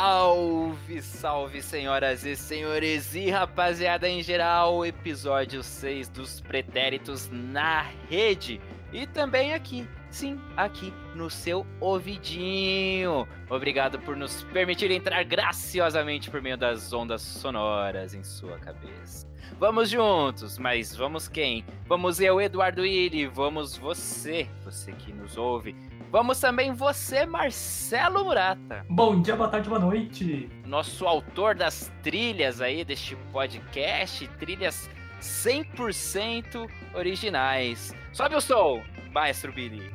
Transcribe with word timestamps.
Salve, 0.00 1.02
salve, 1.02 1.60
senhoras 1.60 2.24
e 2.24 2.34
senhores 2.34 3.14
e 3.14 3.28
rapaziada 3.28 4.08
em 4.08 4.22
geral, 4.22 4.82
episódio 4.86 5.62
6 5.62 6.08
dos 6.08 6.40
Pretéritos 6.40 7.28
na 7.30 7.82
rede 8.08 8.58
e 8.94 9.06
também 9.06 9.52
aqui, 9.52 9.86
sim, 10.10 10.40
aqui 10.56 10.90
no 11.14 11.28
seu 11.28 11.66
ouvidinho. 11.78 13.28
Obrigado 13.50 13.98
por 13.98 14.16
nos 14.16 14.42
permitir 14.44 14.90
entrar 14.90 15.22
graciosamente 15.22 16.30
por 16.30 16.40
meio 16.40 16.56
das 16.56 16.94
ondas 16.94 17.20
sonoras 17.20 18.14
em 18.14 18.24
sua 18.24 18.58
cabeça. 18.58 19.28
Vamos 19.58 19.90
juntos, 19.90 20.56
mas 20.56 20.96
vamos 20.96 21.28
quem? 21.28 21.62
Vamos 21.86 22.22
eu, 22.22 22.40
Eduardo 22.40 22.80
Willi, 22.80 23.26
vamos 23.26 23.76
você, 23.76 24.48
você 24.64 24.92
que 24.92 25.12
nos 25.12 25.36
ouve 25.36 25.76
Vamos 26.10 26.40
também 26.40 26.72
você, 26.72 27.24
Marcelo 27.24 28.24
Murata. 28.24 28.84
Bom 28.88 29.22
dia, 29.22 29.36
boa 29.36 29.48
tarde, 29.48 29.68
boa 29.68 29.78
noite. 29.80 30.50
Nosso 30.66 31.06
autor 31.06 31.54
das 31.54 31.92
trilhas 32.02 32.60
aí 32.60 32.84
deste 32.84 33.14
podcast, 33.32 34.26
trilhas 34.40 34.90
100% 35.20 36.68
originais. 36.94 37.94
Sobe 38.12 38.34
o 38.34 38.40
som, 38.40 38.82
Maestro 39.12 39.52
Billy. 39.52 39.88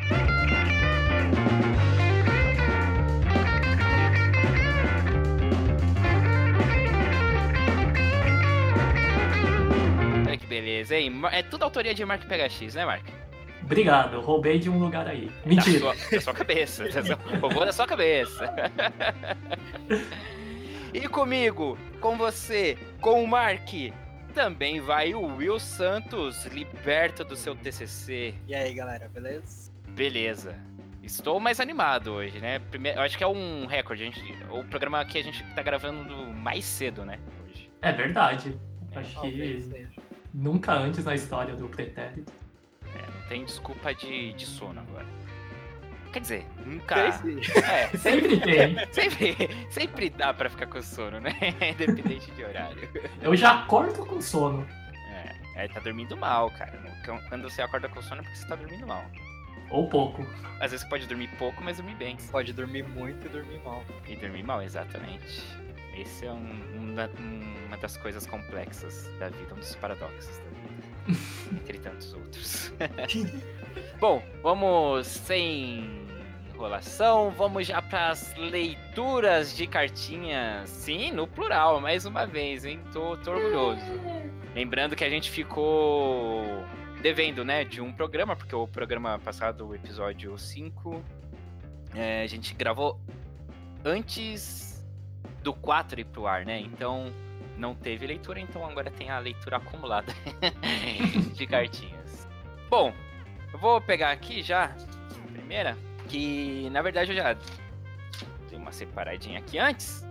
Olha 10.25 10.38
que 10.38 10.47
beleza, 10.47 10.95
hein? 10.95 11.11
É 11.33 11.43
tudo 11.43 11.63
autoria 11.63 11.93
de 11.93 12.05
Mark 12.05 12.23
PHX, 12.23 12.75
né, 12.75 12.85
Mark? 12.85 13.24
Obrigado, 13.65 14.21
roubei 14.21 14.59
de 14.59 14.69
um 14.69 14.77
lugar 14.77 15.08
aí. 15.08 15.31
Mentira. 15.44 15.88
Da 15.88 15.95
sua, 15.95 16.11
da 16.11 16.21
sua 16.21 16.33
cabeça. 16.33 16.83
Roubou 17.41 17.66
da 17.66 17.73
sua 17.73 17.88
cabeça. 17.88 18.53
e 20.94 21.07
comigo, 21.07 21.75
com 21.99 22.16
você, 22.16 22.77
com 23.02 23.23
o 23.23 23.27
Mark, 23.27 23.67
também 24.35 24.80
vai 24.80 25.16
o 25.16 25.35
Will 25.38 25.59
Santos, 25.59 26.45
liberto 26.45 27.25
do 27.25 27.35
seu 27.35 27.55
TCC. 27.55 28.35
E 28.47 28.53
aí, 28.53 28.72
galera, 28.72 29.09
beleza? 29.09 29.72
Beleza. 29.89 30.55
Estou 31.02 31.39
mais 31.39 31.59
animado 31.59 32.13
hoje, 32.13 32.39
né? 32.39 32.59
Primeiro, 32.69 33.00
eu 33.00 33.03
acho 33.03 33.17
que 33.17 33.23
é 33.23 33.27
um 33.27 33.66
recorde. 33.66 34.03
A 34.03 34.05
gente, 34.05 34.38
o 34.52 34.63
programa 34.63 35.03
que 35.05 35.17
a 35.17 35.23
gente 35.23 35.44
tá 35.55 35.63
gravando 35.63 36.16
mais 36.33 36.66
cedo, 36.66 37.03
né? 37.03 37.19
Hoje. 37.44 37.67
É 37.81 37.91
verdade. 37.91 38.55
Acho 38.95 39.22
que 39.22 39.88
nunca 40.31 40.73
antes 40.73 41.03
na 41.03 41.16
história 41.16 41.55
do 41.55 41.67
Pretérito 41.67 42.44
tem 43.28 43.45
desculpa 43.45 43.94
de, 43.94 44.34
de 44.34 44.45
sono 44.45 44.80
agora. 44.81 45.06
Quer 46.12 46.22
dizer, 46.22 46.45
nunca. 46.66 46.95
É, 46.98 47.90
sempre 47.98 48.40
tem. 48.40 48.78
Sempre, 48.94 49.68
sempre 49.70 50.09
dá 50.09 50.34
pra 50.34 50.50
ficar 50.50 50.68
com 50.68 50.81
sono, 50.81 51.20
né? 51.20 51.34
Independente 51.73 52.31
de 52.31 52.44
horário. 52.44 52.90
Eu 53.22 53.36
já 53.36 53.64
acordo 53.64 54.06
com 54.06 54.22
sono. 54.22 54.66
É, 55.12 55.66
é, 55.66 55.68
tá 55.68 55.81
dormindo 55.81 56.16
mal, 56.16 56.50
cara. 56.52 56.80
Quando 57.28 57.44
você 57.44 57.62
acorda 57.62 57.90
com 57.90 58.02
sono 58.02 58.22
é 58.22 58.23
porque 58.23 58.38
você 58.38 58.48
tá 58.48 58.56
dormindo 58.56 58.88
mal. 58.88 59.03
Ou 59.70 59.90
pouco. 59.90 60.26
Às 60.62 60.72
vezes 60.72 60.81
você 60.81 60.88
pode 60.88 61.06
dormir 61.06 61.28
pouco, 61.38 61.62
mas 61.62 61.78
dormir 61.78 61.96
bem. 61.96 62.16
Pode 62.31 62.53
dormir 62.53 62.84
muito 62.84 63.26
e 63.26 63.30
dormir 63.30 63.59
mal. 63.66 63.84
E 64.08 64.16
dormir 64.16 64.44
mal, 64.44 64.62
exatamente. 64.62 65.44
Esse 65.98 66.26
é 66.26 66.31
um, 66.31 66.62
uma, 66.76 67.09
uma 67.68 67.78
das 67.78 67.98
coisas 67.98 68.26
complexas 68.26 69.09
da 69.20 69.30
vida, 69.30 69.53
um 69.53 69.59
dos 69.59 69.76
paradoxos 69.76 70.38
da 70.38 70.44
vida. 70.44 70.64
Entre 71.52 71.80
tantos 71.80 72.14
outros. 72.14 72.73
Bom, 74.00 74.23
vamos 74.42 75.08
sem 75.08 76.06
enrolação, 76.53 77.31
vamos 77.31 77.67
já 77.67 77.81
para 77.81 78.09
as 78.09 78.34
leituras 78.35 79.56
de 79.56 79.68
cartinhas. 79.68 80.69
Sim, 80.69 81.12
no 81.12 81.28
plural, 81.28 81.81
mais 81.81 82.06
uma 82.06 82.25
vez, 82.25 82.66
hein? 82.66 82.79
Tô, 82.94 83.18
tô 83.18 83.31
orgulhoso. 83.31 83.81
Lembrando 84.56 84.96
que 84.96 85.03
a 85.03 85.09
gente 85.09 85.29
ficou 85.29 86.44
devendo, 87.02 87.44
né, 87.44 87.63
de 87.63 87.81
um 87.81 87.91
programa, 87.91 88.35
porque 88.35 88.56
o 88.56 88.68
programa 88.68 89.19
passado, 89.19 89.68
o 89.68 89.75
episódio 89.75 90.38
5, 90.38 91.03
é, 91.94 92.24
a 92.24 92.28
gente 92.28 92.53
gravou 92.56 93.00
antes 93.84 94.84
do 95.44 95.53
4 95.53 96.00
ir 96.00 96.06
pro 96.06 96.25
ar, 96.25 96.46
né? 96.46 96.59
Então 96.59 97.12
não 97.57 97.73
teve 97.73 98.05
leitura, 98.07 98.39
então 98.39 98.66
agora 98.66 98.91
tem 98.91 99.09
a 99.09 99.19
leitura 99.19 99.57
acumulada 99.57 100.13
de 101.33 101.47
cartinhas. 101.47 102.27
Bom, 102.69 102.93
eu 103.53 103.59
vou 103.59 103.79
pegar 103.79 104.11
aqui 104.11 104.41
já 104.41 104.66
a 104.66 105.31
primeira, 105.31 105.77
que 106.09 106.69
na 106.71 106.81
verdade 106.81 107.11
eu 107.11 107.16
já 107.16 107.33
dei 108.49 108.57
uma 108.57 108.71
separadinha 108.71 109.39
aqui 109.39 109.57
antes, 109.57 110.05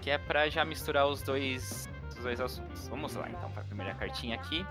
que 0.00 0.10
é 0.10 0.18
para 0.18 0.48
já 0.48 0.64
misturar 0.64 1.06
os 1.06 1.22
dois, 1.22 1.88
os 2.08 2.16
dois 2.16 2.40
assuntos. 2.40 2.88
Vamos 2.88 3.14
lá 3.14 3.28
então 3.28 3.50
para 3.50 3.62
a 3.62 3.64
primeira 3.64 3.94
cartinha 3.94 4.36
aqui. 4.36 4.64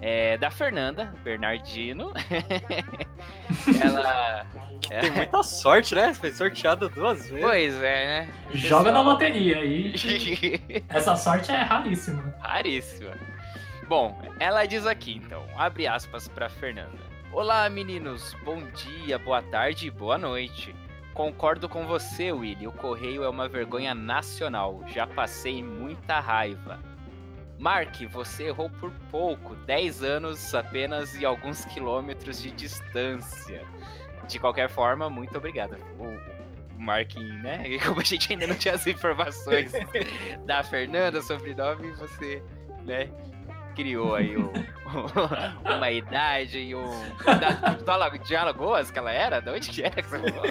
É 0.00 0.38
da 0.38 0.50
Fernanda 0.50 1.12
Bernardino. 1.22 2.12
ela. 3.82 4.46
É... 4.88 5.00
Tem 5.00 5.10
muita 5.10 5.42
sorte, 5.42 5.94
né? 5.94 6.14
Foi 6.14 6.32
sorteada 6.32 6.88
duas 6.88 7.28
vezes. 7.28 7.44
Pois 7.44 7.74
é, 7.82 8.06
né? 8.06 8.28
Joga 8.54 8.90
na 8.90 9.02
loteria 9.02 9.58
aí. 9.58 9.94
Essa 10.88 11.14
sorte 11.16 11.52
é 11.52 11.56
raríssima. 11.56 12.34
Raríssima. 12.40 13.12
Bom, 13.86 14.18
ela 14.38 14.64
diz 14.66 14.86
aqui 14.86 15.16
então, 15.16 15.44
abre 15.56 15.86
aspas 15.86 16.28
para 16.28 16.48
Fernanda. 16.48 17.10
Olá, 17.32 17.68
meninos. 17.68 18.34
Bom 18.44 18.62
dia, 18.70 19.18
boa 19.18 19.42
tarde 19.42 19.88
e 19.88 19.90
boa 19.90 20.16
noite. 20.16 20.74
Concordo 21.12 21.68
com 21.68 21.86
você, 21.86 22.32
Willy. 22.32 22.66
O 22.66 22.72
correio 22.72 23.22
é 23.22 23.28
uma 23.28 23.48
vergonha 23.48 23.94
nacional. 23.94 24.82
Já 24.88 25.06
passei 25.06 25.62
muita 25.62 26.18
raiva. 26.20 26.78
Mark, 27.60 27.94
você 28.10 28.44
errou 28.44 28.70
por 28.70 28.90
pouco, 29.10 29.54
10 29.54 30.02
anos 30.02 30.54
apenas 30.54 31.14
e 31.14 31.26
alguns 31.26 31.66
quilômetros 31.66 32.40
de 32.40 32.50
distância. 32.50 33.62
De 34.26 34.38
qualquer 34.38 34.70
forma, 34.70 35.10
muito 35.10 35.36
obrigado. 35.36 35.76
O 35.98 36.80
Mark, 36.80 37.14
né? 37.16 37.64
Como 37.84 38.00
a 38.00 38.04
gente 38.04 38.32
ainda 38.32 38.46
não 38.46 38.54
tinha 38.54 38.74
as 38.74 38.86
informações 38.86 39.72
da 40.46 40.62
Fernanda 40.62 41.20
sobre 41.20 41.54
nome, 41.54 41.92
você, 41.92 42.42
né? 42.82 43.10
Criou 43.76 44.14
aí 44.14 44.34
uma 45.64 45.90
idade 45.90 46.58
e 46.58 46.74
um. 46.74 46.90
Da, 47.24 48.16
de 48.16 48.36
Alagoas 48.36 48.90
que 48.90 48.98
ela 48.98 49.12
era? 49.12 49.38
De 49.40 49.50
onde 49.50 49.70
que 49.70 49.82
era 49.82 50.02
que 50.02 50.08
você 50.08 50.32
falou? 50.32 50.46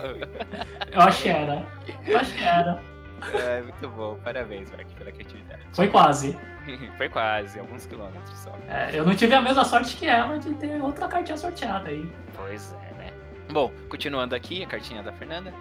Eu 0.91 1.01
acho 1.01 1.23
que 1.23 1.29
era. 1.29 1.67
Eu 2.07 2.17
acho 2.19 2.33
que 2.33 2.43
era. 2.43 2.88
É, 3.33 3.61
muito 3.61 3.89
bom, 3.89 4.17
parabéns, 4.23 4.71
Mark, 4.71 4.87
pela 4.97 5.11
criatividade. 5.11 5.61
Foi 5.73 5.87
quase. 5.87 6.37
Foi 6.97 7.09
quase, 7.09 7.59
alguns 7.59 7.85
quilômetros 7.85 8.37
só. 8.39 8.51
É, 8.67 8.91
eu 8.93 9.05
não 9.05 9.15
tive 9.15 9.33
a 9.33 9.41
mesma 9.41 9.65
sorte 9.65 9.95
que 9.95 10.07
ela 10.07 10.37
de 10.37 10.53
ter 10.55 10.81
outra 10.81 11.07
cartinha 11.07 11.37
sorteada 11.37 11.89
aí. 11.89 12.09
Pois 12.35 12.73
é, 12.73 12.93
né? 12.95 13.13
Bom, 13.51 13.71
continuando 13.89 14.35
aqui, 14.35 14.63
a 14.63 14.67
cartinha 14.67 15.01
da 15.01 15.11
Fernanda. 15.11 15.53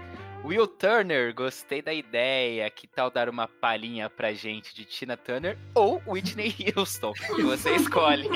Will 0.44 0.68
Turner, 0.68 1.34
gostei 1.34 1.82
da 1.82 1.92
ideia. 1.92 2.70
Que 2.70 2.86
tal 2.86 3.10
dar 3.10 3.28
uma 3.28 3.48
palhinha 3.48 4.08
pra 4.08 4.32
gente 4.32 4.74
de 4.74 4.84
Tina 4.84 5.16
Turner 5.16 5.58
ou 5.74 6.00
Whitney 6.06 6.54
Houston? 6.76 7.12
Que 7.34 7.42
você 7.42 7.74
escolhe. 7.74 8.28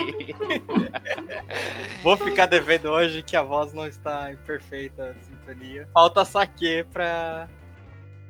Vou 2.02 2.16
ficar 2.16 2.46
devendo 2.46 2.86
hoje 2.90 3.22
que 3.22 3.36
a 3.36 3.42
voz 3.42 3.72
não 3.72 3.86
está 3.86 4.32
em 4.32 4.36
perfeita 4.36 5.14
sintonia. 5.22 5.88
Falta 5.94 6.24
saque 6.24 6.84
pra 6.92 7.48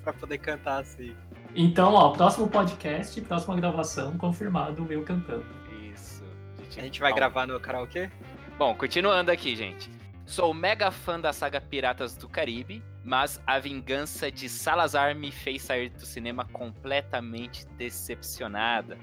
para 0.03 0.13
poder 0.13 0.39
cantar 0.39 0.81
assim. 0.81 1.15
Então, 1.55 1.93
ó, 1.95 2.11
próximo 2.11 2.49
podcast, 2.49 3.21
próxima 3.23 3.57
gravação, 3.57 4.17
confirmado 4.17 4.83
o 4.83 4.87
meu 4.87 5.03
cantando. 5.03 5.45
Isso. 5.93 6.25
A 6.59 6.63
gente, 6.63 6.81
a 6.81 6.83
gente 6.83 7.01
vai 7.01 7.11
Bom. 7.11 7.17
gravar 7.17 7.47
no 7.47 7.61
karaokê? 7.61 8.11
Bom, 8.59 8.75
continuando 8.75 9.31
aqui, 9.31 9.55
gente. 9.55 9.91
Sou 10.25 10.55
mega 10.55 10.91
fã 10.91 11.21
da 11.21 11.33
saga 11.33 11.61
Piratas 11.61 12.17
do 12.17 12.29
Caribe, 12.29 12.83
mas 13.05 13.41
a 13.47 13.59
vingança 13.59 14.31
de 14.31 14.49
Salazar 14.49 15.15
me 15.15 15.31
fez 15.31 15.63
sair 15.63 15.91
do 15.91 16.07
cinema 16.07 16.45
completamente 16.47 17.67
decepcionada. 17.77 18.97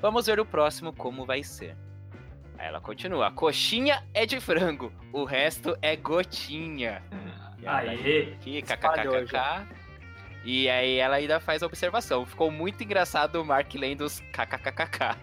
Vamos 0.00 0.26
ver 0.26 0.40
o 0.40 0.44
próximo 0.44 0.92
como 0.92 1.24
vai 1.24 1.42
ser. 1.42 1.76
Aí 2.58 2.66
ela 2.66 2.80
continua: 2.80 3.30
coxinha 3.30 4.02
é 4.12 4.26
de 4.26 4.40
frango, 4.40 4.92
o 5.12 5.24
resto 5.24 5.76
é 5.80 5.94
gotinha. 5.94 7.02
Aê! 7.64 8.34
Aqui, 8.34 8.62
kkkk. 8.62 9.83
E 10.44 10.68
aí 10.68 10.98
ela 10.98 11.16
ainda 11.16 11.40
faz 11.40 11.62
a 11.62 11.66
observação. 11.66 12.26
Ficou 12.26 12.50
muito 12.50 12.84
engraçado 12.84 13.40
o 13.40 13.44
Mark 13.44 13.72
lendo 13.74 14.04
os 14.04 14.20
kkkk. 14.20 15.16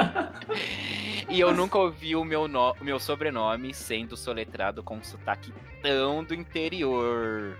e 1.28 1.38
eu 1.38 1.52
nunca 1.52 1.78
ouvi 1.78 2.16
o 2.16 2.24
meu, 2.24 2.48
no... 2.48 2.74
meu 2.80 2.98
sobrenome 2.98 3.74
sendo 3.74 4.16
soletrado 4.16 4.82
com 4.82 4.96
um 4.96 5.04
sotaque 5.04 5.52
tão 5.82 6.24
do 6.24 6.34
interior. 6.34 7.58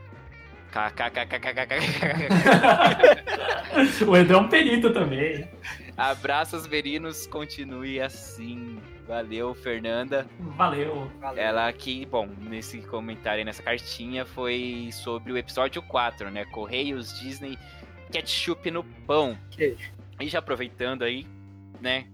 o 4.06 4.17
Edu 4.17 4.35
é 4.35 4.37
um 4.37 4.49
perito 4.49 4.93
também. 4.93 5.49
Abraços, 5.97 6.67
Verinos. 6.67 7.27
Continue 7.27 8.00
assim. 8.00 8.79
Valeu, 9.10 9.52
Fernanda. 9.56 10.24
Valeu. 10.56 11.10
Ela 11.34 11.66
aqui, 11.66 12.06
bom, 12.06 12.28
nesse 12.42 12.78
comentário, 12.82 13.44
nessa 13.44 13.60
cartinha, 13.60 14.24
foi 14.24 14.88
sobre 14.92 15.32
o 15.32 15.36
episódio 15.36 15.82
4, 15.82 16.30
né? 16.30 16.44
Correios 16.44 17.18
Disney 17.18 17.58
ketchup 18.12 18.70
no 18.70 18.84
pão. 18.84 19.36
Queijo. 19.50 19.90
E 20.20 20.28
já 20.28 20.38
aproveitando 20.38 21.02
aí, 21.02 21.26
né? 21.80 22.06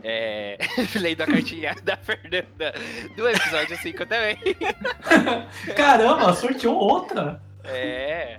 É... 0.00 0.56
Lei 0.94 1.16
da 1.16 1.26
cartinha 1.26 1.74
da 1.82 1.96
Fernanda 1.96 2.72
do 3.16 3.28
episódio 3.28 3.76
5 3.76 4.06
também. 4.06 4.38
Caramba, 5.74 6.34
sorteou 6.34 6.76
outra. 6.76 7.42
É. 7.64 8.38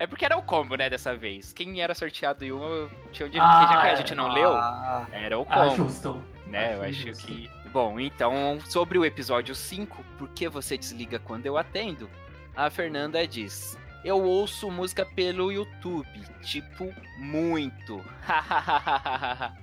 É 0.00 0.06
porque 0.06 0.24
era 0.24 0.34
o 0.36 0.42
combo, 0.42 0.76
né, 0.76 0.88
dessa 0.88 1.14
vez. 1.14 1.52
Quem 1.52 1.82
era 1.82 1.94
sorteado 1.94 2.42
em 2.42 2.50
uma 2.52 2.88
tinha 3.12 3.26
o 3.26 3.30
direito. 3.30 3.46
Ah, 3.52 3.68
já 3.70 3.80
que 3.82 3.86
a 3.88 3.94
gente 3.96 4.14
não 4.14 4.32
leu, 4.32 4.54
Ah, 4.56 5.06
era 5.12 5.38
o 5.38 5.42
Ah, 5.48 5.66
combo. 5.68 5.76
justo. 5.76 6.24
né? 6.46 6.74
Eu 6.74 6.82
Acho 6.82 7.08
justo. 7.08 7.26
que. 7.26 7.50
Bom, 7.70 8.00
então, 8.00 8.58
sobre 8.64 8.98
o 8.98 9.04
episódio 9.04 9.54
5, 9.54 10.02
por 10.18 10.28
que 10.30 10.48
você 10.48 10.76
desliga 10.78 11.18
quando 11.20 11.44
eu 11.46 11.56
atendo? 11.58 12.08
A 12.56 12.70
Fernanda 12.70 13.24
diz: 13.28 13.78
Eu 14.02 14.22
ouço 14.24 14.70
música 14.70 15.04
pelo 15.04 15.52
YouTube, 15.52 16.08
tipo, 16.42 16.92
muito. 17.18 18.02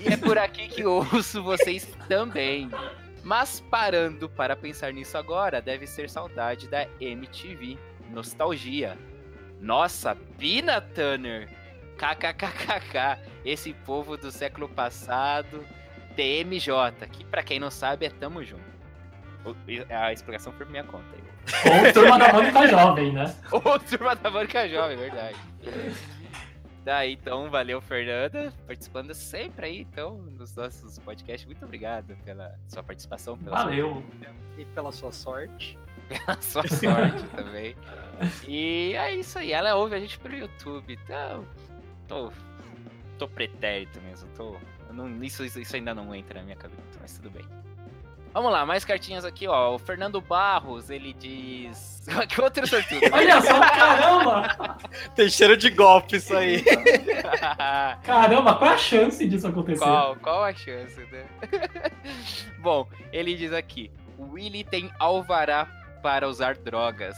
e 0.00 0.08
é 0.12 0.16
por 0.16 0.38
aqui 0.38 0.68
que 0.68 0.82
eu 0.82 0.92
ouço 1.12 1.42
vocês 1.42 1.86
também. 2.08 2.70
Mas 3.22 3.60
parando 3.60 4.28
para 4.28 4.56
pensar 4.56 4.92
nisso 4.92 5.16
agora, 5.16 5.60
deve 5.62 5.86
ser 5.86 6.10
saudade 6.10 6.68
da 6.68 6.86
MTV. 7.00 7.78
Nostalgia. 8.10 8.98
Nossa, 9.60 10.16
Pina 10.38 10.80
Turner! 10.80 11.48
KKKKK, 11.96 13.20
esse 13.44 13.72
povo 13.72 14.16
do 14.16 14.30
século 14.32 14.68
passado, 14.68 15.64
TMJ, 16.16 17.06
que 17.12 17.24
pra 17.24 17.42
quem 17.42 17.60
não 17.60 17.70
sabe 17.70 18.06
é 18.06 18.10
Tamo 18.10 18.42
Junto. 18.42 18.72
A 19.88 20.12
explicação 20.12 20.52
foi 20.52 20.66
por 20.66 20.72
minha 20.72 20.84
conta. 20.84 21.04
aí. 21.14 21.86
Ou 21.86 21.92
turma 21.92 22.18
da 22.18 22.32
Mônica 22.32 22.66
Jovem, 22.68 23.12
né? 23.12 23.34
Ô, 23.50 23.78
turma 23.78 24.16
da 24.16 24.30
Mônica 24.30 24.68
Jovem, 24.68 24.96
verdade. 24.96 25.36
Daí, 26.84 27.12
então, 27.12 27.48
valeu, 27.48 27.80
Fernanda, 27.80 28.52
participando 28.66 29.14
sempre 29.14 29.66
aí, 29.66 29.80
então, 29.82 30.16
nos 30.18 30.54
nossos 30.56 30.98
podcasts. 30.98 31.46
Muito 31.46 31.64
obrigado 31.64 32.16
pela 32.24 32.58
sua 32.66 32.82
participação, 32.82 33.38
pela 33.38 33.56
sua 33.56 33.64
Valeu. 33.66 34.02
e 34.58 34.64
pela 34.64 34.90
sua 34.90 35.12
sorte. 35.12 35.78
pela 36.08 36.40
sua 36.42 36.66
sorte 36.66 37.22
também. 37.36 37.76
E 38.48 38.94
é 38.96 39.14
isso 39.14 39.38
aí, 39.38 39.52
ela 39.52 39.76
ouve 39.76 39.94
a 39.94 40.00
gente 40.00 40.18
pelo 40.18 40.34
YouTube, 40.34 40.98
então. 41.04 41.46
Tô. 42.08 42.32
tô 43.16 43.28
pretérito 43.28 44.00
mesmo, 44.00 44.28
tô. 44.36 44.56
não- 44.92 45.22
isso, 45.22 45.44
isso 45.44 45.76
ainda 45.76 45.94
não 45.94 46.12
entra 46.12 46.40
na 46.40 46.44
minha 46.44 46.56
cabeça, 46.56 46.98
mas 47.00 47.16
tudo 47.16 47.30
bem. 47.30 47.44
Vamos 48.32 48.50
lá, 48.50 48.64
mais 48.64 48.84
cartinhas 48.84 49.24
aqui, 49.24 49.46
ó. 49.46 49.74
O 49.74 49.78
Fernando 49.78 50.20
Barros, 50.20 50.88
ele 50.90 51.12
diz. 51.12 52.02
que 52.28 52.40
outro 52.40 52.66
sortudo. 52.66 53.00
Olha 53.12 53.40
só, 53.42 53.60
caramba! 53.60 54.78
Tem 55.14 55.28
cheiro 55.28 55.56
de 55.56 55.70
golpe 55.70 56.16
isso 56.16 56.34
aí. 56.36 56.64
Caramba, 58.02 58.54
qual 58.56 58.70
a 58.72 58.76
chance 58.78 59.26
disso 59.28 59.46
acontecer? 59.46 59.84
qual, 59.84 60.16
qual 60.16 60.44
a 60.44 60.52
chance, 60.54 60.98
né? 61.12 61.24
Bom, 62.58 62.88
ele 63.12 63.34
diz 63.34 63.52
aqui: 63.52 63.90
o 64.18 64.32
Willy 64.32 64.64
tem 64.64 64.90
alvará 64.98 65.66
para 66.02 66.28
usar 66.28 66.56
drogas. 66.56 67.16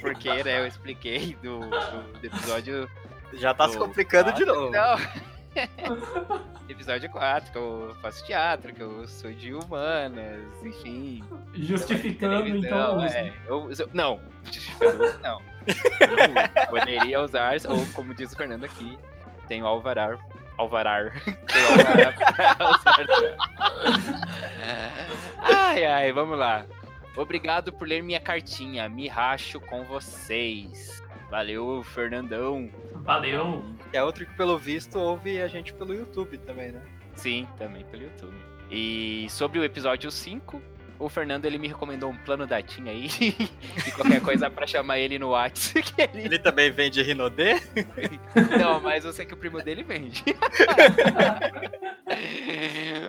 Porque, 0.00 0.28
né, 0.44 0.60
eu 0.60 0.66
expliquei 0.66 1.36
do, 1.42 1.58
do- 1.60 2.12
do 2.20 2.26
episódio 2.26 2.88
Já 3.34 3.52
tá 3.52 3.68
se 3.68 3.76
do 3.76 3.84
complicando 3.84 4.32
de 4.32 4.44
novo. 4.44 4.70
Não. 4.70 5.31
episódio 6.68 7.10
4, 7.10 7.52
que 7.52 7.58
eu 7.58 7.96
faço 8.00 8.24
teatro, 8.24 8.72
que 8.74 8.80
eu 8.80 9.06
sou 9.06 9.32
de 9.32 9.52
humanas, 9.54 10.40
enfim. 10.62 11.22
Justificando, 11.54 12.48
então. 12.48 13.02
É, 13.04 13.32
eu, 13.46 13.70
eu- 13.78 13.90
não, 13.92 14.20
justificando 14.44 15.18
não. 15.20 15.40
Eu 15.66 16.66
poderia 16.68 17.20
usar, 17.20 17.54
ou 17.68 17.84
como 17.94 18.14
diz 18.14 18.32
o 18.32 18.36
Fernando 18.36 18.64
aqui, 18.64 18.98
tenho 19.48 19.66
alvarar. 19.66 20.18
Alvarar. 20.58 21.12
Tenho 21.24 21.76
drogas. 21.78 23.36
Ai, 25.38 25.84
ai, 25.84 26.12
vamos 26.12 26.38
lá. 26.38 26.64
Obrigado 27.16 27.72
por 27.72 27.86
ler 27.86 28.02
minha 28.02 28.20
cartinha. 28.20 28.88
Me 28.88 29.08
racho 29.08 29.60
com 29.60 29.84
vocês. 29.84 31.02
Valeu, 31.30 31.82
Fernandão. 31.82 32.70
Valeu. 33.02 33.64
É 33.92 34.02
outro 34.02 34.24
que, 34.24 34.34
pelo 34.36 34.56
visto, 34.58 34.98
ouve 34.98 35.40
a 35.42 35.48
gente 35.48 35.72
pelo 35.72 35.92
YouTube 35.94 36.38
também, 36.38 36.72
né? 36.72 36.82
Sim, 37.14 37.46
também 37.58 37.84
pelo 37.84 38.04
YouTube. 38.04 38.34
E 38.70 39.26
sobre 39.28 39.58
o 39.58 39.64
episódio 39.64 40.10
5, 40.10 40.62
o 40.98 41.08
Fernando 41.08 41.44
ele 41.44 41.58
me 41.58 41.68
recomendou 41.68 42.10
um 42.10 42.16
plano 42.16 42.46
da 42.46 42.62
TIM 42.62 42.88
aí. 42.88 43.08
e 43.86 43.90
qualquer 43.92 44.22
coisa 44.22 44.48
pra 44.48 44.66
chamar 44.66 44.98
ele 44.98 45.18
no 45.18 45.30
WhatsApp. 45.30 45.82
Que 45.82 46.02
ele... 46.02 46.24
Ele 46.26 46.38
também 46.38 46.70
vende 46.70 47.02
Rinodê? 47.02 47.54
Não, 48.58 48.80
mas 48.80 49.04
eu 49.04 49.12
sei 49.12 49.26
que 49.26 49.34
o 49.34 49.36
primo 49.36 49.60
dele 49.60 49.82
vende. 49.82 50.22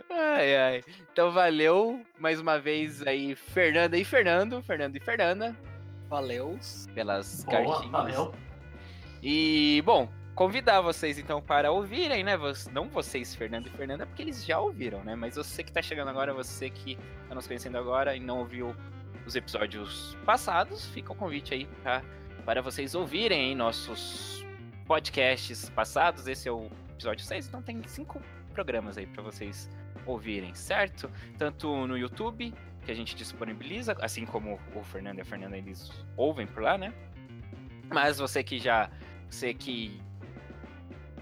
ai, 0.09 0.57
ai. 0.57 0.83
Então 1.11 1.31
valeu 1.31 2.01
mais 2.19 2.39
uma 2.39 2.59
vez 2.59 3.05
aí, 3.05 3.35
Fernanda 3.35 3.97
e 3.97 4.03
Fernando, 4.03 4.61
Fernando 4.63 4.95
e 4.95 4.99
Fernanda, 4.99 5.55
Valeu. 6.09 6.59
pelas 6.93 7.45
Boa, 7.45 7.57
cartinhas. 7.57 7.91
valeu. 7.91 8.33
E, 9.25 9.81
bom, 9.85 10.09
convidar 10.35 10.81
vocês 10.81 11.17
então 11.17 11.41
para 11.41 11.71
ouvirem, 11.71 12.25
né? 12.25 12.33
Não 12.73 12.89
vocês, 12.89 13.33
Fernando 13.33 13.67
e 13.67 13.69
Fernanda, 13.69 14.05
porque 14.05 14.21
eles 14.21 14.43
já 14.43 14.59
ouviram, 14.59 15.01
né? 15.01 15.15
Mas 15.15 15.37
você 15.37 15.63
que 15.63 15.71
tá 15.71 15.81
chegando 15.81 16.09
agora, 16.09 16.33
você 16.33 16.69
que 16.69 16.97
tá 17.29 17.33
nos 17.33 17.47
conhecendo 17.47 17.77
agora 17.77 18.17
e 18.17 18.19
não 18.19 18.39
ouviu 18.39 18.75
os 19.25 19.33
episódios 19.33 20.17
passados, 20.25 20.87
fica 20.87 21.13
o 21.13 21.15
convite 21.15 21.53
aí 21.53 21.65
pra, 21.81 22.03
para 22.43 22.61
vocês 22.61 22.95
ouvirem 22.95 23.51
hein, 23.51 23.55
nossos 23.55 24.45
podcasts 24.85 25.69
passados. 25.69 26.27
Esse 26.27 26.49
é 26.49 26.51
o 26.51 26.69
episódio 26.91 27.23
6, 27.23 27.47
então 27.47 27.61
tem 27.61 27.81
cinco 27.87 28.21
programas 28.51 28.97
aí 28.97 29.07
para 29.07 29.23
vocês 29.23 29.69
ouvirem, 30.05 30.53
certo? 30.53 31.09
Tanto 31.37 31.87
no 31.87 31.97
YouTube, 31.97 32.53
que 32.81 32.91
a 32.91 32.95
gente 32.95 33.15
disponibiliza, 33.15 33.95
assim 34.01 34.25
como 34.25 34.59
o 34.75 34.83
Fernando 34.83 35.19
e 35.19 35.21
a 35.21 35.25
Fernanda 35.25 35.57
eles 35.57 35.89
ouvem 36.17 36.45
por 36.45 36.61
lá, 36.61 36.77
né? 36.77 36.93
Mas 37.89 38.17
você 38.17 38.43
que 38.43 38.59
já 38.59 38.89
você 39.33 39.53
que 39.53 39.99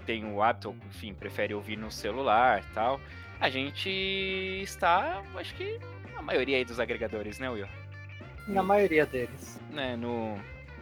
tem 0.04 0.24
o 0.30 0.42
hábito, 0.42 0.76
enfim, 0.88 1.14
prefere 1.14 1.54
ouvir 1.54 1.76
no 1.76 1.90
celular 1.90 2.60
e 2.62 2.74
tal, 2.74 3.00
a 3.40 3.48
gente 3.48 3.88
está, 4.62 5.22
acho 5.36 5.54
que 5.54 5.78
na 6.14 6.20
maioria 6.22 6.56
aí 6.58 6.64
dos 6.64 6.78
agregadores, 6.78 7.38
né, 7.38 7.48
Will? 7.48 7.68
Na 8.48 8.62
maioria 8.62 9.06
deles. 9.06 9.60
Né, 9.70 9.96
no, 9.96 10.36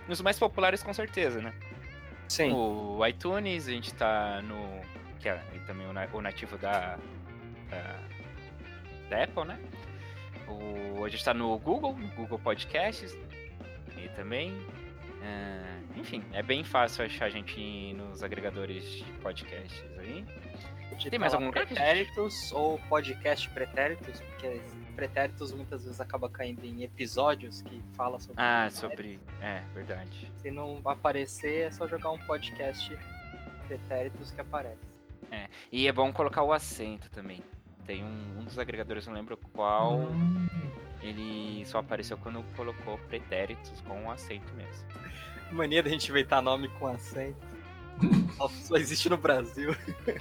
nos 0.08 0.20
mais 0.22 0.38
populares 0.38 0.82
com 0.82 0.92
certeza, 0.92 1.40
né? 1.40 1.52
Sim. 2.28 2.52
O 2.52 3.04
iTunes, 3.06 3.66
a 3.68 3.70
gente 3.72 3.92
tá 3.94 4.40
no. 4.42 4.80
Que 5.18 5.28
é 5.28 5.34
também 5.66 5.86
o, 5.86 5.92
na- 5.92 6.08
o 6.12 6.20
nativo 6.20 6.56
da, 6.56 6.96
da. 7.68 7.96
da 9.10 9.24
Apple, 9.24 9.44
né? 9.44 9.58
O, 10.48 11.04
a 11.04 11.08
gente 11.08 11.24
tá 11.24 11.34
no 11.34 11.58
Google, 11.58 11.94
no 11.96 12.06
Google 12.14 12.38
Podcasts. 12.38 13.16
E 13.96 14.08
também. 14.10 14.56
ah, 15.22 15.79
enfim, 15.96 16.24
é 16.32 16.42
bem 16.42 16.62
fácil 16.64 17.04
achar 17.04 17.26
a 17.26 17.30
gente 17.30 17.92
nos 17.94 18.22
agregadores 18.22 18.84
de 18.84 19.04
podcasts 19.20 19.84
aí. 19.98 20.24
Tem 21.08 21.18
mais 21.18 21.32
algum 21.32 21.46
lugar 21.46 21.66
que 21.66 21.72
a 21.72 21.76
gente- 21.76 22.04
pretéritos 22.10 22.52
ou 22.52 22.78
podcast 22.88 23.48
pretéritos? 23.50 24.20
Porque 24.20 24.60
pretéritos 24.94 25.52
muitas 25.52 25.84
vezes 25.84 26.00
acaba 26.00 26.28
caindo 26.28 26.62
em 26.64 26.82
episódios 26.82 27.62
que 27.62 27.82
fala 27.94 28.18
sobre. 28.18 28.34
Ah, 28.42 28.68
pretéritos. 28.68 28.78
sobre. 28.80 29.20
É, 29.40 29.62
verdade. 29.72 30.32
Se 30.36 30.50
não 30.50 30.80
aparecer, 30.84 31.68
é 31.68 31.70
só 31.70 31.88
jogar 31.88 32.10
um 32.10 32.18
podcast 32.18 32.94
pretéritos 33.66 34.30
que 34.30 34.40
aparece. 34.40 34.90
E 35.72 35.86
é 35.86 35.92
bom 35.92 36.12
colocar 36.12 36.42
o 36.42 36.52
acento 36.52 37.08
também. 37.10 37.40
Tem 37.86 38.04
um, 38.04 38.40
um 38.40 38.44
dos 38.44 38.58
agregadores, 38.58 39.06
não 39.06 39.14
lembro 39.14 39.36
qual. 39.54 40.00
Hum, 40.00 40.48
Ele 41.02 41.64
só 41.66 41.78
apareceu 41.78 42.16
quando 42.18 42.42
colocou 42.56 42.98
pretéritos 43.08 43.80
com 43.86 44.02
um 44.04 44.10
acento 44.10 44.52
mesmo. 44.54 44.84
Mania 45.50 45.82
da 45.82 45.90
gente 45.90 46.08
inventar 46.10 46.40
nome 46.42 46.68
com 46.68 46.86
acento. 46.86 47.48
Só- 48.62 48.76
existe 48.76 49.08
no 49.10 49.16
Brasil. 49.16 49.74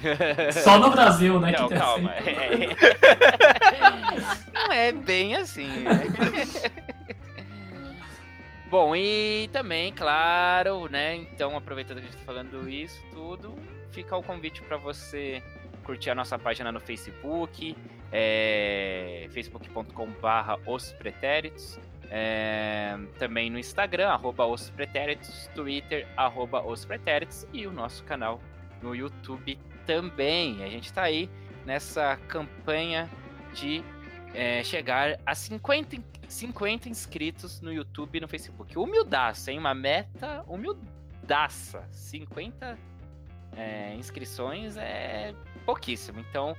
Só 0.63 0.77
no 0.79 0.89
Brasil, 0.91 1.39
né? 1.39 1.51
Não, 1.51 1.67
que 1.67 1.73
tem 1.73 1.77
calma. 1.77 2.11
acento. 2.11 2.75
Não 4.53 4.71
é 4.73 4.91
bem 4.91 5.35
assim. 5.35 5.67
né? 5.67 6.01
Bom, 8.69 8.95
e 8.95 9.49
também, 9.51 9.91
claro, 9.93 10.87
né? 10.89 11.15
Então, 11.15 11.57
aproveitando 11.57 11.97
que 11.99 12.03
a 12.07 12.11
gente 12.11 12.17
tá 12.19 12.25
falando 12.25 12.69
isso 12.69 13.01
tudo, 13.11 13.55
fica 13.91 14.15
o 14.15 14.21
convite 14.21 14.61
para 14.61 14.77
você 14.77 15.41
curtir 15.83 16.11
a 16.11 16.15
nossa 16.15 16.37
página 16.37 16.71
no 16.71 16.79
Facebook, 16.79 17.75
é, 18.11 19.27
facebook.com/barra 19.31 20.57
os 20.65 20.91
pretéritos. 20.93 21.79
é, 22.11 22.97
também 23.19 23.51
no 23.51 23.59
Instagram, 23.59 24.09
arroba 24.09 24.43
os 24.47 24.71
pretéritos, 24.71 25.47
Twitter, 25.53 26.07
arroba 26.17 26.59
os 26.63 26.83
pretéritos 26.83 27.45
e 27.53 27.67
o 27.67 27.71
nosso 27.71 28.03
canal 28.03 28.41
no 28.81 28.95
YouTube 28.95 29.59
também. 29.85 30.63
A 30.63 30.67
gente 30.69 30.91
tá 30.91 31.03
aí 31.03 31.29
nessa 31.67 32.17
campanha 32.27 33.07
de 33.53 33.83
é, 34.33 34.63
chegar 34.63 35.19
a 35.23 35.35
50, 35.35 35.97
in- 35.97 36.03
50 36.27 36.89
inscritos 36.89 37.61
no 37.61 37.71
YouTube 37.71 38.17
e 38.17 38.21
no 38.21 38.27
Facebook. 38.27 38.75
Humildaça, 38.75 39.51
hein? 39.51 39.59
Uma 39.59 39.75
meta 39.75 40.43
humildaça. 40.47 41.87
50 41.91 42.75
é, 43.55 43.93
inscrições 43.93 44.77
é 44.77 45.35
pouquíssimo. 45.63 46.19
Então, 46.19 46.55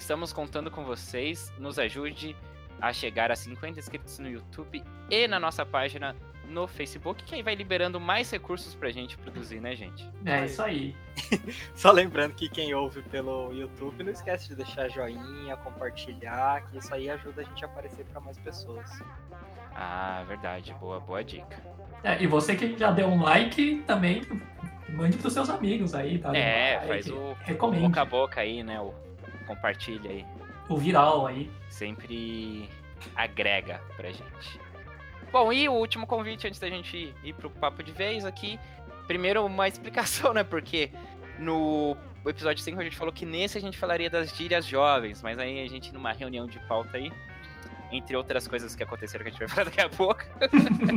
estamos 0.00 0.32
contando 0.32 0.70
com 0.70 0.84
vocês. 0.84 1.52
Nos 1.58 1.78
ajude 1.78 2.34
a 2.80 2.92
chegar 2.92 3.30
a 3.30 3.36
50 3.36 3.78
inscritos 3.78 4.18
no 4.18 4.28
YouTube 4.28 4.82
e 5.10 5.28
na 5.28 5.38
nossa 5.38 5.64
página 5.64 6.16
no 6.48 6.66
Facebook, 6.66 7.22
que 7.22 7.34
aí 7.34 7.42
vai 7.42 7.54
liberando 7.54 8.00
mais 8.00 8.28
recursos 8.28 8.74
pra 8.74 8.90
gente 8.90 9.16
produzir, 9.16 9.60
né, 9.60 9.76
gente? 9.76 10.10
É 10.24 10.46
isso 10.46 10.60
aí. 10.60 10.96
Só 11.76 11.92
lembrando 11.92 12.34
que 12.34 12.48
quem 12.48 12.74
ouve 12.74 13.02
pelo 13.02 13.52
YouTube, 13.52 14.02
não 14.02 14.10
esquece 14.10 14.48
de 14.48 14.56
deixar 14.56 14.88
joinha, 14.88 15.56
compartilhar, 15.58 16.62
que 16.62 16.78
isso 16.78 16.92
aí 16.92 17.08
ajuda 17.08 17.42
a 17.42 17.44
gente 17.44 17.64
a 17.64 17.68
aparecer 17.68 18.04
para 18.06 18.20
mais 18.20 18.36
pessoas. 18.38 18.90
Ah, 19.76 20.24
verdade. 20.26 20.74
Boa, 20.80 20.98
boa 20.98 21.22
dica. 21.22 21.62
É, 22.02 22.20
e 22.20 22.26
você 22.26 22.56
que 22.56 22.76
já 22.76 22.90
deu 22.90 23.06
um 23.06 23.22
like, 23.22 23.84
também 23.86 24.22
mande 24.88 25.18
pros 25.18 25.32
seus 25.32 25.48
amigos 25.48 25.94
aí, 25.94 26.18
tá? 26.18 26.36
É, 26.36 26.76
like, 26.78 26.88
faz 26.88 27.08
o 27.08 27.36
recomende. 27.40 27.86
boca 27.86 28.00
a 28.00 28.04
boca 28.04 28.40
aí, 28.40 28.64
né? 28.64 28.80
O 28.80 28.92
compartilha 29.50 30.10
aí. 30.10 30.24
O 30.68 30.76
viral 30.76 31.26
aí. 31.26 31.50
Sempre 31.68 32.68
agrega 33.16 33.80
pra 33.96 34.10
gente. 34.10 34.60
Bom, 35.32 35.52
e 35.52 35.68
o 35.68 35.72
último 35.72 36.06
convite 36.06 36.46
antes 36.46 36.60
da 36.60 36.68
gente 36.68 37.14
ir 37.24 37.32
pro 37.34 37.50
papo 37.50 37.82
de 37.82 37.92
vez 37.92 38.24
aqui. 38.24 38.58
Primeiro, 39.06 39.44
uma 39.44 39.66
explicação, 39.68 40.32
né? 40.32 40.44
Porque 40.44 40.90
no 41.38 41.96
episódio 42.26 42.62
5 42.62 42.80
a 42.80 42.84
gente 42.84 42.96
falou 42.96 43.12
que 43.12 43.26
nesse 43.26 43.58
a 43.58 43.60
gente 43.60 43.76
falaria 43.76 44.08
das 44.08 44.36
gírias 44.36 44.64
jovens, 44.64 45.22
mas 45.22 45.38
aí 45.38 45.64
a 45.64 45.68
gente, 45.68 45.92
numa 45.92 46.12
reunião 46.12 46.46
de 46.46 46.58
pauta 46.60 46.96
aí, 46.96 47.10
entre 47.90 48.14
outras 48.16 48.46
coisas 48.46 48.76
que 48.76 48.82
aconteceram 48.84 49.24
que 49.24 49.30
a 49.30 49.32
gente 49.32 49.40
vai 49.40 49.48
falar 49.48 49.64
daqui 49.64 49.80
a 49.80 49.88
pouco, 49.88 50.22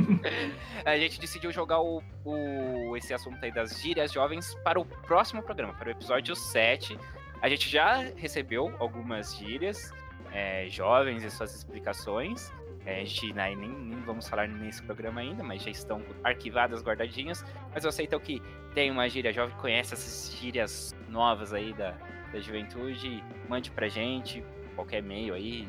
a 0.86 0.98
gente 0.98 1.20
decidiu 1.20 1.52
jogar 1.52 1.80
o, 1.80 2.04
o, 2.24 2.96
esse 2.98 3.14
assunto 3.14 3.44
aí 3.44 3.52
das 3.52 3.82
gírias 3.82 4.12
jovens 4.12 4.54
para 4.64 4.80
o 4.80 4.86
próximo 4.86 5.42
programa, 5.42 5.74
para 5.74 5.88
o 5.88 5.92
episódio 5.92 6.36
7. 6.36 7.00
A 7.44 7.50
gente 7.50 7.68
já 7.70 7.98
recebeu 8.16 8.74
algumas 8.80 9.36
gírias 9.36 9.92
é, 10.32 10.66
jovens 10.70 11.26
e 11.26 11.30
suas 11.30 11.54
explicações. 11.54 12.54
É, 12.86 13.02
a 13.02 13.04
gente 13.04 13.34
né, 13.34 13.54
nem, 13.54 13.68
nem, 13.68 14.00
vamos 14.00 14.30
falar 14.30 14.48
nesse 14.48 14.82
programa 14.82 15.20
ainda, 15.20 15.44
mas 15.44 15.62
já 15.62 15.70
estão 15.70 16.02
arquivadas, 16.24 16.82
guardadinhas. 16.82 17.44
Mas 17.74 17.84
você 17.84 18.04
então 18.04 18.18
que 18.18 18.42
tem 18.74 18.90
uma 18.90 19.10
gíria 19.10 19.34
jovem, 19.34 19.54
conhece 19.58 19.94
essas 19.94 20.34
gírias 20.40 20.96
novas 21.10 21.52
aí 21.52 21.74
da, 21.74 21.92
da 22.32 22.40
juventude, 22.40 23.22
mande 23.50 23.70
pra 23.72 23.90
gente, 23.90 24.42
qualquer 24.74 25.00
e-mail 25.00 25.34
aí, 25.34 25.68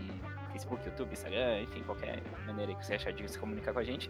Facebook, 0.53 0.87
YouTube, 0.87 1.13
Instagram, 1.13 1.63
enfim, 1.63 1.83
qualquer 1.83 2.23
maneira 2.47 2.73
que 2.73 2.87
você 2.87 2.95
achar 2.95 3.13
de 3.13 3.29
se 3.29 3.37
comunicar 3.37 3.73
com 3.73 3.81
a 3.81 3.85
gente. 3.85 4.09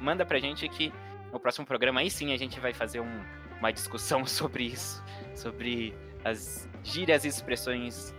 Manda 0.00 0.26
pra 0.26 0.40
gente 0.40 0.68
que 0.68 0.92
no 1.32 1.38
próximo 1.38 1.64
programa 1.64 2.00
aí 2.00 2.10
sim 2.10 2.32
a 2.32 2.36
gente 2.36 2.58
vai 2.58 2.72
fazer 2.72 2.98
um, 2.98 3.24
uma 3.60 3.72
discussão 3.72 4.26
sobre 4.26 4.64
isso, 4.64 5.04
sobre 5.36 5.94
as 6.24 6.68
gírias 6.82 7.24
e 7.24 7.28
expressões 7.28 8.14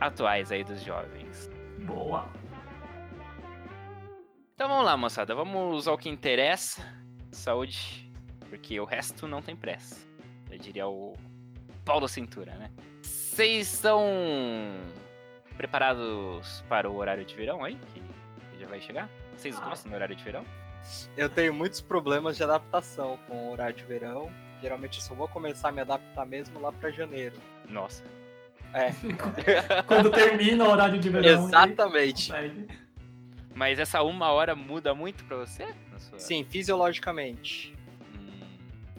atuais 0.00 0.52
aí 0.52 0.64
dos 0.64 0.82
jovens. 0.82 1.50
Boa! 1.80 2.28
Então 4.54 4.68
vamos 4.68 4.84
lá, 4.84 4.96
moçada. 4.96 5.34
Vamos 5.34 5.86
ao 5.86 5.96
que 5.96 6.08
interessa. 6.08 6.82
Saúde. 7.30 8.10
Porque 8.48 8.80
o 8.80 8.84
resto 8.84 9.28
não 9.28 9.40
tem 9.40 9.54
pressa. 9.54 10.06
Eu 10.50 10.58
diria 10.58 10.88
o 10.88 11.14
Paulo 11.84 12.08
Cintura, 12.08 12.54
né? 12.54 12.70
Vocês 13.02 13.72
estão 13.72 14.02
preparados 15.56 16.64
para 16.68 16.90
o 16.90 16.96
horário 16.96 17.24
de 17.24 17.34
verão 17.34 17.62
aí? 17.62 17.78
Que 17.92 18.02
já 18.58 18.66
vai 18.66 18.80
chegar? 18.80 19.08
Vocês 19.36 19.56
ah. 19.58 19.64
gostam 19.64 19.90
do 19.90 19.94
horário 19.94 20.16
de 20.16 20.24
verão? 20.24 20.44
Eu 21.16 21.28
tenho 21.28 21.54
muitos 21.54 21.80
problemas 21.80 22.36
de 22.36 22.42
adaptação 22.42 23.18
com 23.28 23.48
o 23.48 23.52
horário 23.52 23.76
de 23.76 23.84
verão. 23.84 24.32
Geralmente 24.60 24.98
eu 24.98 25.04
só 25.04 25.14
vou 25.14 25.28
começar 25.28 25.68
a 25.68 25.72
me 25.72 25.80
adaptar 25.80 26.26
mesmo 26.26 26.60
lá 26.60 26.72
para 26.72 26.90
janeiro. 26.90 27.36
Nossa. 27.68 28.02
É. 28.72 28.92
Quando 29.86 30.10
termina 30.10 30.64
o 30.64 30.70
horário 30.70 30.98
de 30.98 31.08
verão. 31.08 31.46
Exatamente. 31.46 32.32
Mas 33.54 33.78
essa 33.78 34.02
uma 34.02 34.30
hora 34.30 34.54
muda 34.54 34.94
muito 34.94 35.24
pra 35.24 35.36
você? 35.36 35.74
Sua... 35.98 36.18
Sim, 36.18 36.44
fisiologicamente. 36.44 37.74
Hum... 38.14 38.40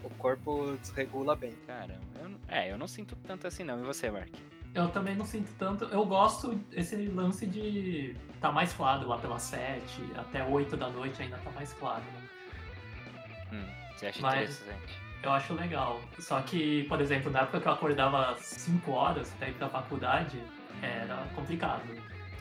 O 0.04 0.10
corpo 0.12 0.78
desregula 0.82 1.36
bem. 1.36 1.54
Caramba, 1.66 2.02
eu, 2.22 2.32
é, 2.48 2.72
eu 2.72 2.78
não 2.78 2.88
sinto 2.88 3.16
tanto 3.16 3.48
assim 3.48 3.64
não. 3.64 3.80
E 3.80 3.86
você, 3.86 4.10
Mark? 4.10 4.34
Eu 4.74 4.88
também 4.90 5.16
não 5.16 5.26
sinto 5.26 5.52
tanto. 5.58 5.86
Eu 5.86 6.06
gosto 6.06 6.60
esse 6.72 6.96
lance 7.08 7.46
de 7.46 8.16
tá 8.40 8.52
mais 8.52 8.72
claro 8.74 9.08
lá 9.08 9.18
pelas 9.18 9.42
sete, 9.42 10.02
até 10.16 10.44
oito 10.44 10.78
da 10.78 10.90
noite 10.90 11.22
ainda 11.22 11.38
tá 11.38 11.52
mais 11.52 11.74
claro. 11.74 12.04
Né? 12.04 12.30
Hum, 13.54 13.96
você 13.96 14.08
acha 14.08 14.22
Mas 14.22 14.62
interessante? 14.62 15.09
Eu 15.22 15.32
acho 15.32 15.54
legal. 15.54 16.00
Só 16.18 16.42
que, 16.42 16.86
por 16.86 17.02
exemplo, 17.02 17.30
na 17.32 17.42
época 17.42 17.60
que 17.60 17.68
eu 17.68 17.74
acordava 17.74 18.38
5 18.38 18.92
horas 18.92 19.30
pra 19.38 19.50
ir 19.50 19.54
pra 19.54 19.68
faculdade, 19.68 20.42
era 20.82 21.28
complicado. 21.36 21.84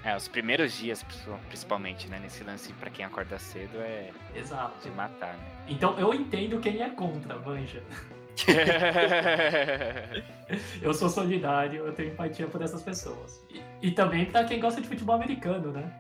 É, 0.05 0.17
os 0.17 0.29
primeiros 0.29 0.79
dias, 0.79 1.05
principalmente, 1.49 2.09
né? 2.09 2.21
Nesse 2.21 2.45
lance, 2.45 2.73
para 2.75 2.89
quem 2.89 3.05
acorda 3.05 3.37
cedo, 3.39 3.79
é. 3.79 4.11
Exato. 4.35 4.89
De 4.89 4.95
matar, 4.95 5.35
né? 5.35 5.45
Então 5.69 5.99
eu 5.99 6.15
entendo 6.15 6.61
quem 6.61 6.81
é 6.81 6.89
contra, 6.91 7.37
manja. 7.41 7.83
eu 10.81 10.95
sou 10.95 11.09
solidário, 11.09 11.85
eu 11.85 11.93
tenho 11.93 12.13
empatia 12.13 12.47
por 12.47 12.63
essas 12.63 12.81
pessoas. 12.83 13.45
E, 13.51 13.61
e 13.89 13.91
também 13.91 14.27
pra 14.27 14.45
quem 14.45 14.61
gosta 14.61 14.81
de 14.81 14.87
futebol 14.87 15.17
americano, 15.17 15.73
né? 15.73 15.93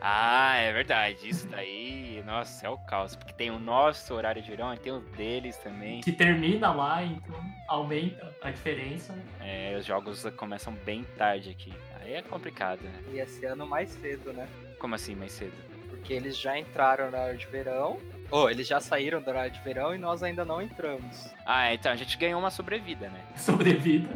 Ah, 0.00 0.56
é 0.56 0.72
verdade. 0.72 1.28
Isso 1.28 1.46
daí, 1.48 2.22
nossa, 2.24 2.66
é 2.66 2.70
o 2.70 2.78
caos. 2.78 3.14
Porque 3.14 3.32
tem 3.32 3.50
o 3.50 3.58
nosso 3.58 4.14
horário 4.14 4.42
de 4.42 4.48
verão 4.48 4.72
e 4.72 4.78
tem 4.78 4.92
o 4.92 5.00
deles 5.00 5.56
também. 5.58 6.00
Que 6.00 6.12
termina 6.12 6.72
lá, 6.72 7.04
então 7.04 7.40
aumenta 7.68 8.34
a 8.42 8.50
diferença. 8.50 9.14
É, 9.40 9.76
os 9.78 9.84
jogos 9.84 10.24
começam 10.36 10.72
bem 10.72 11.04
tarde 11.16 11.50
aqui. 11.50 11.72
Aí 12.00 12.14
é 12.14 12.22
complicado, 12.22 12.82
né? 12.82 13.02
E 13.12 13.18
esse 13.18 13.44
ano 13.44 13.66
mais 13.66 13.90
cedo, 13.90 14.32
né? 14.32 14.48
Como 14.78 14.94
assim, 14.94 15.14
mais 15.14 15.32
cedo? 15.32 15.52
Porque 15.88 16.14
eles 16.14 16.36
já 16.36 16.58
entraram 16.58 17.10
na 17.10 17.18
hora 17.18 17.36
de 17.36 17.46
verão. 17.46 17.98
Ou 18.30 18.44
oh, 18.44 18.50
eles 18.50 18.66
já 18.66 18.80
saíram 18.80 19.20
da 19.20 19.32
hora 19.32 19.50
de 19.50 19.60
verão 19.60 19.92
e 19.94 19.98
nós 19.98 20.22
ainda 20.22 20.44
não 20.44 20.62
entramos. 20.62 21.28
Ah, 21.44 21.74
então 21.74 21.90
a 21.90 21.96
gente 21.96 22.16
ganhou 22.16 22.40
uma 22.40 22.50
sobrevida, 22.50 23.08
né? 23.08 23.24
Sobrevida. 23.36 24.08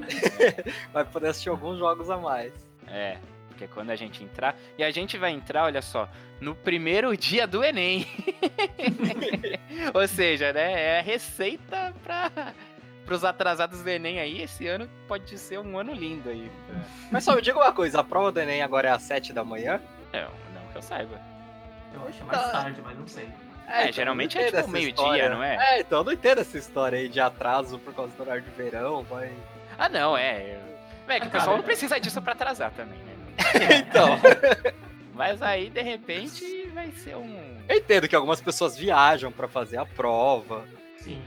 Vai 0.93 1.05
poder 1.05 1.29
assistir 1.29 1.49
alguns 1.49 1.79
jogos 1.79 2.09
a 2.09 2.17
mais. 2.17 2.53
É, 2.87 3.19
porque 3.55 3.69
quando 3.69 3.91
a 3.91 3.97
gente 3.97 4.23
entrar. 4.23 4.57
E 4.77 4.85
a 4.85 4.91
gente 4.91 5.17
vai 5.17 5.31
entrar, 5.31 5.65
olha 5.65 5.81
só, 5.81 6.09
no 6.41 6.55
primeiro 6.55 7.17
dia 7.17 7.47
do 7.47 7.65
Enem. 7.65 8.07
Ou 9.95 10.07
seja, 10.07 10.53
né? 10.53 10.97
É 10.97 10.99
a 10.99 11.03
receita 11.03 11.95
para 12.03 13.15
os 13.15 13.25
atrasados 13.25 13.83
do 13.83 13.89
Enem 13.89 14.19
aí. 14.19 14.43
Esse 14.43 14.67
ano 14.67 14.91
pode 15.09 15.39
ser 15.39 15.59
um 15.59 15.79
ano 15.79 15.95
lindo 15.95 16.29
aí. 16.29 16.51
Mas 17.11 17.25
só 17.25 17.35
me 17.35 17.41
diga 17.41 17.59
uma 17.59 17.73
coisa: 17.73 18.01
a 18.01 18.05
prova 18.05 18.33
do 18.33 18.41
Enem 18.41 18.63
agora 18.63 18.89
é 18.89 18.93
às 18.93 19.03
7 19.03 19.33
da 19.33 19.45
manhã? 19.45 19.81
Não, 20.13 20.31
não 20.55 20.69
que 20.73 20.79
eu 20.79 20.83
saiba. 20.83 21.19
Eu 21.95 22.07
acho 22.09 22.25
mais 22.25 22.51
tarde, 22.51 22.83
mas 22.85 22.99
não 22.99 23.07
sei. 23.07 23.29
É, 23.67 23.79
é 23.79 23.81
então 23.83 23.93
geralmente 23.93 24.37
é 24.37 24.51
tipo 24.51 24.69
meio-dia, 24.69 25.31
não 25.31 25.43
é? 25.43 25.57
É, 25.77 25.81
então 25.81 25.99
eu 25.99 26.05
não 26.05 26.13
entendo 26.13 26.41
essa 26.41 26.59
história 26.59 26.99
aí 26.99 27.09
de 27.09 27.21
atraso 27.21 27.79
por 27.79 27.95
causa 27.95 28.15
do 28.15 28.23
horário 28.23 28.43
de 28.43 28.51
verão, 28.51 29.05
vai. 29.05 29.33
Ah, 29.79 29.89
não, 29.89 30.17
é. 30.17 30.61
É 31.07 31.21
que 31.21 31.29
o 31.29 31.31
pessoal 31.31 31.57
não 31.57 31.65
precisa 31.65 32.01
disso 32.01 32.21
pra 32.21 32.33
atrasar 32.33 32.71
também, 32.73 32.99
né? 32.99 33.14
então. 33.79 34.19
Mas 35.15 35.41
aí, 35.41 35.71
de 35.71 35.81
repente, 35.81 36.69
vai 36.75 36.91
ser 36.91 37.17
um. 37.17 37.59
Eu 37.69 37.77
entendo 37.77 38.09
que 38.09 38.17
algumas 38.17 38.41
pessoas 38.41 38.77
viajam 38.77 39.31
para 39.31 39.47
fazer 39.47 39.77
a 39.77 39.87
prova. 39.87 40.65
Sim. 40.99 41.23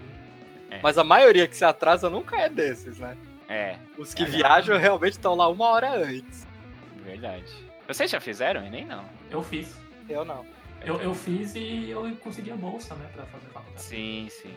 É. 0.69 0.79
Mas 0.83 0.97
a 0.97 1.03
maioria 1.03 1.47
que 1.47 1.55
se 1.55 1.63
atrasa 1.63 2.09
nunca 2.09 2.35
é 2.37 2.49
desses, 2.49 2.99
né? 2.99 3.15
É. 3.47 3.77
Os 3.97 4.13
que 4.13 4.23
é 4.23 4.25
viajam 4.25 4.77
realmente 4.77 5.13
estão 5.13 5.35
lá 5.35 5.47
uma 5.47 5.69
hora 5.69 5.93
antes. 5.93 6.45
Verdade. 7.03 7.45
Vocês 7.87 8.11
já 8.11 8.19
fizeram 8.19 8.65
e 8.65 8.69
nem 8.69 8.85
não? 8.85 9.05
Eu 9.31 9.41
fiz. 9.41 9.79
Eu 10.09 10.25
não. 10.25 10.45
Eu, 10.85 11.01
eu 11.01 11.15
fiz 11.15 11.55
e 11.55 11.89
eu 11.89 12.15
consegui 12.21 12.51
a 12.51 12.55
bolsa, 12.55 12.93
né, 12.95 13.09
pra 13.13 13.25
fazer 13.25 13.47
faculdade. 13.47 13.81
Sim, 13.81 14.27
sim. 14.29 14.53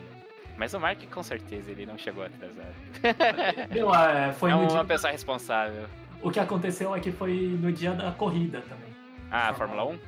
Mas 0.57 0.73
o 0.73 0.79
Mark, 0.79 1.01
com 1.09 1.23
certeza, 1.23 1.71
ele 1.71 1.85
não 1.85 1.97
chegou 1.97 2.23
atrasado. 2.23 2.75
Eu, 3.73 3.93
é, 3.95 4.31
foi 4.33 4.51
é 4.51 4.55
uma 4.55 4.85
pessoa 4.85 5.11
responsável. 5.11 5.87
O 6.21 6.29
que 6.29 6.39
aconteceu 6.39 6.95
é 6.95 6.99
que 6.99 7.11
foi 7.11 7.57
no 7.59 7.71
dia 7.71 7.93
da 7.93 8.11
corrida 8.11 8.61
também. 8.61 8.93
Ah, 9.31 9.53
Fórmula 9.53 9.85
1? 9.85 9.99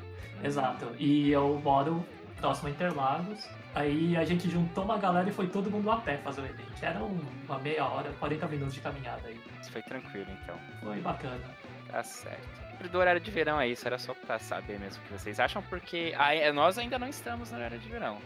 Exato. 0.43 0.91
E 0.97 1.31
eu 1.31 1.59
moro 1.63 2.05
próximo 2.37 2.67
a 2.67 2.71
Interlagos. 2.71 3.47
Aí 3.73 4.15
a 4.15 4.23
gente 4.23 4.49
juntou 4.49 4.83
uma 4.83 4.97
galera 4.97 5.29
e 5.29 5.33
foi 5.33 5.47
todo 5.47 5.71
mundo 5.71 5.89
a 5.89 5.97
pé 5.97 6.17
fazer 6.17 6.41
o 6.41 6.45
evento. 6.45 6.73
Era 6.81 6.99
uma 6.99 7.59
meia 7.59 7.85
hora, 7.85 8.11
40 8.19 8.47
minutos 8.47 8.73
de 8.73 8.81
caminhada 8.81 9.27
aí. 9.27 9.39
Isso 9.61 9.71
foi 9.71 9.81
tranquilo 9.81 10.27
então. 10.43 10.55
Foi 10.81 10.99
bacana. 10.99 11.41
Tá 11.87 12.03
certo. 12.03 12.63
Do 12.91 12.97
horário 12.97 13.21
de 13.21 13.31
verão 13.31 13.59
é 13.59 13.67
isso, 13.67 13.87
era 13.87 13.97
só 13.97 14.13
pra 14.13 14.37
saber 14.37 14.79
mesmo 14.79 15.01
o 15.01 15.07
que 15.07 15.13
vocês 15.13 15.39
acham, 15.39 15.63
porque 15.63 16.13
nós 16.53 16.77
ainda 16.77 16.99
não 16.99 17.07
estamos 17.07 17.49
no 17.51 17.57
horário 17.57 17.79
de 17.79 17.87
verão 17.87 18.19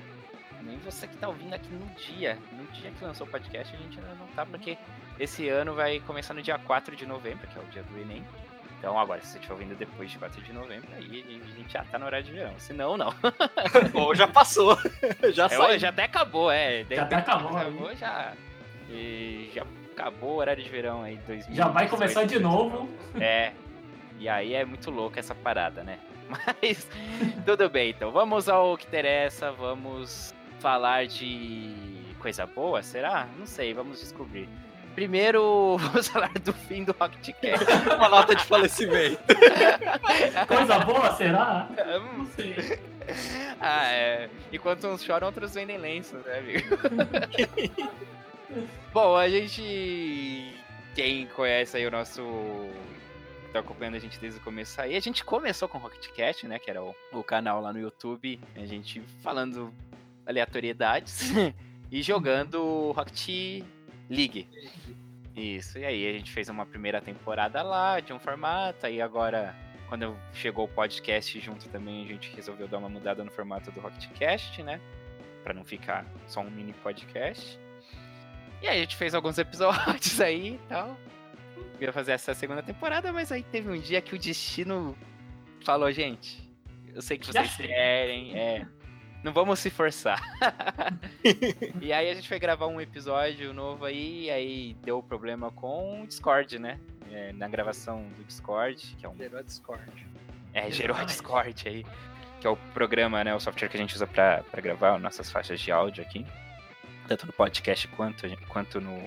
nem 0.67 0.77
você 0.79 1.07
que 1.07 1.15
tá 1.17 1.29
ouvindo 1.29 1.53
aqui 1.53 1.69
no 1.69 1.85
dia. 1.95 2.37
No 2.51 2.65
dia 2.73 2.91
que 2.91 3.03
lançou 3.03 3.25
o 3.25 3.29
podcast, 3.29 3.73
a 3.73 3.79
gente 3.79 3.97
ainda 3.99 4.13
não 4.15 4.27
tá, 4.27 4.45
porque 4.45 4.77
esse 5.19 5.47
ano 5.49 5.73
vai 5.73 5.99
começar 6.01 6.33
no 6.33 6.41
dia 6.41 6.57
4 6.57 6.95
de 6.95 7.05
novembro, 7.05 7.47
que 7.47 7.57
é 7.57 7.61
o 7.61 7.65
dia 7.65 7.83
do 7.83 7.99
Enem. 7.99 8.23
Então 8.79 8.97
agora, 8.99 9.19
se 9.21 9.27
você 9.29 9.37
estiver 9.37 9.53
ouvindo 9.55 9.75
depois 9.75 10.11
de 10.11 10.19
4 10.19 10.39
de 10.41 10.53
novembro, 10.53 10.87
aí 10.95 11.41
a 11.43 11.57
gente 11.57 11.73
já 11.73 11.83
tá 11.83 11.97
no 11.97 12.05
horário 12.05 12.25
de 12.25 12.31
verão. 12.31 12.53
Se 12.59 12.73
não, 12.73 12.95
não. 12.95 13.11
Ou 13.95 14.13
já 14.13 14.27
passou. 14.27 14.77
já 15.33 15.45
É, 15.45 15.49
saiu. 15.49 15.79
já 15.79 15.89
até 15.89 16.03
acabou, 16.03 16.51
é. 16.51 16.85
Já 16.89 17.03
até 17.03 17.15
acabou, 17.15 17.57
Acabou 17.57 17.95
já. 17.95 18.33
E 18.89 19.49
já 19.53 19.63
acabou 19.93 20.33
o 20.33 20.35
horário 20.37 20.63
de 20.63 20.69
verão 20.69 21.01
aí, 21.01 21.15
2018. 21.25 21.55
Já 21.55 21.67
vai 21.69 21.87
começar 21.89 22.23
de 22.25 22.37
novo. 22.39 22.87
É. 23.19 23.51
E 24.19 24.29
aí 24.29 24.53
é 24.53 24.63
muito 24.63 24.91
louco 24.91 25.17
essa 25.19 25.33
parada, 25.33 25.83
né? 25.83 25.97
Mas 26.61 26.87
tudo 27.45 27.69
bem, 27.69 27.89
então. 27.91 28.11
Vamos 28.11 28.47
ao 28.47 28.77
que 28.77 28.85
interessa, 28.85 29.51
vamos 29.51 30.35
falar 30.59 31.07
de 31.07 32.13
coisa 32.19 32.45
boa, 32.45 32.83
será? 32.83 33.27
Não 33.37 33.45
sei, 33.47 33.73
vamos 33.73 33.99
descobrir. 34.01 34.47
Primeiro, 34.97 35.77
vamos 35.79 36.07
falar 36.07 36.33
do 36.39 36.51
fim 36.51 36.83
do 36.83 36.91
Rocket 36.99 37.27
Cat. 37.35 37.63
Uma 37.95 38.09
nota 38.09 38.33
de 38.35 38.43
falecimento. 38.43 39.21
Coisa 40.47 40.79
boa, 40.79 41.15
será? 41.15 41.69
Hum, 42.01 42.17
Não 42.17 42.25
sei. 42.25 42.79
ah, 43.61 43.85
é. 43.91 44.27
Enquanto 44.51 44.87
uns 44.87 45.03
choram, 45.03 45.27
outros 45.27 45.53
vendem 45.53 45.77
lenços, 45.77 46.25
né, 46.25 46.39
amigo? 46.39 46.77
Bom, 48.91 49.15
a 49.15 49.29
gente. 49.29 50.51
Quem 50.95 51.27
conhece 51.27 51.77
aí 51.77 51.85
o 51.85 51.91
nosso. 51.91 52.23
Tá 53.53 53.59
acompanhando 53.59 53.97
a 53.97 53.99
gente 53.99 54.17
desde 54.19 54.39
o 54.39 54.43
começo 54.43 54.81
aí. 54.81 54.95
A 54.95 54.99
gente 54.99 55.23
começou 55.23 55.69
com 55.69 55.77
o 55.77 55.81
Rocket 55.81 56.07
Cat, 56.07 56.47
né? 56.47 56.57
Que 56.57 56.71
era 56.71 56.81
o, 56.81 56.95
o 57.13 57.23
canal 57.23 57.61
lá 57.61 57.71
no 57.71 57.79
YouTube. 57.79 58.39
A 58.55 58.65
gente 58.65 58.99
falando 59.21 59.71
aleatoriedades 60.25 61.29
e 61.91 62.01
jogando 62.01 62.91
Rocket 62.93 63.61
League. 64.09 64.47
Isso, 65.35 65.77
e 65.77 65.85
aí 65.85 66.07
a 66.07 66.13
gente 66.13 66.31
fez 66.31 66.49
uma 66.49 66.65
primeira 66.65 66.99
temporada 66.99 67.61
lá, 67.61 67.99
de 67.99 68.11
um 68.11 68.19
formato, 68.19 68.87
aí 68.87 68.99
agora, 68.99 69.55
quando 69.87 70.17
chegou 70.33 70.65
o 70.65 70.67
podcast 70.67 71.39
junto 71.39 71.69
também, 71.69 72.03
a 72.05 72.07
gente 72.07 72.35
resolveu 72.35 72.67
dar 72.67 72.79
uma 72.79 72.89
mudada 72.89 73.23
no 73.23 73.29
formato 73.29 73.71
do 73.71 73.79
Rocketcast, 73.79 74.63
né? 74.63 74.81
Pra 75.43 75.53
não 75.53 75.63
ficar 75.63 76.05
só 76.25 76.41
um 76.41 76.49
mini 76.49 76.73
podcast. 76.73 77.59
E 78.63 78.67
aí 78.67 78.79
a 78.79 78.81
gente 78.81 78.95
fez 78.95 79.13
alguns 79.13 79.37
episódios 79.39 80.19
aí 80.19 80.55
e 80.55 80.59
tal. 80.67 80.97
Ia 81.79 81.93
fazer 81.93 82.13
essa 82.13 82.33
segunda 82.33 82.63
temporada, 82.63 83.13
mas 83.13 83.31
aí 83.31 83.43
teve 83.43 83.69
um 83.69 83.79
dia 83.79 84.01
que 84.01 84.15
o 84.15 84.19
destino 84.19 84.97
falou, 85.63 85.91
gente, 85.91 86.51
eu 86.95 87.01
sei 87.01 87.17
que 87.19 87.27
vocês 87.27 87.47
chega." 87.51 87.69
querem, 87.69 88.35
é. 88.35 88.65
Não 89.23 89.33
vamos 89.33 89.59
se 89.59 89.69
forçar. 89.69 90.21
e 91.81 91.91
aí 91.91 92.09
a 92.09 92.13
gente 92.13 92.27
foi 92.27 92.39
gravar 92.39 92.67
um 92.67 92.79
episódio 92.79 93.53
novo 93.53 93.85
aí, 93.85 94.25
e 94.25 94.29
aí 94.29 94.77
deu 94.83 95.01
problema 95.01 95.51
com 95.51 96.01
o 96.01 96.07
Discord, 96.07 96.59
né? 96.59 96.79
É, 97.11 97.31
na 97.33 97.47
gravação 97.47 98.03
do 98.17 98.23
Discord, 98.23 98.95
que 98.97 99.05
é 99.05 99.09
um 99.09 99.17
Gerou 99.17 99.39
a 99.39 99.41
Discord. 99.41 100.07
é, 100.53 100.69
gerou 100.69 100.97
a. 100.97 101.03
Discord 101.03 101.67
aí, 101.67 101.85
que 102.39 102.47
é 102.47 102.49
o 102.49 102.57
programa, 102.73 103.23
né, 103.23 103.33
o 103.33 103.39
software 103.39 103.69
que 103.69 103.77
a 103.77 103.79
gente 103.79 103.95
usa 103.95 104.05
pra, 104.05 104.43
pra 104.51 104.61
gravar 104.61 104.99
nossas 104.99 105.31
faixas 105.31 105.59
de 105.59 105.71
áudio 105.71 106.03
aqui, 106.03 106.25
tanto 107.07 107.25
no 107.25 107.33
podcast 107.33 107.87
quanto, 107.89 108.27
quanto 108.47 108.81
no, 108.81 108.97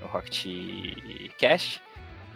no 0.00 0.06
Rocketcast. 0.08 1.82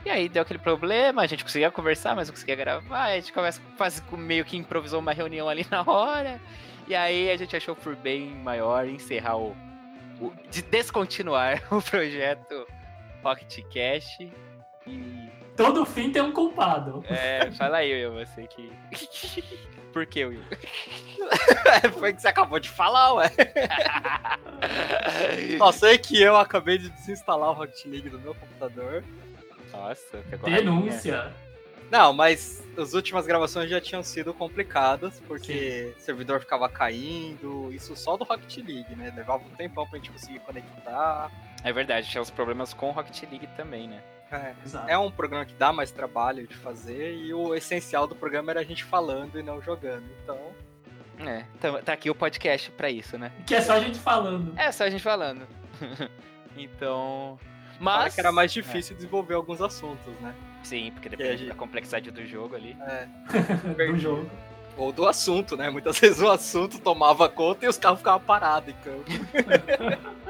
E 0.05 0.11
aí 0.11 0.29
deu 0.29 0.43
aquele 0.43 0.59
problema, 0.59 1.23
a 1.23 1.27
gente 1.27 1.45
conseguia 1.45 1.71
conversar, 1.71 2.17
mas 2.17 2.29
não 2.29 2.35
conseguia 2.35 2.57
gravar, 2.57 3.05
a 3.05 3.15
gente 3.15 3.33
começa 3.33 3.61
quase 3.77 4.03
meio 4.13 4.45
que 4.45 4.57
improvisou 4.57 4.99
uma 4.99 5.13
reunião 5.13 5.49
ali 5.49 5.65
na 5.71 5.83
hora, 5.83 6.41
e 6.87 6.95
aí 6.95 7.31
a 7.31 7.37
gente 7.37 7.57
achou 7.57 7.75
por 7.75 7.97
bem 7.97 8.31
maior 8.31 8.87
encerrar 8.89 9.37
o... 9.37 9.57
o 10.21 10.33
de 10.51 10.63
descontinuar 10.63 11.63
o 11.71 11.81
projeto 11.81 12.67
Rocketcast 13.23 14.31
e 14.87 15.31
Todo 15.57 15.85
fim 15.85 16.11
tem 16.11 16.23
um 16.23 16.33
culpado. 16.33 17.05
é, 17.09 17.51
fala 17.53 17.79
aí, 17.79 17.93
Will, 17.93 18.15
você 18.15 18.47
que. 18.47 18.73
Por 19.93 20.07
que, 20.07 20.25
Will? 20.25 20.43
Foi 21.99 22.11
o 22.11 22.15
que 22.15 22.23
você 22.23 22.29
acabou 22.29 22.59
de 22.59 22.71
falar, 22.71 23.13
ué. 23.13 23.31
Só 25.59 25.71
sei 25.71 25.99
que 25.99 26.21
eu 26.21 26.35
acabei 26.37 26.79
de 26.79 26.89
desinstalar 26.89 27.51
o 27.51 27.53
Rocket 27.53 27.85
League 27.85 28.09
do 28.09 28.19
meu 28.19 28.35
computador. 28.35 29.05
Nossa, 29.71 30.19
pegou 30.31 30.49
a 30.49 30.59
linha. 30.59 31.35
Não, 31.93 32.11
mas 32.15 32.67
as 32.79 32.95
últimas 32.95 33.27
gravações 33.27 33.69
já 33.69 33.79
tinham 33.79 34.03
sido 34.03 34.33
complicadas, 34.33 35.21
porque 35.29 35.93
o 35.95 36.01
servidor 36.01 36.41
ficava 36.41 36.67
caindo, 36.67 37.71
isso 37.71 37.95
só 37.95 38.17
do 38.17 38.25
Rocket 38.25 38.57
League, 38.67 38.97
né? 38.97 39.13
Levava 39.15 39.45
um 39.45 39.51
tempão 39.51 39.87
pra 39.87 39.99
gente 39.99 40.11
conseguir 40.11 40.39
conectar. 40.39 41.31
É 41.63 41.71
verdade, 41.71 42.09
tinha 42.09 42.23
os 42.23 42.31
problemas 42.31 42.73
com 42.73 42.89
o 42.89 42.93
Rocket 42.93 43.23
League 43.31 43.47
também, 43.59 43.89
né? 43.89 44.03
É, 44.33 44.55
Exato. 44.65 44.89
é 44.89 44.97
um 44.97 45.11
programa 45.11 45.45
que 45.45 45.53
dá 45.53 45.71
mais 45.71 45.91
trabalho 45.91 46.47
de 46.47 46.57
fazer, 46.57 47.15
e 47.15 47.35
o 47.35 47.55
essencial 47.55 48.07
do 48.07 48.17
programa 48.17 48.53
era 48.53 48.61
a 48.61 48.65
gente 48.65 48.83
falando 48.85 49.39
e 49.39 49.43
não 49.43 49.61
jogando. 49.61 50.07
Então, 50.25 50.39
É, 51.19 51.45
tá, 51.61 51.83
tá 51.83 51.93
aqui 51.93 52.09
o 52.09 52.15
podcast 52.15 52.71
pra 52.71 52.89
isso, 52.89 53.19
né? 53.19 53.31
Que 53.47 53.55
é 53.55 53.61
só 53.61 53.75
a 53.75 53.81
gente 53.81 53.99
falando. 53.99 54.59
É, 54.59 54.73
só 54.73 54.85
a 54.85 54.89
gente 54.89 55.03
falando. 55.03 55.47
então. 56.57 57.39
fala 57.79 58.05
Mas. 58.05 58.15
que 58.15 58.21
era 58.21 58.33
mais 58.33 58.51
difícil 58.51 58.97
desenvolver 58.97 59.35
alguns 59.35 59.61
assuntos, 59.61 60.15
né? 60.23 60.35
Sim, 60.63 60.91
porque 60.93 61.09
depende 61.09 61.39
gente- 61.39 61.49
da 61.49 61.55
complexidade 61.55 62.11
do 62.11 62.27
jogo 62.27 62.55
ali. 62.57 62.77
É. 62.81 63.07
do 63.93 63.99
jogo. 63.99 64.31
Ou 64.77 64.91
do 64.93 65.07
assunto, 65.07 65.57
né? 65.57 65.69
Muitas 65.71 65.99
vezes 66.01 66.21
o 66.21 66.31
assunto 66.31 66.79
tomava 66.79 67.29
conta 67.29 67.65
e 67.67 67.69
os 67.69 67.77
carros 67.79 67.99
ficavam 67.99 68.21
parados 68.21 68.69
em 68.71 68.77
campo. 68.83 69.05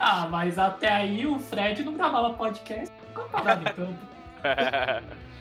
Ah, 0.00 0.26
mas 0.28 0.58
até 0.58 0.88
aí 0.92 1.26
o 1.26 1.38
Fred 1.38 1.84
não 1.84 1.94
gravava 1.94 2.34
podcast. 2.34 2.94
Parado 3.30 3.62
em 3.68 3.72
campo. 3.72 3.98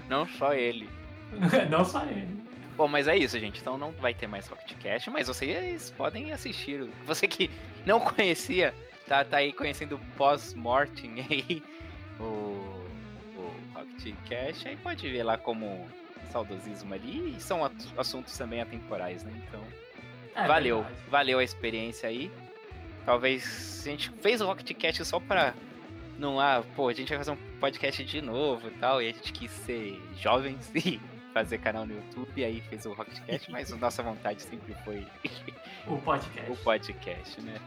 Não 0.08 0.28
só 0.28 0.54
ele. 0.54 0.90
Não 1.70 1.84
só 1.86 2.04
ele. 2.04 2.38
Bom, 2.76 2.88
mas 2.88 3.08
é 3.08 3.18
isso, 3.18 3.40
gente. 3.40 3.60
Então 3.60 3.78
não 3.78 3.92
vai 3.94 4.14
ter 4.14 4.28
mais 4.28 4.48
Rocketcast, 4.48 5.10
mas 5.10 5.28
vocês 5.28 5.92
podem 5.98 6.32
assistir. 6.32 6.88
Você 7.06 7.28
que 7.28 7.50
não 7.86 8.00
conhecia, 8.00 8.74
tá, 9.08 9.24
tá 9.24 9.38
aí 9.38 9.52
conhecendo 9.52 9.96
o 9.96 10.00
pós-mortem 10.16 11.26
aí, 11.30 11.64
o, 12.20 12.24
Rocketcast, 13.98 14.68
aí 14.68 14.78
pode 14.78 15.10
ver 15.10 15.24
lá 15.24 15.38
como 15.38 15.88
saudosismo 16.32 16.94
ali. 16.94 17.36
E 17.36 17.42
são 17.42 17.60
assuntos 17.98 18.38
também 18.38 18.62
atemporais, 18.62 19.24
né? 19.24 19.32
Então, 19.48 19.64
É 20.36 20.48
valeu. 20.48 20.84
verdade. 20.84 21.02
Valeu 21.10 21.40
a 21.40 21.44
experiência 21.44 22.08
aí. 22.10 22.32
Talvez 23.06 23.84
a 23.86 23.90
gente 23.90 24.10
fez 24.22 24.42
o 24.42 24.46
Rocketcast 24.46 25.04
só 25.06 25.20
pra. 25.20 25.54
Não, 26.18 26.40
ah, 26.40 26.64
pô, 26.76 26.90
a 26.90 26.94
gente 26.94 27.10
vai 27.10 27.18
fazer 27.20 27.32
um 27.32 27.38
podcast 27.60 28.04
de 28.04 28.22
novo 28.22 28.68
e 28.68 28.72
tal. 28.72 29.02
E 29.02 29.10
a 29.10 29.14
gente 29.14 29.32
quis 29.34 29.52
ser 29.52 30.02
jovens 30.20 30.72
e 30.76 31.00
fazer 31.34 31.58
canal 31.60 31.86
no 31.86 31.94
YouTube. 31.96 32.32
E 32.36 32.44
aí 32.44 32.62
fez 32.62 32.86
o 32.86 32.94
Rocketcast, 32.94 33.52
mas 33.52 33.72
a 33.72 33.76
nossa 33.78 34.02
vontade 34.04 34.42
sempre 34.42 34.74
foi 34.84 35.06
O 35.88 35.98
podcast. 36.02 36.52
o 36.52 36.56
podcast, 36.58 37.42
né? 37.42 37.58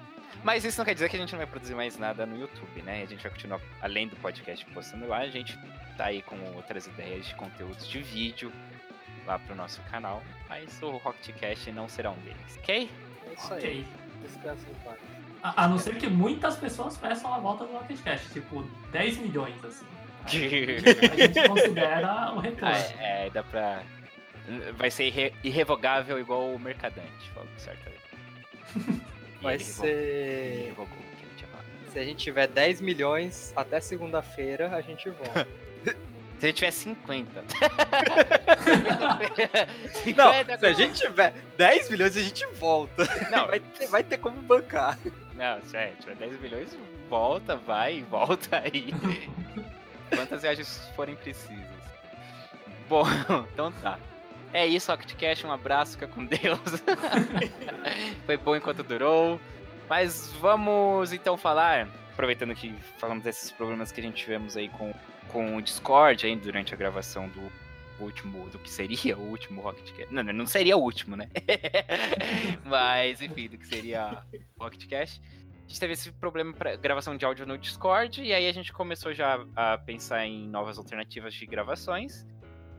Mas 0.42 0.64
isso 0.64 0.78
não 0.78 0.84
quer 0.86 0.94
dizer 0.94 1.08
que 1.10 1.16
a 1.16 1.18
gente 1.18 1.32
não 1.32 1.38
vai 1.38 1.46
produzir 1.46 1.74
mais 1.74 1.98
nada 1.98 2.24
no 2.24 2.38
YouTube, 2.38 2.82
né? 2.82 3.02
A 3.02 3.06
gente 3.06 3.22
vai 3.22 3.30
continuar, 3.30 3.60
além 3.82 4.08
do 4.08 4.16
podcast 4.16 4.64
postando 4.66 5.06
lá, 5.06 5.18
a 5.18 5.28
gente 5.28 5.58
tá 5.96 6.06
aí 6.06 6.22
com 6.22 6.36
outras 6.54 6.86
ideias 6.86 7.26
de 7.26 7.34
conteúdos 7.34 7.86
de 7.86 8.00
vídeo 8.02 8.50
lá 9.26 9.38
pro 9.38 9.54
nosso 9.54 9.82
canal. 9.90 10.22
Mas 10.48 10.80
o 10.82 10.92
Rocketcast 10.96 11.70
não 11.72 11.88
será 11.88 12.10
um 12.10 12.18
deles, 12.20 12.56
ok? 12.58 12.90
É 13.28 13.32
isso 13.34 13.54
aí. 13.54 13.60
Ok. 13.60 13.86
Descansa 14.22 14.66
em 14.70 14.74
paz. 14.84 14.98
A, 15.42 15.64
a 15.64 15.68
não 15.68 15.78
ser 15.78 15.96
que 15.96 16.06
muitas 16.08 16.56
pessoas 16.56 16.96
peçam 16.96 17.32
a 17.32 17.38
volta 17.38 17.64
do 17.66 17.72
Rocketcast, 17.72 18.30
tipo 18.32 18.62
10 18.92 19.18
milhões, 19.18 19.62
assim. 19.64 19.86
A 20.26 20.28
gente 20.28 21.48
considera 21.48 22.32
o 22.34 22.40
retorno. 22.40 22.74
É, 22.98 23.26
é, 23.26 23.30
dá 23.30 23.42
pra. 23.42 23.82
Vai 24.76 24.90
ser 24.90 25.06
irre- 25.06 25.32
irrevogável 25.42 26.18
igual 26.18 26.52
o 26.52 26.58
Mercadante, 26.58 27.30
falou 27.34 27.48
certo 27.56 27.88
aí. 27.88 28.94
Vai 29.40 29.58
ser-. 29.58 30.74
Se 31.92 31.98
a 31.98 32.04
gente 32.04 32.18
tiver 32.18 32.46
10 32.46 32.80
milhões 32.80 33.52
até 33.56 33.80
segunda-feira, 33.80 34.74
a 34.74 34.80
gente 34.80 35.10
volta. 35.10 35.46
Se 36.40 36.46
ele 36.46 36.52
tiver 36.54 36.70
50. 36.70 37.44
Não, 40.16 40.32
50 40.32 40.58
se 40.58 40.66
a 40.66 40.72
gente 40.72 41.00
tiver 41.00 41.34
10 41.58 41.90
milhões, 41.90 42.16
a 42.16 42.22
gente 42.22 42.46
volta. 42.54 43.04
Não, 43.30 43.46
Vai 43.46 43.60
ter, 43.60 43.86
vai 43.88 44.02
ter 44.02 44.16
como 44.16 44.40
bancar. 44.40 44.98
Não, 45.34 45.60
se 45.62 45.76
é, 45.76 45.92
tiver 46.00 46.14
10 46.14 46.40
milhões, 46.40 46.78
volta, 47.10 47.56
vai, 47.56 48.02
volta 48.08 48.58
aí. 48.58 48.94
Quantas 50.14 50.40
viagens 50.40 50.80
forem 50.96 51.14
precisas. 51.16 51.58
Bom, 52.88 53.04
então 53.52 53.70
tá. 53.72 53.98
É 54.52 54.66
isso, 54.66 54.92
Octcast, 54.92 55.46
um 55.46 55.52
abraço, 55.52 55.92
fica 55.92 56.08
com 56.08 56.24
Deus. 56.24 56.60
Foi 58.26 58.36
bom 58.36 58.56
enquanto 58.56 58.82
durou. 58.82 59.40
Mas 59.88 60.32
vamos 60.40 61.12
então 61.12 61.36
falar, 61.36 61.88
aproveitando 62.12 62.54
que 62.54 62.72
falamos 62.98 63.24
desses 63.24 63.50
problemas 63.50 63.90
que 63.90 64.00
a 64.00 64.02
gente 64.04 64.16
tivemos 64.16 64.56
aí 64.56 64.68
com, 64.68 64.94
com 65.28 65.56
o 65.56 65.62
Discord 65.62 66.26
aí 66.26 66.36
durante 66.36 66.72
a 66.72 66.76
gravação 66.76 67.28
do 67.28 67.50
último, 68.00 68.48
do 68.50 68.58
que 68.58 68.70
seria 68.70 69.16
o 69.16 69.28
último 69.28 69.60
Rocketcast. 69.60 70.12
Não, 70.12 70.22
não, 70.22 70.32
não 70.32 70.46
seria 70.46 70.76
o 70.76 70.80
último, 70.80 71.16
né? 71.16 71.28
Mas, 72.64 73.20
enfim, 73.20 73.48
do 73.48 73.58
que 73.58 73.66
seria 73.66 74.24
o 74.56 74.62
Rocketcast. 74.62 75.20
gente 75.66 75.80
teve 75.80 75.92
esse 75.92 76.10
problema 76.12 76.52
para 76.52 76.76
gravação 76.76 77.16
de 77.16 77.24
áudio 77.24 77.46
no 77.46 77.58
Discord, 77.58 78.22
e 78.22 78.32
aí 78.32 78.48
a 78.48 78.52
gente 78.52 78.72
começou 78.72 79.12
já 79.12 79.44
a 79.54 79.78
pensar 79.78 80.26
em 80.26 80.48
novas 80.48 80.78
alternativas 80.78 81.34
de 81.34 81.46
gravações. 81.46 82.26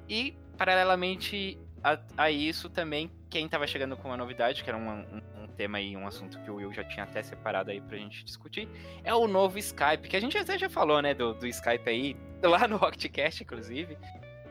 E, 0.09 0.35
paralelamente 0.61 1.57
a, 1.83 1.97
a 2.15 2.29
isso, 2.29 2.69
também, 2.69 3.11
quem 3.31 3.45
estava 3.45 3.65
chegando 3.65 3.97
com 3.97 4.09
uma 4.09 4.17
novidade, 4.17 4.63
que 4.63 4.69
era 4.69 4.77
um, 4.77 4.91
um, 4.91 5.21
um, 5.41 5.47
tema 5.47 5.81
e 5.81 5.97
um 5.97 6.05
assunto 6.05 6.39
que 6.39 6.51
o 6.51 6.57
Will 6.57 6.71
já 6.71 6.83
tinha 6.83 7.03
até 7.03 7.23
separado 7.23 7.71
aí 7.71 7.81
pra 7.81 7.97
gente 7.97 8.23
discutir, 8.23 8.69
é 9.03 9.11
o 9.11 9.25
novo 9.27 9.57
Skype, 9.57 10.07
que 10.07 10.15
a 10.15 10.19
gente 10.19 10.37
até 10.37 10.59
já 10.59 10.69
falou, 10.69 11.01
né, 11.01 11.15
do, 11.15 11.33
do 11.33 11.47
Skype 11.47 11.89
aí, 11.89 12.15
lá 12.43 12.67
no 12.67 12.77
Rockcast, 12.77 13.41
inclusive. 13.41 13.97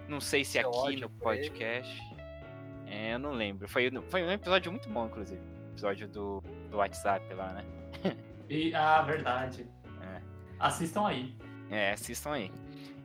Não 0.09 0.21
sei 0.21 0.45
se 0.45 0.59
Seu 0.59 0.69
aqui 0.69 0.97
no 0.97 1.09
podcast. 1.09 2.03
É, 2.89 3.15
eu 3.15 3.21
não 3.21 3.31
lembro. 3.31 3.69
Foi, 3.69 3.89
foi 4.09 4.25
um 4.25 4.33
episódio 4.33 4.73
muito 4.73 4.89
bom, 4.89 5.07
inclusive. 5.07 5.41
Episódio 5.71 6.09
do, 6.09 6.43
do 6.69 6.79
WhatsApp 6.79 7.33
lá, 7.35 7.53
né? 7.53 7.65
E, 8.49 8.75
ah, 8.75 9.01
verdade. 9.03 9.65
É. 10.03 10.23
Assistam 10.59 11.07
aí. 11.07 11.37
É, 11.71 11.93
assistam 11.93 12.33
aí. 12.33 12.51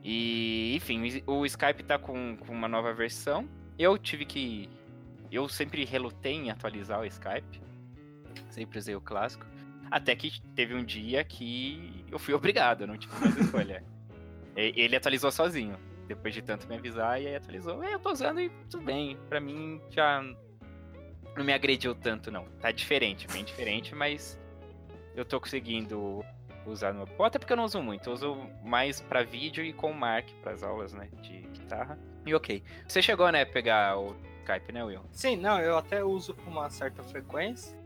E, 0.08 0.76
enfim, 0.76 1.02
o 1.26 1.44
Skype 1.48 1.82
tá 1.84 1.98
com, 1.98 2.38
com 2.38 2.54
uma 2.54 2.68
nova 2.68 2.94
versão. 2.94 3.50
Eu 3.78 3.98
tive 3.98 4.24
que. 4.24 4.70
Eu 5.32 5.50
sempre 5.50 5.84
relutei 5.84 6.34
em 6.34 6.52
atualizar 6.52 7.02
o 7.02 7.06
Skype. 7.06 7.60
Sempre 8.52 8.78
usei 8.78 8.96
o 8.96 9.02
clássico. 9.02 9.48
Até 9.90 10.16
que 10.16 10.40
teve 10.54 10.76
um 10.76 10.84
dia 10.84 11.24
que 11.24 12.06
eu 12.12 12.20
fui 12.20 12.36
obrigado, 12.36 12.86
não 12.86 12.96
tive 12.96 13.20
mais 13.20 13.36
escolha. 13.36 13.84
Ele 14.56 14.96
atualizou 14.96 15.32
sozinho. 15.32 15.76
Depois 16.08 16.36
de 16.36 16.44
tanto 16.44 16.68
me 16.68 16.76
avisar, 16.76 17.20
e 17.20 17.26
aí 17.26 17.36
atualizou. 17.36 17.84
É, 17.84 17.96
eu 17.96 18.00
tô 18.00 18.12
usando 18.12 18.40
e 18.40 18.50
tudo 18.70 18.86
bem. 18.86 19.18
Pra 19.28 19.40
mim 19.40 19.82
já 19.90 20.22
não 21.36 21.44
me 21.44 21.52
agrediu 21.52 21.96
tanto, 21.96 22.30
não. 22.30 22.46
Tá 22.62 22.70
diferente, 22.70 23.26
bem 23.28 23.44
diferente, 23.44 23.96
mas 23.96 24.40
eu 25.16 25.26
tô 25.26 25.42
conseguindo 25.42 26.24
usar 26.66 26.94
no 26.94 27.06
meu. 27.06 27.26
Até 27.26 27.40
porque 27.40 27.54
eu 27.54 27.58
não 27.58 27.66
uso 27.66 27.82
muito, 27.82 28.10
eu 28.10 28.14
uso 28.14 28.38
mais 28.64 29.02
para 29.02 29.24
vídeo 29.24 29.64
e 29.64 29.74
com 29.74 29.92
o 29.92 29.96
Mark 29.96 30.28
para 30.42 30.54
as 30.54 30.64
aulas, 30.64 30.94
né, 30.94 31.10
de 31.22 31.40
guitarra. 31.42 31.98
E 32.26 32.34
ok. 32.34 32.64
Você 32.88 33.02
chegou, 33.02 33.32
né, 33.32 33.42
a 33.42 33.46
pegar 33.46 33.98
o 33.98 34.16
Skype, 34.42 34.72
né, 34.72 34.84
Will? 34.84 35.02
Sim, 35.12 35.38
não, 35.38 35.60
eu 35.60 35.78
até 35.78 36.04
uso 36.04 36.34
com 36.34 36.52
uma 36.52 36.70
certa 36.70 37.04
frequência. 37.04 37.78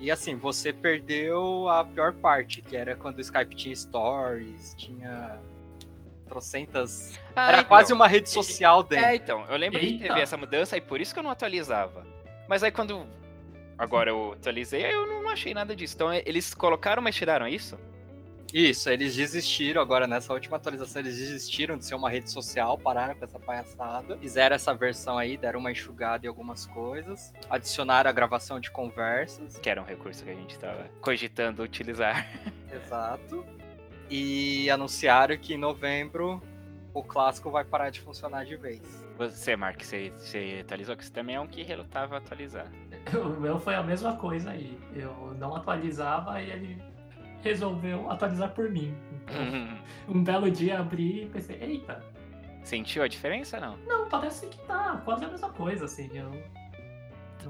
E 0.00 0.10
assim, 0.10 0.36
você 0.36 0.72
perdeu 0.72 1.68
a 1.68 1.84
pior 1.84 2.12
parte, 2.14 2.62
que 2.62 2.76
era 2.76 2.94
quando 2.94 3.18
o 3.18 3.20
Skype 3.20 3.54
tinha 3.54 3.74
stories, 3.74 4.74
tinha 4.76 5.40
trocentas. 6.28 7.18
Ah, 7.34 7.48
era 7.48 7.58
então. 7.58 7.68
quase 7.68 7.92
uma 7.92 8.06
rede 8.06 8.30
social 8.30 8.82
dentro. 8.82 9.06
É, 9.06 9.16
então, 9.16 9.44
eu 9.48 9.56
lembro 9.56 9.80
Eita. 9.80 9.98
que 9.98 10.08
teve 10.08 10.20
essa 10.20 10.36
mudança 10.36 10.76
e 10.76 10.80
por 10.80 11.00
isso 11.00 11.12
que 11.12 11.18
eu 11.18 11.24
não 11.24 11.30
atualizava. 11.30 12.06
Mas 12.48 12.62
aí 12.62 12.70
quando 12.70 13.06
agora 13.78 14.10
eu 14.10 14.32
atualizei, 14.32 14.84
eu 14.84 15.06
não 15.06 15.28
achei 15.28 15.54
nada 15.54 15.74
disso. 15.74 15.94
Então 15.94 16.12
eles 16.12 16.52
colocaram, 16.52 17.00
mas 17.00 17.14
tiraram 17.14 17.46
isso? 17.46 17.78
Isso, 18.52 18.88
eles 18.88 19.14
desistiram 19.14 19.82
agora 19.82 20.06
nessa 20.06 20.32
última 20.32 20.56
atualização, 20.56 21.02
eles 21.02 21.18
desistiram 21.18 21.76
de 21.76 21.84
ser 21.84 21.94
uma 21.94 22.08
rede 22.08 22.30
social, 22.30 22.78
pararam 22.78 23.14
com 23.14 23.22
essa 23.22 23.38
palhaçada, 23.38 24.16
fizeram 24.16 24.56
essa 24.56 24.74
versão 24.74 25.18
aí, 25.18 25.36
deram 25.36 25.60
uma 25.60 25.70
enxugada 25.70 26.24
em 26.24 26.28
algumas 26.28 26.64
coisas, 26.64 27.32
adicionaram 27.50 28.08
a 28.08 28.12
gravação 28.12 28.58
de 28.58 28.70
conversas. 28.70 29.58
Que 29.58 29.68
era 29.68 29.82
um 29.82 29.84
recurso 29.84 30.24
que 30.24 30.30
a 30.30 30.34
gente 30.34 30.54
estava 30.54 30.88
cogitando 31.02 31.62
utilizar. 31.62 32.26
Exato. 32.72 33.44
E 34.08 34.70
anunciaram 34.70 35.36
que 35.36 35.52
em 35.52 35.58
novembro 35.58 36.42
o 36.94 37.02
clássico 37.02 37.50
vai 37.50 37.64
parar 37.64 37.90
de 37.90 38.00
funcionar 38.00 38.46
de 38.46 38.56
vez. 38.56 38.80
Você, 39.18 39.56
Mark, 39.56 39.82
você, 39.82 40.10
você 40.16 40.58
atualizou? 40.62 40.96
Que 40.96 41.04
você 41.04 41.12
também 41.12 41.36
é 41.36 41.40
um 41.40 41.46
que 41.46 41.62
relutava 41.62 42.16
atualizar. 42.16 42.70
O 43.14 43.40
meu 43.40 43.58
foi 43.58 43.74
a 43.74 43.82
mesma 43.82 44.16
coisa 44.16 44.50
aí. 44.50 44.78
Eu 44.94 45.34
não 45.38 45.54
atualizava 45.54 46.42
e 46.42 46.50
ele 46.50 46.82
resolveu 47.42 48.10
atualizar 48.10 48.52
por 48.52 48.70
mim. 48.70 48.94
Então, 49.12 49.40
uhum. 49.40 49.78
um 50.08 50.24
belo 50.24 50.50
dia 50.50 50.78
abri 50.78 51.24
e 51.24 51.26
pensei, 51.26 51.58
eita. 51.60 52.02
Sentiu 52.62 53.02
a 53.02 53.08
diferença 53.08 53.60
não? 53.60 53.76
Não, 53.86 54.08
parece 54.08 54.46
que 54.46 54.58
tá 54.66 55.00
quase 55.04 55.24
a 55.24 55.28
mesma 55.28 55.50
coisa, 55.50 55.86
assim. 55.86 56.10
Eu... 56.12 56.30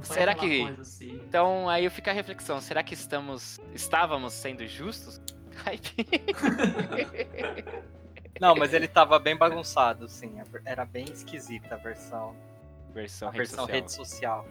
será 0.03 0.35
que. 0.35 0.63
Assim. 0.81 1.21
Então 1.27 1.69
aí 1.69 1.89
fica 1.91 2.11
a 2.11 2.15
reflexão, 2.15 2.61
será 2.61 2.83
que 2.83 2.95
estamos. 2.95 3.61
estávamos 3.75 4.35
sendo 4.35 4.67
justos? 4.67 5.21
Não, 8.41 8.55
mas 8.55 8.73
ele 8.73 8.87
tava 8.87 9.19
bem 9.19 9.37
bagunçado, 9.37 10.09
sim. 10.09 10.37
Era 10.65 10.85
bem 10.85 11.05
esquisita 11.05 11.75
a 11.75 11.79
versão. 11.79 12.37
Versão, 12.95 13.29
a 13.29 13.33
rede, 13.33 13.39
versão 13.39 13.67
social. 13.67 13.75
rede 13.75 13.93
social. 13.93 14.47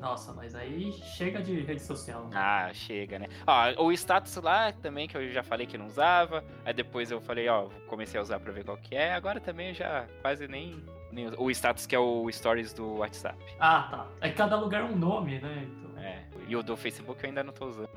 Nossa, 0.00 0.32
mas 0.32 0.54
aí 0.54 0.92
chega 0.92 1.42
de 1.42 1.60
rede 1.60 1.82
social. 1.82 2.24
Né? 2.24 2.30
Ah, 2.34 2.70
chega, 2.72 3.18
né? 3.18 3.26
Ó, 3.46 3.84
o 3.84 3.92
status 3.92 4.34
lá 4.36 4.72
também, 4.72 5.06
que 5.06 5.14
eu 5.14 5.30
já 5.30 5.42
falei 5.42 5.66
que 5.66 5.76
não 5.76 5.86
usava. 5.86 6.42
Aí 6.64 6.72
depois 6.72 7.10
eu 7.10 7.20
falei, 7.20 7.46
ó, 7.48 7.68
comecei 7.86 8.18
a 8.18 8.22
usar 8.22 8.40
pra 8.40 8.50
ver 8.50 8.64
qual 8.64 8.78
que 8.78 8.96
é. 8.96 9.12
Agora 9.12 9.38
também 9.38 9.68
eu 9.68 9.74
já 9.74 10.06
quase 10.22 10.48
nem, 10.48 10.82
nem 11.12 11.30
O 11.36 11.50
status 11.50 11.84
que 11.84 11.94
é 11.94 11.98
o 11.98 12.30
stories 12.32 12.72
do 12.72 12.96
WhatsApp. 12.96 13.38
Ah, 13.60 13.88
tá. 13.90 14.06
É 14.22 14.30
cada 14.30 14.56
lugar 14.56 14.84
um 14.84 14.96
nome, 14.96 15.38
né? 15.38 15.68
Então... 15.70 16.02
É. 16.02 16.24
E 16.48 16.56
o 16.56 16.62
do 16.62 16.78
Facebook 16.78 17.22
eu 17.22 17.28
ainda 17.28 17.44
não 17.44 17.52
tô 17.52 17.66
usando. 17.66 17.90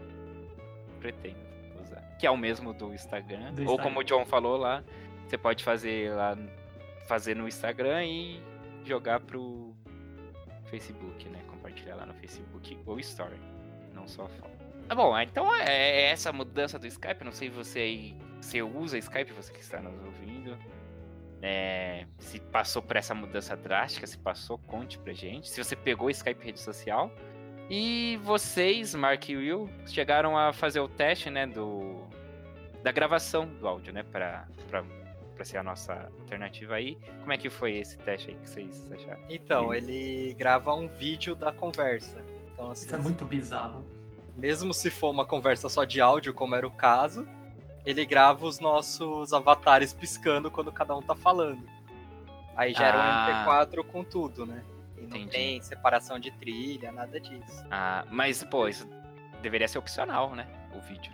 Pretendo 1.00 1.38
usar. 1.82 2.02
Que 2.20 2.28
é 2.28 2.32
o 2.32 2.36
mesmo 2.38 2.74
do 2.74 2.94
Instagram. 2.94 3.54
do 3.54 3.62
Instagram. 3.62 3.72
Ou 3.72 3.80
como 3.80 4.02
o 4.02 4.04
John 4.04 4.26
falou 4.26 4.58
lá, 4.58 4.84
você 5.26 5.38
pode 5.38 5.64
fazer 5.64 6.14
lá. 6.14 6.38
Fazer 7.08 7.36
no 7.36 7.48
Instagram 7.48 8.06
e 8.06 8.42
jogar 8.86 9.22
pro 9.22 9.74
Facebook, 10.66 11.30
né? 11.30 11.40
Compartilhar 11.74 11.96
lá 11.96 12.06
no 12.06 12.14
Facebook 12.14 12.78
ou 12.86 13.00
Story, 13.00 13.40
não 13.94 14.08
só 14.08 14.28
foto. 14.28 14.54
Tá 14.88 14.96
bom, 14.96 15.18
então 15.20 15.54
é, 15.56 15.64
é 15.66 16.12
essa 16.12 16.32
mudança 16.32 16.78
do 16.78 16.86
Skype. 16.86 17.24
Não 17.24 17.32
sei 17.32 17.50
se 17.50 17.56
você 17.56 17.80
aí 17.80 18.18
se 18.42 18.62
usa 18.62 18.98
Skype, 18.98 19.32
você 19.32 19.52
que 19.52 19.60
está 19.60 19.82
nos 19.82 20.04
ouvindo. 20.04 20.58
É, 21.42 22.06
se 22.20 22.40
passou 22.40 22.82
por 22.82 22.96
essa 22.96 23.14
mudança 23.14 23.56
drástica, 23.56 24.08
se 24.08 24.18
passou, 24.18 24.58
conte 24.60 24.98
pra 24.98 25.14
gente. 25.14 25.50
Se 25.50 25.62
você 25.62 25.76
pegou 25.76 26.10
Skype 26.10 26.44
rede 26.44 26.60
social. 26.60 27.12
E 27.70 28.20
vocês, 28.24 28.94
Mark 28.94 29.30
e 29.30 29.38
Will, 29.38 29.70
chegaram 29.88 30.38
a 30.38 30.52
fazer 30.52 30.82
o 30.82 30.88
teste, 30.88 31.30
né, 31.30 31.48
do 31.48 32.04
da 32.84 32.92
gravação 32.92 33.48
do 33.48 33.66
áudio, 33.66 33.94
né, 33.94 34.04
para 34.04 34.46
para 35.34 35.46
ser 35.46 35.58
a 35.58 35.64
nossa 35.64 35.94
alternativa 36.20 36.76
aí. 36.76 36.98
Como 37.20 37.34
é 37.34 37.38
que 37.38 37.50
foi 37.50 37.78
esse 37.78 37.98
teste 37.98 38.30
aí 38.30 38.36
que 38.36 38.50
vocês 38.50 38.92
acharam? 38.92 39.22
Então, 39.30 39.74
ele 39.74 40.34
grava 40.38 40.74
um 40.74 40.88
vídeo 40.88 41.36
da 41.36 41.52
conversa. 41.52 42.24
Então, 42.54 42.72
assim, 42.72 42.86
Isso 42.86 42.96
é 42.96 43.00
muito 43.00 43.26
bizarro. 43.26 43.86
Mesmo 44.36 44.74
se 44.74 44.90
for 44.90 45.10
uma 45.10 45.26
conversa 45.26 45.70
só 45.70 45.84
de 45.84 46.02
áudio, 46.02 46.34
como 46.34 46.56
era 46.56 46.66
o 46.66 46.72
caso, 46.72 47.28
ele 47.86 48.06
grava 48.06 48.46
os 48.46 48.60
nossos 48.60 49.34
avatares 49.34 49.94
piscando 49.94 50.50
quando 50.50 50.72
cada 50.72 50.96
um 50.96 51.02
tá 51.02 51.16
falando. 51.16 51.64
Aí 52.56 52.74
gera 52.74 52.98
ah. 52.98 53.46
um 53.46 53.46
MP4 53.46 53.84
com 53.86 54.04
tudo, 54.04 54.46
né? 54.46 54.64
E 54.98 55.02
não 55.02 55.18
Entendi. 55.18 55.32
tem 55.32 55.62
separação 55.62 56.20
de 56.20 56.32
trilha, 56.32 56.92
nada 56.92 57.20
disso. 57.20 57.66
Ah, 57.70 58.06
mas, 58.10 58.44
pô, 58.44 58.68
isso 58.68 58.88
deveria 59.42 59.68
ser 59.68 59.78
opcional, 59.78 60.36
né? 60.36 60.48
O 60.76 60.80
vídeo. 60.80 61.12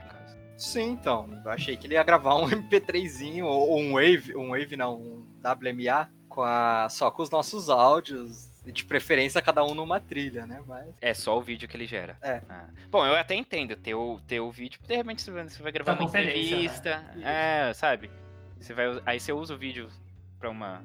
Sim, 0.59 0.91
então. 0.91 1.27
Eu 1.43 1.51
achei 1.51 1.77
que 1.77 1.87
ele 1.87 1.93
ia 1.93 2.03
gravar 2.03 2.35
um 2.35 2.45
MP3zinho 2.51 3.45
ou 3.45 3.79
um 3.79 3.93
Wave, 3.93 4.35
um 4.35 4.49
Wave 4.49 4.75
não, 4.75 4.95
um 4.95 5.25
WMA 5.41 6.09
com 6.27 6.43
a, 6.43 6.87
só 6.89 7.09
com 7.09 7.23
os 7.23 7.29
nossos 7.29 7.69
áudios. 7.69 8.49
De 8.65 8.83
preferência, 8.83 9.41
cada 9.41 9.63
um 9.63 9.73
numa 9.73 9.99
trilha, 9.99 10.45
né? 10.45 10.61
Mas... 10.67 10.93
É 11.01 11.13
só 11.13 11.35
o 11.35 11.41
vídeo 11.41 11.67
que 11.67 11.75
ele 11.75 11.87
gera. 11.87 12.17
É. 12.21 12.41
Ah. 12.47 12.67
Bom, 12.91 13.03
eu 13.03 13.15
até 13.15 13.33
entendo 13.33 13.75
ter 13.75 13.95
o, 13.95 14.19
ter 14.27 14.41
o 14.41 14.51
vídeo. 14.51 14.79
De 14.85 14.95
repente 14.95 15.23
você 15.23 15.63
vai 15.63 15.71
gravar 15.71 15.93
uma 15.93 16.03
entrevista. 16.03 16.99
Né? 17.15 17.69
É, 17.69 17.73
sabe? 17.73 18.11
Você 18.59 18.73
vai, 18.73 19.01
aí 19.07 19.19
você 19.19 19.31
usa 19.31 19.55
o 19.55 19.57
vídeo 19.57 19.89
pra 20.37 20.49
uma 20.51 20.83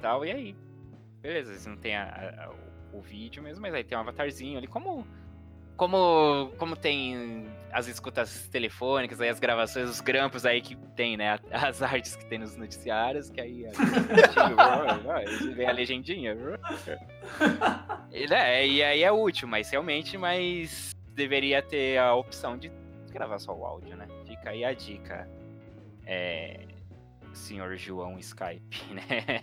tal, 0.00 0.24
e 0.24 0.32
aí. 0.32 0.56
Beleza, 1.20 1.56
você 1.56 1.68
não 1.68 1.76
tem 1.76 1.94
a, 1.94 2.46
a, 2.46 2.50
o, 2.94 2.98
o 2.98 3.00
vídeo 3.00 3.42
mesmo, 3.42 3.60
mas 3.62 3.74
aí 3.74 3.84
tem 3.84 3.96
um 3.96 4.00
avatarzinho 4.00 4.58
ali. 4.58 4.66
Como 4.66 5.06
como, 5.80 6.52
como 6.58 6.76
tem 6.76 7.46
as 7.72 7.86
escutas 7.86 8.46
telefônicas, 8.48 9.18
aí 9.18 9.30
as 9.30 9.40
gravações, 9.40 9.88
os 9.88 10.02
grampos 10.02 10.44
aí 10.44 10.60
que 10.60 10.76
tem, 10.94 11.16
né? 11.16 11.38
As 11.50 11.80
artes 11.80 12.16
que 12.16 12.26
tem 12.26 12.38
nos 12.38 12.54
noticiários, 12.54 13.30
que 13.30 13.40
aí 13.40 13.64
vem 15.56 15.66
a 15.66 15.72
legendinha. 15.72 16.36
e, 18.12 18.26
né, 18.28 18.66
e 18.66 18.82
aí 18.82 19.02
é 19.02 19.10
útil, 19.10 19.48
mas 19.48 19.70
realmente, 19.70 20.18
mas 20.18 20.94
deveria 21.14 21.62
ter 21.62 21.96
a 21.96 22.14
opção 22.14 22.58
de 22.58 22.70
gravar 23.10 23.38
só 23.38 23.56
o 23.56 23.64
áudio, 23.64 23.96
né? 23.96 24.06
Fica 24.26 24.50
aí 24.50 24.62
a 24.62 24.74
dica. 24.74 25.26
É, 26.04 26.60
senhor 27.32 27.74
João 27.78 28.18
Skype, 28.18 28.84
né? 28.92 29.42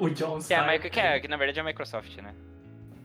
o 0.00 0.10
John 0.10 0.38
Skype. 0.38 0.80
Que, 0.80 0.86
é, 0.86 0.90
que, 0.90 1.00
é, 1.00 1.20
que 1.20 1.28
na 1.28 1.36
verdade 1.36 1.60
é 1.60 1.62
a 1.62 1.64
Microsoft, 1.64 2.16
né? 2.16 2.34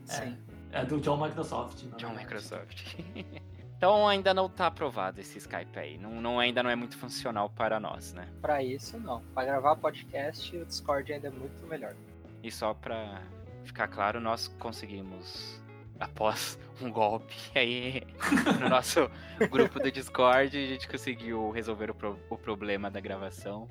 Sim. 0.06 0.36
É 0.44 0.47
do 0.88 1.00
John 1.00 1.16
Microsoft. 1.16 1.84
John 1.96 2.14
Microsoft. 2.14 2.96
então 3.76 4.06
ainda 4.06 4.34
não 4.34 4.46
está 4.46 4.66
aprovado 4.66 5.20
esse 5.20 5.38
Skype 5.38 5.78
aí. 5.78 5.98
Não, 5.98 6.20
não, 6.20 6.38
ainda 6.38 6.62
não 6.62 6.70
é 6.70 6.76
muito 6.76 6.96
funcional 6.96 7.50
para 7.50 7.80
nós, 7.80 8.12
né? 8.12 8.28
Para 8.40 8.62
isso, 8.62 8.98
não. 8.98 9.22
Para 9.34 9.46
gravar 9.46 9.76
podcast, 9.76 10.56
o 10.56 10.64
Discord 10.64 11.12
ainda 11.12 11.28
é 11.28 11.30
muito 11.30 11.66
melhor. 11.66 11.94
E 12.42 12.50
só 12.50 12.74
para 12.74 13.22
ficar 13.64 13.88
claro, 13.88 14.20
nós 14.20 14.48
conseguimos 14.58 15.60
após 15.98 16.58
um 16.80 16.90
golpe. 16.90 17.34
Aí, 17.54 18.02
no 18.60 18.68
nosso 18.68 19.10
grupo 19.50 19.80
do 19.80 19.90
Discord, 19.90 20.56
a 20.56 20.66
gente 20.66 20.88
conseguiu 20.88 21.50
resolver 21.50 21.90
o, 21.90 21.94
pro 21.94 22.18
o 22.30 22.36
problema 22.36 22.90
da 22.90 23.00
gravação. 23.00 23.68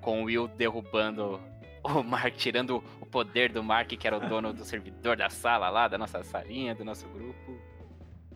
Com 0.00 0.22
o 0.22 0.24
Will 0.26 0.46
derrubando 0.48 1.40
o 1.84 2.02
Mark, 2.02 2.34
tirando 2.36 2.82
o 3.00 3.06
poder 3.06 3.52
do 3.52 3.62
Mark, 3.62 3.88
que 3.88 4.06
era 4.06 4.16
o 4.16 4.20
dono 4.28 4.52
do 4.52 4.64
servidor 4.64 5.16
da 5.16 5.28
sala 5.28 5.68
lá, 5.68 5.86
da 5.86 5.98
nossa 5.98 6.24
salinha, 6.24 6.74
do 6.74 6.84
nosso 6.84 7.06
grupo. 7.08 7.58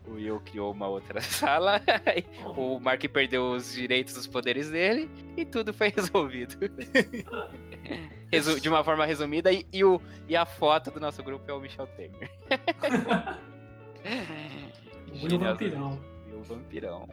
O 0.05 0.13
Will 0.13 0.39
criou 0.39 0.71
uma 0.71 0.87
outra 0.87 1.19
sala, 1.21 1.81
o 2.55 2.79
Mark 2.79 3.03
perdeu 3.09 3.51
os 3.51 3.73
direitos 3.73 4.13
dos 4.13 4.27
poderes 4.27 4.69
dele 4.69 5.09
e 5.35 5.45
tudo 5.45 5.73
foi 5.73 5.89
resolvido. 5.95 6.57
De 8.61 8.69
uma 8.69 8.83
forma 8.83 9.05
resumida, 9.05 9.51
e, 9.51 9.65
e, 9.73 9.83
o, 9.83 10.01
e 10.27 10.35
a 10.35 10.45
foto 10.45 10.91
do 10.91 10.99
nosso 10.99 11.21
grupo 11.23 11.49
é 11.49 11.53
o 11.53 11.59
Michel 11.59 11.87
Temer. 11.87 12.29
o 15.23 15.39
vampirão. 15.39 15.99
o 16.33 16.43
vampirão. 16.43 17.09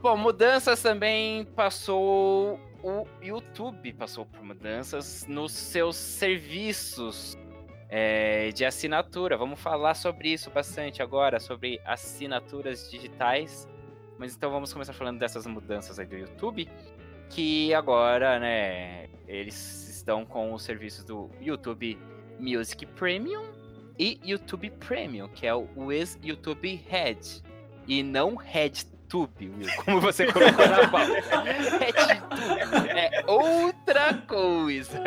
Bom, 0.00 0.16
mudanças 0.16 0.80
também 0.80 1.44
passou 1.44 2.60
o 2.82 3.06
YouTube 3.20 3.92
passou 3.94 4.24
por 4.26 4.42
mudanças 4.42 5.26
nos 5.26 5.52
seus 5.52 5.96
serviços 5.96 7.36
é, 7.88 8.50
de 8.50 8.64
assinatura. 8.64 9.36
Vamos 9.36 9.60
falar 9.60 9.94
sobre 9.94 10.32
isso 10.32 10.50
bastante 10.50 11.02
agora, 11.02 11.40
sobre 11.40 11.80
assinaturas 11.84 12.90
digitais. 12.90 13.66
Mas 14.18 14.34
então 14.34 14.50
vamos 14.50 14.72
começar 14.72 14.92
falando 14.92 15.18
dessas 15.18 15.46
mudanças 15.46 15.98
aí 15.98 16.06
do 16.06 16.16
YouTube, 16.16 16.68
que 17.30 17.72
agora, 17.72 18.38
né, 18.40 19.08
eles 19.26 19.88
estão 19.88 20.24
com 20.26 20.52
os 20.52 20.62
serviços 20.62 21.04
do 21.04 21.30
YouTube 21.40 21.96
Music 22.40 22.84
Premium 22.86 23.44
e 23.98 24.20
YouTube 24.24 24.70
Premium, 24.70 25.28
que 25.28 25.46
é 25.46 25.54
o 25.54 25.92
ex-YouTube 25.92 26.82
Red, 26.88 27.42
e 27.86 28.02
não 28.02 28.34
Red 28.34 28.97
Tube, 29.08 29.48
Will, 29.48 29.68
como 29.84 30.00
você 30.00 30.30
colocou 30.30 30.68
na 30.68 30.88
pauta. 30.88 31.12
É, 32.94 33.18
é 33.20 33.24
outra 33.26 34.14
coisa. 34.26 35.02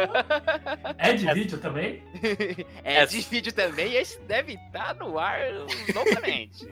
É 0.97 1.13
de 1.13 1.33
vídeo 1.33 1.57
também? 1.57 2.03
É 2.83 3.05
de 3.05 3.19
vídeo 3.21 3.53
também 3.53 3.91
e 3.91 3.97
esse 3.97 4.19
deve 4.21 4.53
estar 4.53 4.95
no 4.95 5.19
ar 5.19 5.39
novamente. 5.93 6.67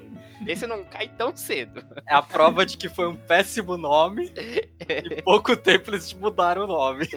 Esse 0.48 0.66
não 0.66 0.84
cai 0.86 1.08
tão 1.08 1.36
cedo. 1.36 1.84
É 2.08 2.14
a 2.14 2.22
prova 2.22 2.66
de 2.66 2.78
que 2.78 2.88
foi 2.88 3.08
um 3.08 3.16
péssimo 3.16 3.78
nome 3.78 4.32
e 4.36 5.22
pouco 5.24 5.56
tempo 5.56 5.92
eles 5.92 6.14
mudaram 6.14 6.64
o 6.64 6.68
nome. 6.68 7.08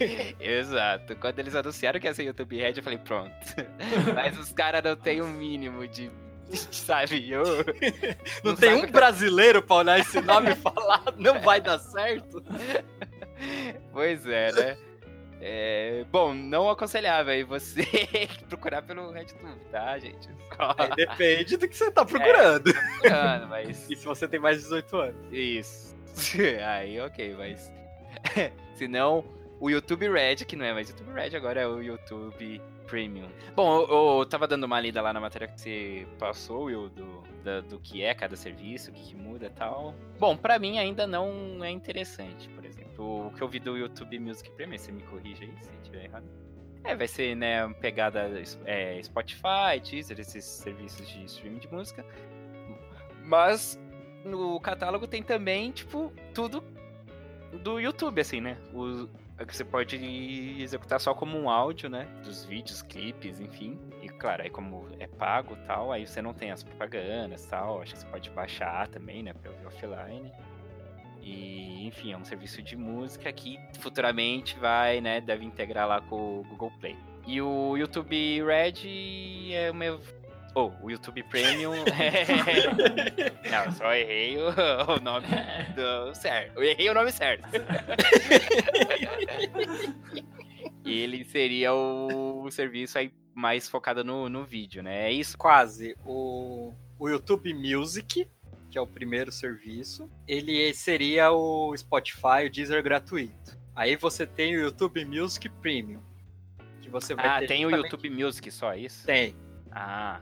Exato. 0.41 1.17
Quando 1.17 1.39
eles 1.39 1.55
anunciaram 1.55 2.01
que 2.01 2.07
ia 2.07 2.15
ser 2.15 2.25
YouTube 2.25 2.57
Red, 2.57 2.75
eu 2.77 2.83
falei, 2.83 2.99
pronto. 2.99 3.33
Mas 4.15 4.39
os 4.39 4.53
caras 4.53 4.83
não 4.83 4.97
têm 4.97 5.21
o 5.21 5.25
um 5.25 5.33
mínimo 5.33 5.87
de 5.87 6.11
sabe? 6.71 7.31
Eu, 7.31 7.45
não, 8.45 8.53
não 8.53 8.57
tem 8.57 8.75
um 8.75 8.91
brasileiro 8.91 9.63
pra 9.63 9.77
olhar 9.77 9.99
esse 10.01 10.21
nome 10.23 10.53
e 10.53 10.57
falar, 10.57 11.03
não 11.17 11.41
vai 11.41 11.61
dar 11.61 11.79
certo. 11.79 12.43
Pois 13.93 14.25
é, 14.25 14.53
né? 14.53 14.79
É, 15.41 16.05
bom, 16.13 16.33
não 16.33 16.71
aconselhável 16.71 17.33
aí 17.33 17.43
você 17.43 17.85
procurar 18.49 18.83
pelo 18.83 19.11
RedTube, 19.11 19.59
tá, 19.69 19.99
gente? 19.99 20.29
Aí 20.79 20.91
depende 20.95 21.57
do 21.57 21.67
que 21.67 21.77
você 21.77 21.91
tá 21.91 22.05
procurando. 22.05 22.71
É, 22.71 22.73
tá 22.73 22.81
procurando 23.01 23.49
mas... 23.49 23.91
E 23.91 23.97
se 23.97 24.05
você 24.05 24.29
tem 24.29 24.39
mais 24.39 24.59
de 24.59 24.63
18 24.63 24.97
anos. 24.97 25.17
Isso. 25.33 25.97
Aí, 26.65 27.01
ok, 27.01 27.35
mas... 27.37 27.73
se 28.77 28.87
não, 28.87 29.25
o 29.59 29.69
YouTube 29.69 30.09
Red, 30.09 30.37
que 30.37 30.55
não 30.55 30.65
é 30.65 30.73
mais 30.73 30.89
YouTube 30.89 31.13
Red, 31.13 31.37
agora 31.37 31.63
é 31.63 31.67
o 31.67 31.83
YouTube 31.83 32.63
Premium. 32.93 33.27
Bom, 33.57 33.87
eu, 33.89 34.19
eu 34.19 34.27
tava 34.27 34.47
dando 34.47 34.65
uma 34.65 34.79
lida 34.79 35.01
lá 35.01 35.15
na 35.15 35.21
matéria 35.21 35.49
que 35.49 35.59
você 35.59 36.07
passou, 36.19 36.65
Will, 36.65 36.91
do, 36.91 37.23
do, 37.63 37.81
que 37.81 38.03
é 38.03 38.13
cada 38.13 38.37
serviço, 38.37 38.91
o 38.91 38.93
que, 38.93 39.03
que 39.03 39.17
muda 39.17 39.47
e 39.47 39.51
tal. 39.51 39.95
Bom, 40.21 40.37
para 40.37 40.59
mim 40.59 40.79
ainda 40.79 41.07
não 41.07 41.65
é 41.65 41.71
interessante, 41.71 42.51
por 42.51 42.67
exemplo. 42.67 43.29
O 43.29 43.31
que 43.33 43.41
eu 43.41 43.49
vi 43.49 43.59
do 43.59 43.79
YouTube 43.79 44.19
Music 44.19 44.51
Premium, 44.51 44.77
você 44.77 44.93
me 44.93 45.03
corrija 45.05 45.43
aí 45.43 45.53
se 45.63 45.71
estiver 45.77 46.05
errado. 46.05 46.27
É, 46.85 46.95
vai 46.95 47.09
ser, 47.09 47.35
né, 47.35 47.67
pegada 47.81 48.31
é, 48.67 49.03
Spotify, 49.03 49.81
Deezer, 49.83 50.21
esses 50.21 50.45
serviços 50.45 51.09
de 51.09 51.25
streaming 51.25 51.61
de 51.61 51.73
música. 51.73 52.05
Mas 53.25 53.81
no 54.23 54.61
catálogo 54.61 55.07
tem 55.07 55.23
também, 55.23 55.71
tipo, 55.71 56.13
tudo 56.35 56.63
do 57.63 57.81
YouTube, 57.81 58.21
assim, 58.21 58.43
né? 58.43 58.59
O, 58.75 59.09
que 59.47 59.57
você 59.57 59.65
pode 59.65 59.97
executar 60.61 61.01
só 61.01 61.15
como 61.15 61.39
um 61.39 61.51
áudio, 61.51 61.89
né? 61.89 62.07
Dos 62.25 62.45
vídeos, 62.45 62.83
clipes, 62.83 63.41
enfim. 63.41 63.79
E 64.01 64.09
claro, 64.09 64.43
aí 64.43 64.51
como 64.51 64.89
é 64.99 65.07
pago 65.07 65.57
tal, 65.67 65.91
aí 65.93 66.07
você 66.07 66.23
não 66.23 66.33
tem 66.33 66.51
as 66.51 66.63
propagandas 66.63 67.45
tal. 67.47 67.83
Acho 67.83 67.95
que 67.95 68.01
você 68.01 68.07
pode 68.07 68.31
baixar 68.31 68.89
também, 68.89 69.23
né? 69.23 69.33
Pra 69.33 69.51
ouvir 69.51 69.67
offline. 69.67 70.31
E, 71.21 71.87
enfim, 71.87 72.13
é 72.13 72.17
um 72.17 72.25
serviço 72.25 72.61
de 72.63 72.77
música 72.77 73.33
que 73.33 73.59
futuramente 73.79 74.59
vai, 74.59 75.01
né? 75.01 75.21
Deve 75.21 75.45
integrar 75.45 75.87
lá 75.87 76.01
com 76.01 76.41
o 76.41 76.45
Google 76.45 76.73
Play. 76.81 76.97
E 77.27 77.41
o 77.41 77.77
YouTube 77.77 78.43
Red 78.43 79.55
é 79.55 79.71
o 79.71 79.75
meu 80.55 80.55
Oh, 80.55 80.71
o 80.83 80.91
YouTube 80.91 81.23
Premium. 81.25 81.73
Não, 83.51 83.73
só 83.73 83.95
errei 83.95 84.37
o, 84.37 84.49
o 84.49 85.01
nome 85.01 85.27
do 85.75 86.15
certo. 86.15 86.59
Eu 86.59 86.65
errei 86.65 86.91
o 86.91 86.95
nome 86.95 87.11
certo. 87.11 87.45
Ele 90.85 91.25
seria 91.25 91.73
o, 91.73 92.43
o 92.43 92.51
serviço 92.51 92.99
aí 92.99 93.13
mais 93.35 93.69
focado 93.69 94.05
no, 94.05 94.29
no 94.29 94.45
vídeo, 94.45 94.83
né? 94.83 95.09
É 95.09 95.13
isso? 95.13 95.39
Quase. 95.39 95.97
O, 96.05 96.75
o 96.99 97.09
YouTube 97.09 97.55
Music, 97.55 98.29
que 98.71 98.77
é 98.77 98.81
o 98.81 98.87
primeiro 98.87 99.33
serviço, 99.33 100.11
ele 100.29 100.75
seria 100.75 101.33
o 101.33 101.75
Spotify, 101.77 102.47
o 102.47 102.51
Deezer 102.51 102.83
gratuito. 102.83 103.59
Aí 103.75 103.97
você 103.97 104.27
tem 104.27 104.55
o 104.57 104.61
YouTube 104.61 105.03
Music 105.05 105.49
Premium. 105.49 106.03
Que 106.83 106.91
você 106.91 107.15
vai 107.15 107.27
ah, 107.27 107.47
tem 107.47 107.65
o 107.65 107.71
YouTube 107.71 108.11
Music 108.11 108.51
só, 108.51 108.75
isso? 108.75 109.07
Tem. 109.07 109.35
Ah, 109.71 110.21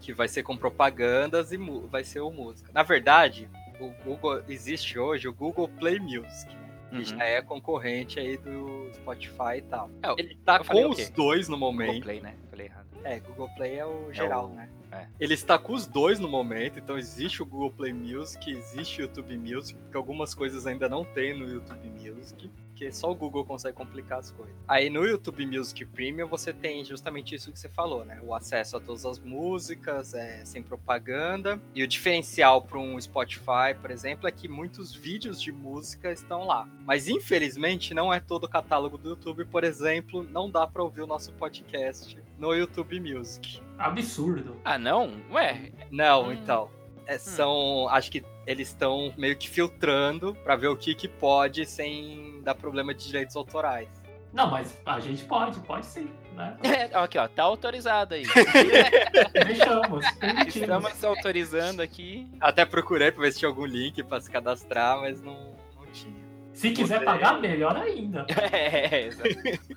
que 0.00 0.12
vai 0.12 0.28
ser 0.28 0.42
com 0.42 0.56
propagandas 0.56 1.52
e 1.52 1.56
vai 1.90 2.04
ser 2.04 2.20
o 2.20 2.30
música. 2.30 2.70
Na 2.72 2.82
verdade, 2.82 3.48
o 3.80 3.90
Google 4.04 4.42
existe 4.48 4.98
hoje 4.98 5.28
o 5.28 5.32
Google 5.32 5.68
Play 5.68 5.98
Music, 5.98 6.56
que 6.90 6.96
uhum. 6.96 7.04
já 7.04 7.24
é 7.24 7.42
concorrente 7.42 8.18
aí 8.18 8.36
do 8.36 8.90
Spotify 8.94 9.58
e 9.58 9.62
tal. 9.62 9.90
É, 10.02 10.12
Ele 10.18 10.36
tá 10.44 10.62
com 10.62 10.88
os 10.88 11.08
dois 11.10 11.48
no 11.48 11.56
momento. 11.56 11.88
Google 11.88 12.02
Play, 12.02 12.20
né? 12.20 12.34
Falei 12.50 12.66
errado. 12.66 12.86
É, 13.04 13.20
Google 13.20 13.48
Play 13.56 13.78
é 13.78 13.86
o 13.86 14.12
geral, 14.12 14.44
é 14.44 14.52
o... 14.52 14.54
né? 14.54 14.68
É. 14.90 15.06
Ele 15.20 15.34
está 15.34 15.58
com 15.58 15.74
os 15.74 15.86
dois 15.86 16.18
no 16.18 16.28
momento, 16.28 16.78
então 16.78 16.96
existe 16.96 17.42
o 17.42 17.46
Google 17.46 17.70
Play 17.70 17.92
Music, 17.92 18.50
existe 18.50 19.00
o 19.00 19.02
YouTube 19.02 19.36
Music, 19.36 19.78
porque 19.78 19.96
algumas 19.96 20.34
coisas 20.34 20.66
ainda 20.66 20.88
não 20.88 21.04
tem 21.04 21.38
no 21.38 21.46
YouTube 21.46 21.90
Music 21.90 22.50
porque 22.78 22.92
só 22.92 23.10
o 23.10 23.14
Google 23.14 23.44
consegue 23.44 23.76
complicar 23.76 24.20
as 24.20 24.30
coisas. 24.30 24.54
Aí 24.68 24.88
no 24.88 25.04
YouTube 25.04 25.44
Music 25.44 25.84
Premium 25.84 26.28
você 26.28 26.52
tem 26.52 26.84
justamente 26.84 27.34
isso 27.34 27.50
que 27.50 27.58
você 27.58 27.68
falou, 27.68 28.04
né? 28.04 28.20
O 28.22 28.32
acesso 28.32 28.76
a 28.76 28.80
todas 28.80 29.04
as 29.04 29.18
músicas, 29.18 30.14
é, 30.14 30.44
sem 30.44 30.62
propaganda. 30.62 31.60
E 31.74 31.82
o 31.82 31.88
diferencial 31.88 32.62
para 32.62 32.78
um 32.78 33.00
Spotify, 33.00 33.74
por 33.80 33.90
exemplo, 33.90 34.28
é 34.28 34.30
que 34.30 34.46
muitos 34.46 34.94
vídeos 34.94 35.42
de 35.42 35.50
música 35.50 36.12
estão 36.12 36.44
lá. 36.44 36.68
Mas 36.86 37.08
infelizmente 37.08 37.92
não 37.92 38.14
é 38.14 38.20
todo 38.20 38.44
o 38.44 38.48
catálogo 38.48 38.96
do 38.96 39.10
YouTube, 39.10 39.44
por 39.46 39.64
exemplo, 39.64 40.22
não 40.22 40.48
dá 40.48 40.64
para 40.64 40.82
ouvir 40.82 41.02
o 41.02 41.06
nosso 41.06 41.32
podcast 41.32 42.16
no 42.38 42.54
YouTube 42.54 43.00
Music. 43.00 43.60
Absurdo. 43.76 44.56
Ah, 44.64 44.78
não? 44.78 45.20
Ué? 45.32 45.72
Não, 45.90 46.28
hum. 46.28 46.32
então. 46.32 46.70
É, 47.06 47.16
hum. 47.16 47.18
são, 47.18 47.88
acho 47.88 48.08
que 48.08 48.22
eles 48.48 48.68
estão 48.68 49.12
meio 49.18 49.36
que 49.36 49.46
filtrando 49.46 50.34
para 50.42 50.56
ver 50.56 50.68
o 50.68 50.76
que 50.76 50.94
que 50.94 51.06
pode 51.06 51.66
sem 51.66 52.40
dar 52.42 52.54
problema 52.54 52.94
de 52.94 53.06
direitos 53.06 53.36
autorais. 53.36 53.90
Não, 54.32 54.50
mas 54.50 54.74
a 54.86 54.98
gente 55.00 55.22
pode, 55.24 55.60
pode 55.60 55.84
sim, 55.84 56.10
né? 56.34 56.56
É, 56.64 56.96
aqui, 56.96 57.18
ó, 57.18 57.28
tá 57.28 57.42
autorizado 57.42 58.14
aí. 58.14 58.22
Deixamos, 59.44 60.06
Estamos 60.46 61.04
autorizando 61.04 61.80
aqui. 61.80 62.26
Até 62.40 62.64
procurei 62.64 63.12
pra 63.12 63.20
ver 63.20 63.32
se 63.32 63.40
tinha 63.40 63.50
algum 63.50 63.66
link 63.66 64.02
pra 64.02 64.18
se 64.18 64.30
cadastrar, 64.30 64.98
mas 64.98 65.20
não, 65.20 65.54
não 65.76 65.86
tinha. 65.92 66.16
Se 66.54 66.70
quiser 66.70 67.00
Você... 67.00 67.04
pagar, 67.04 67.38
melhor 67.40 67.76
ainda. 67.76 68.26
É, 68.50 69.08
exatamente. 69.08 69.76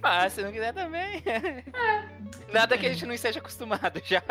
Mas 0.00 0.32
se 0.32 0.42
não 0.42 0.50
quiser 0.50 0.72
também. 0.72 1.22
É. 1.26 2.21
Nada 2.52 2.76
que 2.76 2.86
a 2.86 2.90
gente 2.90 3.06
não 3.06 3.14
esteja 3.14 3.38
acostumado 3.38 4.00
já. 4.04 4.22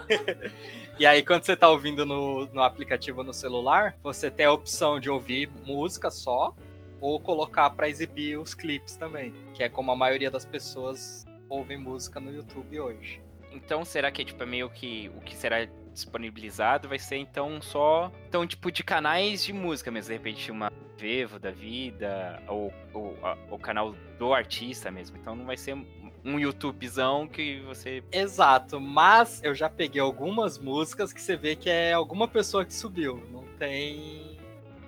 e 0.98 1.06
aí, 1.06 1.22
quando 1.22 1.44
você 1.44 1.56
tá 1.56 1.68
ouvindo 1.68 2.06
no, 2.06 2.46
no 2.46 2.62
aplicativo 2.62 3.22
no 3.22 3.34
celular, 3.34 3.96
você 4.02 4.30
tem 4.30 4.46
a 4.46 4.52
opção 4.52 4.98
de 4.98 5.10
ouvir 5.10 5.50
música 5.64 6.10
só 6.10 6.54
ou 7.00 7.20
colocar 7.20 7.68
para 7.70 7.88
exibir 7.88 8.38
os 8.38 8.54
clipes 8.54 8.96
também, 8.96 9.34
que 9.52 9.62
é 9.62 9.68
como 9.68 9.90
a 9.90 9.96
maioria 9.96 10.30
das 10.30 10.44
pessoas 10.44 11.26
ouvem 11.48 11.76
música 11.76 12.18
no 12.18 12.34
YouTube 12.34 12.80
hoje. 12.80 13.20
Então, 13.52 13.84
será 13.84 14.10
que 14.10 14.24
tipo, 14.24 14.42
é 14.42 14.46
meio 14.46 14.70
que 14.70 15.10
o 15.16 15.20
que 15.20 15.36
será 15.36 15.68
disponibilizado 15.94 16.88
vai 16.88 16.98
ser 16.98 17.16
então 17.16 17.62
só 17.62 18.12
então 18.28 18.46
tipo 18.46 18.70
de 18.70 18.84
canais 18.84 19.44
de 19.44 19.52
música 19.52 19.90
mesmo, 19.90 20.08
de 20.08 20.14
repente 20.14 20.50
uma 20.50 20.70
Vevo 20.96 21.38
da 21.38 21.50
vida 21.50 22.40
ou, 22.46 22.72
ou 22.92 23.16
o 23.50 23.58
canal 23.58 23.94
do 24.18 24.32
artista 24.32 24.90
mesmo. 24.90 25.16
Então 25.16 25.34
não 25.34 25.44
vai 25.44 25.56
ser 25.56 25.76
um 26.24 26.38
YouTubezão 26.38 27.26
que 27.26 27.60
você. 27.60 28.02
Exato, 28.10 28.80
mas 28.80 29.42
eu 29.42 29.54
já 29.54 29.68
peguei 29.68 30.00
algumas 30.00 30.56
músicas 30.58 31.12
que 31.12 31.20
você 31.20 31.36
vê 31.36 31.56
que 31.56 31.68
é 31.68 31.92
alguma 31.92 32.26
pessoa 32.26 32.64
que 32.64 32.72
subiu. 32.72 33.22
Não 33.30 33.42
tem. 33.58 34.38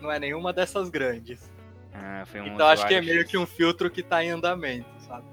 Não 0.01 0.11
é 0.11 0.19
nenhuma 0.19 0.53
dessas 0.53 0.88
grandes. 0.88 1.51
Ah, 1.92 2.25
um 2.35 2.47
então 2.47 2.66
acho 2.66 2.87
que 2.87 2.95
é 2.95 3.01
meio 3.01 3.27
que 3.27 3.37
um 3.37 3.47
filtro 3.47 3.90
que 3.90 4.03
tá 4.03 4.23
em 4.23 4.31
andamento, 4.31 4.88
sabe? 5.01 5.27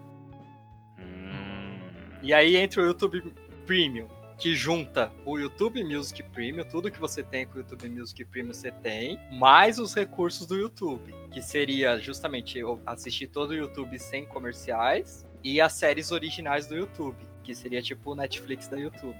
Hum, 0.98 1.78
E 2.22 2.34
aí 2.34 2.56
entra 2.56 2.82
o 2.82 2.86
YouTube 2.86 3.34
Premium, 3.66 4.08
que 4.38 4.56
junta 4.56 5.12
o 5.26 5.38
YouTube 5.38 5.84
Music 5.84 6.22
Premium, 6.24 6.64
tudo 6.64 6.92
que 6.92 7.00
você 7.00 7.24
tem 7.24 7.46
com 7.46 7.56
o 7.56 7.58
YouTube 7.60 7.90
Music 7.90 8.26
Premium 8.26 8.54
você 8.54 8.72
tem, 8.72 9.20
mais 9.32 9.80
os 9.80 9.94
recursos 9.94 10.46
do 10.46 10.56
YouTube, 10.56 11.14
que 11.32 11.42
seria 11.42 12.00
justamente 12.00 12.58
eu 12.58 12.82
assistir 12.86 13.28
todo 13.28 13.52
o 13.52 13.56
YouTube 13.56 13.98
sem 14.00 14.26
comerciais 14.26 15.26
e 15.44 15.60
as 15.62 15.74
séries 15.74 16.12
originais 16.12 16.68
do 16.68 16.76
YouTube, 16.76 17.18
que 17.44 17.54
seria 17.54 17.82
tipo 17.82 18.12
o 18.12 18.16
Netflix 18.16 18.68
da 18.68 18.78
YouTube, 18.78 19.20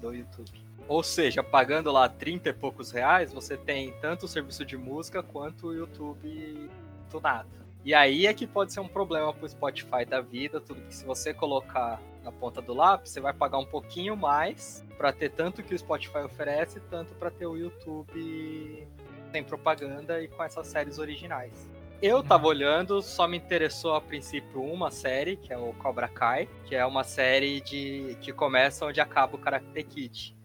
do 0.00 0.14
YouTube. 0.14 0.62
Ou 0.88 1.02
seja, 1.02 1.42
pagando 1.42 1.90
lá 1.92 2.08
30 2.08 2.48
e 2.48 2.52
poucos 2.52 2.90
reais, 2.90 3.32
você 3.32 3.56
tem 3.56 3.92
tanto 4.00 4.26
o 4.26 4.28
serviço 4.28 4.64
de 4.64 4.76
música 4.76 5.22
quanto 5.22 5.68
o 5.68 5.74
YouTube 5.74 6.70
tunado. 7.10 7.48
E 7.84 7.94
aí 7.94 8.26
é 8.26 8.34
que 8.34 8.46
pode 8.46 8.72
ser 8.72 8.80
um 8.80 8.88
problema 8.88 9.32
pro 9.32 9.48
Spotify 9.48 10.04
da 10.08 10.20
vida, 10.20 10.60
tudo 10.60 10.80
que 10.82 10.94
se 10.94 11.04
você 11.04 11.34
colocar 11.34 12.00
na 12.22 12.30
ponta 12.32 12.60
do 12.62 12.72
lápis, 12.74 13.12
você 13.12 13.20
vai 13.20 13.32
pagar 13.32 13.58
um 13.58 13.66
pouquinho 13.66 14.16
mais 14.16 14.84
para 14.96 15.12
ter 15.12 15.30
tanto 15.30 15.62
que 15.62 15.74
o 15.74 15.78
Spotify 15.78 16.18
oferece, 16.18 16.80
tanto 16.90 17.14
para 17.14 17.30
ter 17.30 17.46
o 17.46 17.56
YouTube 17.56 18.86
sem 19.30 19.42
propaganda 19.42 20.22
e 20.22 20.28
com 20.28 20.42
essas 20.42 20.66
séries 20.66 20.98
originais. 20.98 21.68
Eu 22.00 22.22
tava 22.22 22.48
olhando, 22.48 23.00
só 23.00 23.28
me 23.28 23.36
interessou 23.36 23.94
a 23.94 24.00
princípio 24.00 24.60
uma 24.60 24.90
série, 24.90 25.36
que 25.36 25.52
é 25.52 25.56
o 25.58 25.72
Cobra 25.74 26.08
Kai, 26.08 26.48
que 26.64 26.74
é 26.74 26.84
uma 26.84 27.04
série 27.04 27.60
de 27.60 28.16
que 28.20 28.32
começa 28.32 28.84
onde 28.84 29.00
acaba 29.00 29.36
o 29.36 29.38
Karate 29.38 29.82
Kid. 29.84 30.36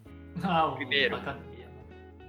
Ah, 0.42 0.66
o 0.66 0.76
Primeiro. 0.76 1.18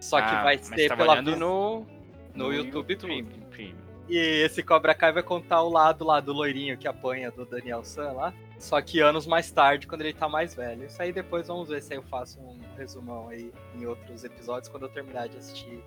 Só 0.01 0.17
que 0.17 0.27
ah, 0.27 0.43
vai 0.43 0.57
ser 0.57 0.95
pela 0.95 1.13
olhando 1.13 1.31
vis- 1.31 1.39
no, 1.39 1.85
no 2.33 2.51
YouTube 2.53 2.95
Premium. 2.95 3.25
Premium. 3.51 3.75
E 4.07 4.17
esse 4.43 4.63
Cobra 4.63 4.95
Kai 4.95 5.11
vai 5.11 5.21
contar 5.21 5.61
o 5.61 5.69
lado 5.69 6.03
lá 6.03 6.19
do 6.19 6.33
loirinho 6.33 6.75
que 6.75 6.87
apanha 6.87 7.29
do 7.29 7.45
Daniel 7.45 7.83
San 7.83 8.11
lá. 8.13 8.33
Só 8.59 8.81
que 8.81 8.99
anos 8.99 9.25
mais 9.25 9.49
tarde, 9.49 9.87
quando 9.87 10.01
ele 10.01 10.13
tá 10.13 10.27
mais 10.27 10.53
velho. 10.53 10.85
Isso 10.85 11.01
aí 11.01 11.13
depois 11.13 11.47
vamos 11.47 11.69
ver 11.69 11.81
se 11.81 11.95
eu 11.95 12.03
faço 12.03 12.39
um 12.41 12.59
resumão 12.77 13.29
aí 13.29 13.53
em 13.73 13.85
outros 13.85 14.25
episódios 14.25 14.67
quando 14.67 14.83
eu 14.83 14.89
terminar 14.89 15.29
de 15.29 15.37
assistir 15.37 15.81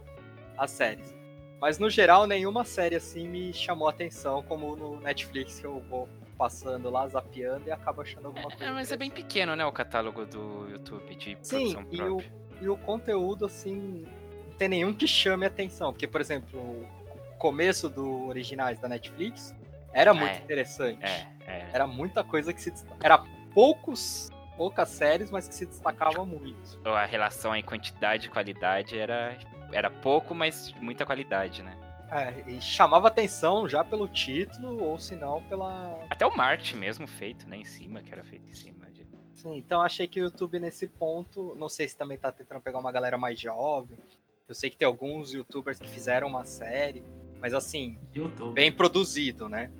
as 0.56 0.70
séries. 0.70 1.14
Mas 1.61 1.78
no 1.78 1.90
geral, 1.90 2.26
nenhuma 2.26 2.64
série 2.64 2.96
assim 2.96 3.28
me 3.28 3.52
chamou 3.52 3.87
a 3.87 3.90
atenção, 3.90 4.42
como 4.42 4.74
no 4.74 4.98
Netflix 5.00 5.61
que 5.61 5.66
eu 5.66 5.80
vou 5.88 6.08
passando 6.37 6.90
lá, 6.90 7.06
zapeando 7.06 7.68
e 7.68 7.70
acabo 7.70 8.00
achando 8.00 8.26
alguma 8.26 8.48
coisa. 8.48 8.64
É, 8.64 8.72
mas 8.72 8.90
é 8.90 8.96
bem 8.96 9.11
pequeno, 9.11 9.54
né, 9.54 9.64
o 9.64 9.70
catálogo 9.70 10.24
do 10.26 10.68
YouTube 10.70 11.14
de 11.14 11.38
Sim, 11.40 11.74
produção 11.74 11.87
e 11.92 12.02
o, 12.02 12.24
e 12.62 12.68
o 12.68 12.76
conteúdo, 12.76 13.46
assim, 13.46 14.04
não 14.48 14.56
tem 14.56 14.68
nenhum 14.68 14.92
que 14.92 15.06
chame 15.06 15.46
atenção. 15.46 15.92
Porque, 15.92 16.08
por 16.08 16.20
exemplo, 16.20 16.58
o 16.58 17.37
começo 17.38 17.88
do 17.88 18.26
originais 18.26 18.80
da 18.80 18.88
Netflix 18.88 19.54
era 19.92 20.12
muito 20.14 20.33
É. 20.35 20.38
interessante. 20.38 21.05
É, 21.05 21.26
é. 21.46 21.68
Era 21.72 21.87
muita 21.87 22.22
coisa 22.24 22.52
que 22.52 22.61
se 22.61 22.72
Era 23.02 23.18
poucos, 23.55 24.31
poucas 24.57 24.88
séries, 24.88 25.31
mas 25.31 25.48
que 25.48 25.55
se 25.55 25.66
destacava 25.66 26.24
muito. 26.24 26.81
A 26.88 27.05
relação 27.05 27.52
aí 27.52 27.62
quantidade 27.62 28.26
e 28.26 28.31
qualidade 28.31 28.98
era, 28.98 29.37
era 29.72 29.90
pouco, 29.90 30.35
mas 30.35 30.72
muita 30.81 31.05
qualidade, 31.05 31.62
né? 31.62 31.76
É, 32.11 32.44
e 32.46 32.61
chamava 32.61 33.09
atenção 33.09 33.66
já 33.66 33.83
pelo 33.83 34.07
título, 34.07 34.85
ou 34.85 34.98
se 34.98 35.16
não, 35.16 35.42
pela. 35.44 35.98
Até 36.11 36.26
o 36.26 36.37
marketing 36.37 36.76
mesmo 36.76 37.07
feito, 37.07 37.48
né, 37.48 37.57
em 37.57 37.64
cima, 37.64 38.02
que 38.02 38.12
era 38.12 38.22
feito 38.22 38.46
em 38.46 38.52
cima. 38.52 38.85
De... 38.90 39.07
Sim, 39.35 39.57
então 39.57 39.81
achei 39.81 40.07
que 40.07 40.20
o 40.20 40.24
YouTube 40.24 40.61
nesse 40.61 40.87
ponto, 40.87 41.55
não 41.59 41.70
sei 41.70 41.88
se 41.88 41.96
também 41.96 42.18
tá 42.18 42.31
tentando 42.31 42.61
pegar 42.61 42.78
uma 42.78 42.92
galera 42.92 43.16
mais 43.16 43.40
jovem. 43.40 43.96
Eu 44.46 44.55
sei 44.55 44.68
que 44.68 44.76
tem 44.76 44.87
alguns 44.87 45.33
youtubers 45.33 45.78
que 45.78 45.88
fizeram 45.88 46.28
uma 46.28 46.44
série, 46.44 47.02
mas 47.40 47.55
assim, 47.55 47.98
YouTube. 48.14 48.52
bem 48.52 48.70
produzido, 48.70 49.48
né? 49.48 49.70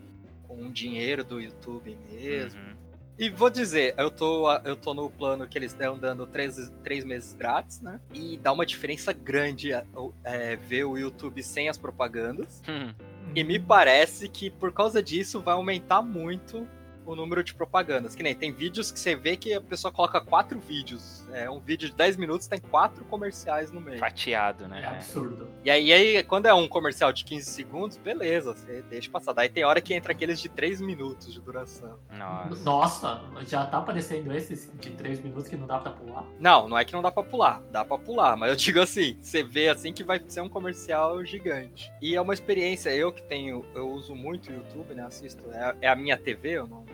Com 0.53 0.67
o 0.67 0.71
dinheiro 0.71 1.25
do 1.25 1.41
YouTube 1.41 1.97
mesmo. 2.11 2.61
Uhum. 2.61 2.77
E 3.19 3.31
vou 3.31 3.49
dizer, 3.49 3.95
eu 3.97 4.11
tô, 4.11 4.53
eu 4.65 4.77
tô 4.77 4.93
no 4.93 5.09
plano 5.09 5.47
que 5.47 5.57
eles 5.57 5.73
estão 5.73 5.99
dando 5.99 6.27
três, 6.27 6.73
três 6.83 7.05
meses 7.05 7.33
grátis, 7.35 7.81
né? 7.81 8.01
E 8.12 8.37
dá 8.37 8.53
uma 8.53 8.67
diferença 8.67 9.12
grande 9.12 9.73
é, 9.73 9.85
é, 10.25 10.57
ver 10.57 10.85
o 10.85 10.99
YouTube 10.99 11.43
sem 11.43 11.69
as 11.69 11.79
propagandas. 11.79 12.62
Hum. 12.69 12.93
E 13.35 13.45
me 13.45 13.59
parece 13.59 14.29
que 14.29 14.51
por 14.51 14.73
causa 14.73 15.03
disso 15.03 15.41
vai 15.41 15.55
aumentar 15.55 16.03
muito 16.03 16.67
o 17.05 17.15
número 17.17 17.43
de 17.43 17.55
propagandas. 17.55 18.15
Que 18.15 18.23
nem 18.23 18.35
tem 18.35 18.53
vídeos 18.53 18.91
que 18.93 18.99
você 18.99 19.15
vê 19.15 19.37
que 19.37 19.55
a 19.55 19.61
pessoa 19.61 19.93
coloca 19.93 20.21
quatro 20.21 20.59
vídeos. 20.59 21.27
É 21.33 21.49
um 21.51 21.59
vídeo 21.61 21.88
de 21.88 21.95
10 21.95 22.17
minutos, 22.17 22.47
tem 22.47 22.61
quatro 22.61 23.05
comerciais 23.07 23.71
no 23.71 23.81
meio. 23.81 23.99
Fatiado, 23.99 24.65
É 24.65 24.69
né? 24.69 24.87
absurdo. 24.87 25.49
E 25.65 25.71
aí, 25.71 25.93
aí, 25.93 26.23
quando 26.25 26.47
é 26.47 26.55
um 26.55 26.69
comercial 26.69 27.12
de 27.12 27.25
15 27.25 27.51
segundos, 27.51 27.97
beleza, 27.97 28.55
você 28.55 28.83
deixa 28.83 29.11
passar. 29.11 29.33
Daí 29.33 29.49
tem 29.49 29.65
hora 29.65 29.81
que 29.81 29.95
entra 29.95 30.12
aqueles 30.12 30.41
de 30.41 30.49
3 30.49 30.81
minutos 30.81 31.33
de 31.33 31.41
duração. 31.41 31.99
Nossa. 32.11 32.62
Nossa, 32.65 33.23
já 33.47 33.67
tá 33.67 33.79
aparecendo 33.79 34.33
esses 34.35 34.71
de 34.79 34.91
3 34.91 35.21
minutos 35.21 35.49
que 35.49 35.57
não 35.57 35.67
dá 35.67 35.79
pra 35.79 35.93
pular. 35.93 36.25
Não, 36.38 36.69
não 36.69 36.79
é 36.79 36.85
que 36.85 36.93
não 36.93 37.03
dá 37.03 37.11
pra 37.11 37.23
pular, 37.23 37.62
dá 37.71 37.85
pra 37.85 37.99
pular, 37.99 38.37
mas 38.37 38.51
eu 38.51 38.57
digo 38.57 38.81
assim, 38.81 39.17
você 39.21 39.43
vê 39.43 39.69
assim 39.69 39.93
que 39.93 40.05
vai 40.05 40.21
ser 40.29 40.41
um 40.41 40.49
comercial 40.49 41.25
gigante. 41.25 41.93
E 42.01 42.15
é 42.15 42.21
uma 42.21 42.35
experiência, 42.35 42.91
eu 42.95 43.12
que 43.12 43.23
tenho, 43.23 43.65
eu 43.75 43.88
uso 43.91 44.15
muito 44.15 44.51
o 44.51 44.55
YouTube, 44.55 44.95
né, 44.95 45.05
assisto, 45.05 45.43
é, 45.53 45.75
é 45.83 45.88
a 45.88 45.97
minha 45.97 46.17
TV, 46.17 46.51
eu 46.51 46.67
não 46.67 46.85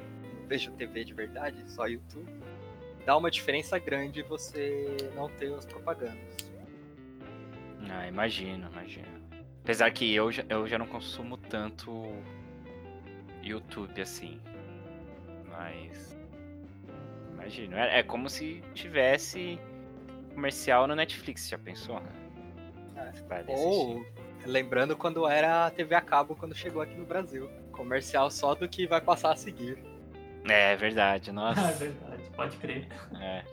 vejo 0.48 0.72
TV 0.72 1.04
de 1.04 1.14
verdade, 1.14 1.62
só 1.70 1.87
YouTube. 1.87 2.28
Dá 3.04 3.16
uma 3.16 3.30
diferença 3.30 3.78
grande 3.78 4.22
você 4.22 4.96
não 5.14 5.28
ter 5.28 5.52
as 5.54 5.64
propagandas. 5.64 6.37
Ah, 7.90 8.06
imagino, 8.06 8.68
imagino. 8.72 9.06
Apesar 9.62 9.90
que 9.90 10.14
eu 10.14 10.32
já, 10.32 10.44
eu 10.48 10.66
já 10.66 10.78
não 10.78 10.87
consumo 10.87 11.37
tanto 11.37 12.12
YouTube 13.42 14.00
assim. 14.00 14.40
Mas. 15.50 16.16
Imagino. 17.32 17.76
É, 17.76 18.00
é 18.00 18.02
como 18.02 18.28
se 18.28 18.62
tivesse 18.74 19.58
comercial 20.34 20.87
no 20.87 20.94
Netflix, 20.94 21.48
já 21.48 21.58
pensou? 21.58 21.96
É. 21.96 22.28
Ou, 23.48 24.04
lembrando 24.44 24.96
quando 24.96 25.26
era 25.26 25.66
a 25.66 25.70
TV 25.70 25.94
a 25.94 26.00
cabo, 26.00 26.34
quando 26.34 26.54
chegou 26.54 26.82
aqui 26.82 26.94
no 26.94 27.04
Brasil. 27.04 27.48
Comercial 27.72 28.30
só 28.30 28.54
do 28.54 28.68
que 28.68 28.87
vai 28.87 29.00
passar 29.00 29.32
a 29.32 29.37
seguir. 29.37 29.78
É 30.48 30.76
verdade, 30.76 31.30
É 31.30 31.32
nossa. 31.32 31.72
verdade, 31.72 32.22
pode 32.34 32.56
crer. 32.56 32.88
é, 33.20 33.44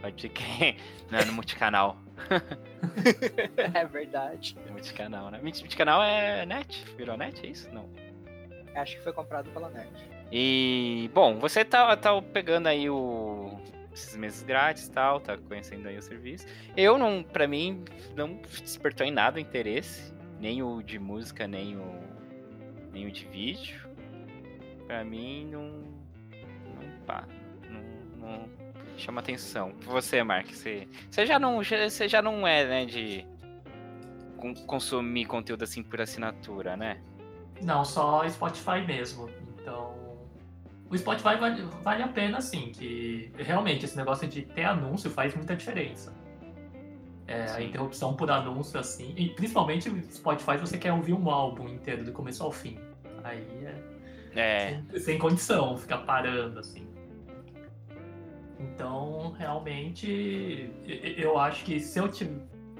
pode 0.00 0.28
que. 0.28 0.76
Não, 1.10 1.24
no 1.26 1.32
multicanal. 1.34 1.96
é 3.74 3.84
verdade. 3.84 4.56
Multicanal, 4.70 5.30
né? 5.30 5.38
Multicanal 5.42 6.02
é 6.02 6.46
net? 6.46 6.84
Virou 6.96 7.16
net? 7.16 7.44
É 7.46 7.50
isso? 7.50 7.68
Não. 7.72 7.88
Acho 8.74 8.96
que 8.96 9.02
foi 9.02 9.12
comprado 9.12 9.50
pela 9.50 9.68
NET. 9.68 9.88
E, 10.30 11.10
bom, 11.12 11.38
você 11.38 11.62
tá, 11.62 11.94
tá 11.94 12.10
pegando 12.22 12.66
aí 12.66 12.88
o, 12.88 13.58
esses 13.92 14.16
meses 14.16 14.42
grátis 14.42 14.86
e 14.86 14.90
tal, 14.90 15.20
tá 15.20 15.36
conhecendo 15.36 15.86
aí 15.88 15.98
o 15.98 16.02
serviço. 16.02 16.46
Eu 16.74 16.96
não, 16.96 17.22
pra 17.22 17.46
mim, 17.46 17.84
não 18.16 18.36
despertou 18.62 19.06
em 19.06 19.10
nada 19.10 19.36
o 19.36 19.40
interesse, 19.40 20.14
nem 20.40 20.62
o 20.62 20.80
de 20.82 20.98
música, 20.98 21.46
nem 21.46 21.76
o, 21.76 22.00
nem 22.90 23.06
o 23.06 23.12
de 23.12 23.26
vídeo. 23.26 23.86
Pra 24.86 25.04
mim, 25.04 25.50
não, 25.52 25.82
pá, 27.12 27.24
não, 27.68 28.18
não 28.18 28.48
chama 28.96 29.20
atenção. 29.20 29.72
Você, 29.82 30.22
Mark, 30.22 30.48
você, 30.50 30.88
você 31.10 31.26
já 31.26 31.38
não, 31.38 31.62
você 31.62 32.08
já 32.08 32.22
não 32.22 32.46
é, 32.46 32.64
né, 32.66 32.86
de 32.86 33.26
con- 34.38 34.54
consumir 34.66 35.26
conteúdo 35.26 35.62
assim 35.64 35.82
por 35.82 36.00
assinatura, 36.00 36.76
né? 36.76 37.00
Não, 37.62 37.84
só 37.84 38.26
Spotify 38.28 38.80
mesmo. 38.86 39.28
Então. 39.60 40.00
O 40.90 40.98
Spotify 40.98 41.36
vale, 41.36 41.62
vale 41.82 42.02
a 42.02 42.08
pena, 42.08 42.40
sim, 42.42 42.70
que 42.70 43.32
realmente 43.38 43.86
esse 43.86 43.96
negócio 43.96 44.28
de 44.28 44.42
ter 44.42 44.64
anúncio 44.64 45.10
faz 45.10 45.34
muita 45.34 45.56
diferença. 45.56 46.12
É, 47.26 47.46
a 47.50 47.62
interrupção 47.62 48.14
por 48.14 48.30
anúncio, 48.30 48.78
assim. 48.78 49.14
E 49.16 49.30
principalmente 49.30 49.88
o 49.88 50.02
Spotify 50.12 50.58
você 50.58 50.76
quer 50.76 50.92
ouvir 50.92 51.14
um 51.14 51.30
álbum 51.30 51.66
inteiro, 51.68 52.04
do 52.04 52.12
começo 52.12 52.42
ao 52.42 52.52
fim. 52.52 52.78
Aí 53.24 53.46
é 53.64 54.38
É, 54.38 54.82
sem, 54.90 55.00
sem 55.00 55.18
condição 55.18 55.78
ficar 55.78 55.98
parando, 55.98 56.58
assim. 56.58 56.86
Então, 58.62 59.32
realmente, 59.32 60.70
eu 61.16 61.38
acho 61.38 61.64
que 61.64 61.80
se 61.80 61.98
eu, 61.98 62.12
se 62.12 62.30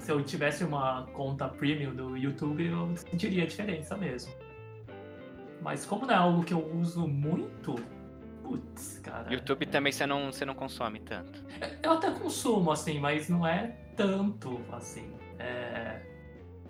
eu 0.07 0.23
tivesse 0.23 0.63
uma 0.63 1.05
conta 1.13 1.47
premium 1.47 1.93
do 1.93 2.15
YouTube, 2.15 2.65
eu 2.65 2.95
sentiria 2.95 3.43
a 3.43 3.47
diferença 3.47 3.97
mesmo. 3.97 4.33
Mas 5.61 5.85
como 5.85 6.05
não 6.05 6.13
é 6.13 6.17
algo 6.17 6.43
que 6.43 6.53
eu 6.53 6.65
uso 6.77 7.07
muito, 7.07 7.75
putz, 8.41 8.99
cara. 8.99 9.31
YouTube 9.31 9.65
também 9.65 9.91
você 9.91 10.05
não, 10.05 10.31
você 10.31 10.45
não 10.45 10.53
consome 10.53 10.99
tanto. 10.99 11.43
Eu 11.81 11.93
até 11.93 12.11
consumo, 12.11 12.71
assim, 12.71 12.99
mas 12.99 13.29
não 13.29 13.45
é 13.45 13.67
tanto, 13.95 14.59
assim. 14.71 15.13
É... 15.39 16.01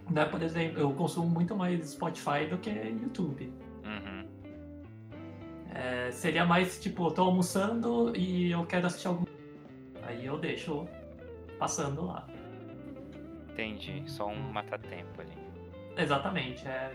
Né, 0.09 0.25
por 0.25 0.41
exemplo, 0.41 0.79
eu 0.79 0.91
consumo 0.93 1.27
muito 1.29 1.55
mais 1.55 1.91
Spotify 1.91 2.45
do 2.49 2.57
que 2.57 2.69
YouTube. 2.69 3.51
Seria 6.13 6.45
mais 6.45 6.79
tipo, 6.79 7.07
eu 7.07 7.11
tô 7.11 7.23
almoçando 7.23 8.15
e 8.15 8.51
eu 8.51 8.65
quero 8.65 8.87
assistir 8.87 9.07
algum. 9.07 9.25
Aí 10.03 10.25
eu 10.25 10.37
deixo 10.37 10.87
passando 11.59 12.05
lá. 12.05 12.25
Entendi, 13.49 14.03
só 14.09 14.27
um 14.27 14.39
mata-tempo 14.51 15.19
ali. 15.19 15.37
Exatamente, 15.97 16.65
é 16.67 16.91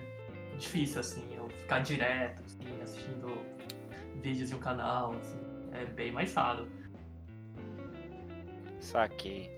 difícil 0.56 1.00
assim, 1.00 1.24
eu 1.36 1.48
ficar 1.48 1.80
direto, 1.80 2.42
assim, 2.44 2.82
assistindo 2.82 3.44
vídeos 4.22 4.48
de 4.48 4.54
um 4.54 4.58
canal, 4.58 5.12
assim, 5.12 5.38
é 5.72 5.84
bem 5.84 6.10
mais 6.10 6.34
raro. 6.34 6.66
Saquei. 8.80 9.50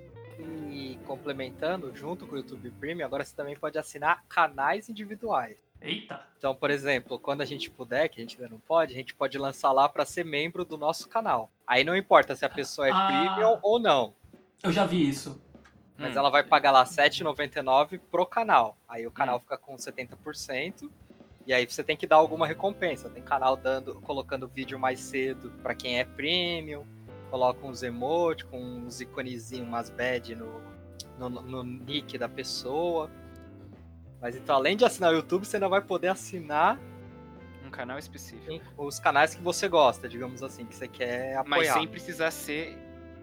E 0.69 0.99
complementando, 1.07 1.95
junto 1.95 2.27
com 2.27 2.35
o 2.35 2.39
YouTube 2.39 2.71
Premium, 2.73 3.07
agora 3.07 3.25
você 3.25 3.37
também 3.37 3.57
pode 3.57 3.79
assinar 3.79 4.25
canais 4.29 4.89
individuais. 4.89 5.70
Eita! 5.81 6.21
Então, 6.39 6.55
por 6.55 6.71
exemplo, 6.71 7.19
quando 7.19 7.43
a 7.43 7.45
gente 7.45 7.71
puder, 7.71 8.09
que 8.09 8.19
a 8.19 8.23
gente 8.23 8.37
ainda 8.37 8.49
não 8.49 8.59
pode, 8.61 8.93
a 8.93 8.97
gente 8.97 9.15
pode 9.15 9.37
lançar 9.37 9.73
lá 9.73 9.89
para 9.89 10.05
ser 10.07 10.25
membro 10.25 10.65
do 10.65 10.79
nosso 10.79 11.09
canal. 11.09 11.51
Aí 11.67 11.85
não 11.85 11.95
importa 11.95 12.35
se 12.35 12.45
a 12.45 12.49
pessoa 12.49 12.89
é 12.89 12.93
Ah. 12.93 13.07
premium 13.07 13.59
ou 13.63 13.79
não, 13.79 14.15
Eu 14.63 14.73
já 14.73 14.85
vi 14.87 15.07
isso. 15.09 15.41
mas 15.99 16.15
Hum, 16.17 16.19
ela 16.19 16.31
vai 16.31 16.43
pagar 16.43 16.71
lá 16.71 16.83
R$ 16.83 16.89
7,99 16.89 17.99
pro 18.11 18.25
canal. 18.25 18.77
Aí 18.89 19.07
o 19.07 19.11
canal 19.11 19.37
Hum. 19.37 19.41
fica 19.41 19.59
com 19.59 19.77
70%. 19.77 20.91
E 21.47 21.53
aí 21.53 21.67
você 21.67 21.83
tem 21.83 21.97
que 21.97 22.07
dar 22.07 22.17
alguma 22.17 22.47
recompensa. 22.47 23.09
Tem 23.11 23.23
canal 23.23 23.57
dando, 23.57 24.01
colocando 24.03 24.47
vídeo 24.49 24.79
mais 24.79 25.01
cedo 25.01 25.51
para 25.63 25.75
quem 25.75 25.99
é 25.99 26.05
premium, 26.05 26.87
coloca 27.31 27.67
uns 27.67 27.83
emotes 27.83 28.45
com 28.47 28.59
uns 28.59 29.01
iconezinhos, 29.01 29.67
umas 29.67 29.91
badge 29.91 30.35
no, 30.35 30.63
no, 31.19 31.29
no 31.31 31.63
nick 31.65 32.17
da 32.19 32.29
pessoa. 32.29 33.11
Mas 34.21 34.37
então, 34.37 34.55
além 34.57 34.77
de 34.77 34.85
assinar 34.85 35.13
o 35.13 35.17
YouTube, 35.17 35.45
você 35.47 35.57
ainda 35.57 35.69
vai 35.69 35.81
poder 35.81 36.09
assinar 36.09 36.79
Um 37.67 37.71
canal 37.71 37.99
específico. 37.99 38.61
os 38.77 38.99
canais 38.99 39.35
que 39.35 39.43
você 39.43 39.67
gosta, 39.69 40.09
digamos 40.09 40.43
assim, 40.43 40.67
que 40.67 40.75
você 40.75 40.87
quer 40.89 41.37
apoiar. 41.37 41.45
Mas 41.47 41.69
sem 41.73 41.87
precisar 41.89 42.31
ser 42.31 42.77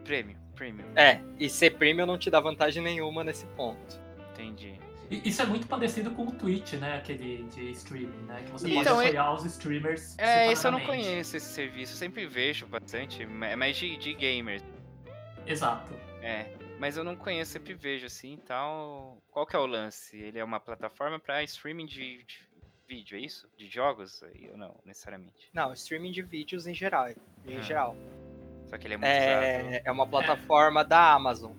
premium. 0.03 0.35
Premium. 0.55 0.87
É, 0.95 1.21
e 1.37 1.49
ser 1.49 1.71
premium 1.77 2.05
não 2.07 2.17
te 2.17 2.29
dá 2.31 2.39
vantagem 2.39 2.81
nenhuma 2.81 3.23
nesse 3.23 3.45
ponto. 3.47 3.99
Entendi. 4.33 4.79
Isso 5.09 5.41
é 5.41 5.45
muito 5.45 5.67
parecido 5.67 6.11
com 6.11 6.23
o 6.23 6.31
Twitch, 6.31 6.73
né? 6.73 6.97
Aquele 6.97 7.43
de 7.43 7.71
streaming, 7.71 8.25
né? 8.25 8.41
Que 8.45 8.51
você 8.51 8.67
Então, 8.67 8.95
pode 8.95 9.07
apoiar 9.07 9.33
os 9.33 9.45
streamers. 9.45 10.17
É, 10.17 10.51
isso 10.51 10.67
eu 10.67 10.71
não 10.71 10.81
conheço 10.81 11.37
esse 11.37 11.45
serviço. 11.53 11.93
Eu 11.93 11.97
sempre 11.97 12.25
vejo 12.27 12.65
bastante, 12.67 13.25
ma- 13.25 13.55
mas 13.55 13.77
de, 13.77 13.95
de 13.97 14.13
gamers. 14.15 14.63
Exato. 15.45 15.93
É. 16.21 16.47
Mas 16.80 16.95
eu 16.95 17.03
não 17.03 17.15
conheço, 17.15 17.51
sempre 17.53 17.73
vejo 17.73 18.05
assim 18.05 18.34
e 18.34 18.38
tal. 18.38 19.17
Qual 19.32 19.45
que 19.47 19.55
é 19.55 19.59
o 19.59 19.65
lance? 19.65 20.15
Ele 20.17 20.38
é 20.38 20.43
uma 20.43 20.59
plataforma 20.59 21.19
pra 21.19 21.41
streaming 21.43 21.86
de, 21.88 22.23
de 22.23 22.39
vídeo, 22.88 23.17
é 23.17 23.21
isso? 23.21 23.49
De 23.57 23.67
jogos? 23.67 24.21
Ou 24.51 24.57
não, 24.57 24.75
necessariamente. 24.86 25.49
Não, 25.53 25.73
streaming 25.73 26.11
de 26.11 26.21
vídeos 26.21 26.67
em 26.67 26.73
geral. 26.75 27.09
Em 27.09 27.57
Ah. 27.57 27.61
geral. 27.61 27.95
Só 28.67 28.78
que 28.78 28.86
ele 28.86 28.93
é 28.93 28.97
muito 28.97 29.09
usado. 29.09 29.43
É, 29.43 29.82
é 29.86 29.91
uma 29.91 30.05
plataforma 30.05 30.84
da 30.84 31.13
Amazon. 31.13 31.53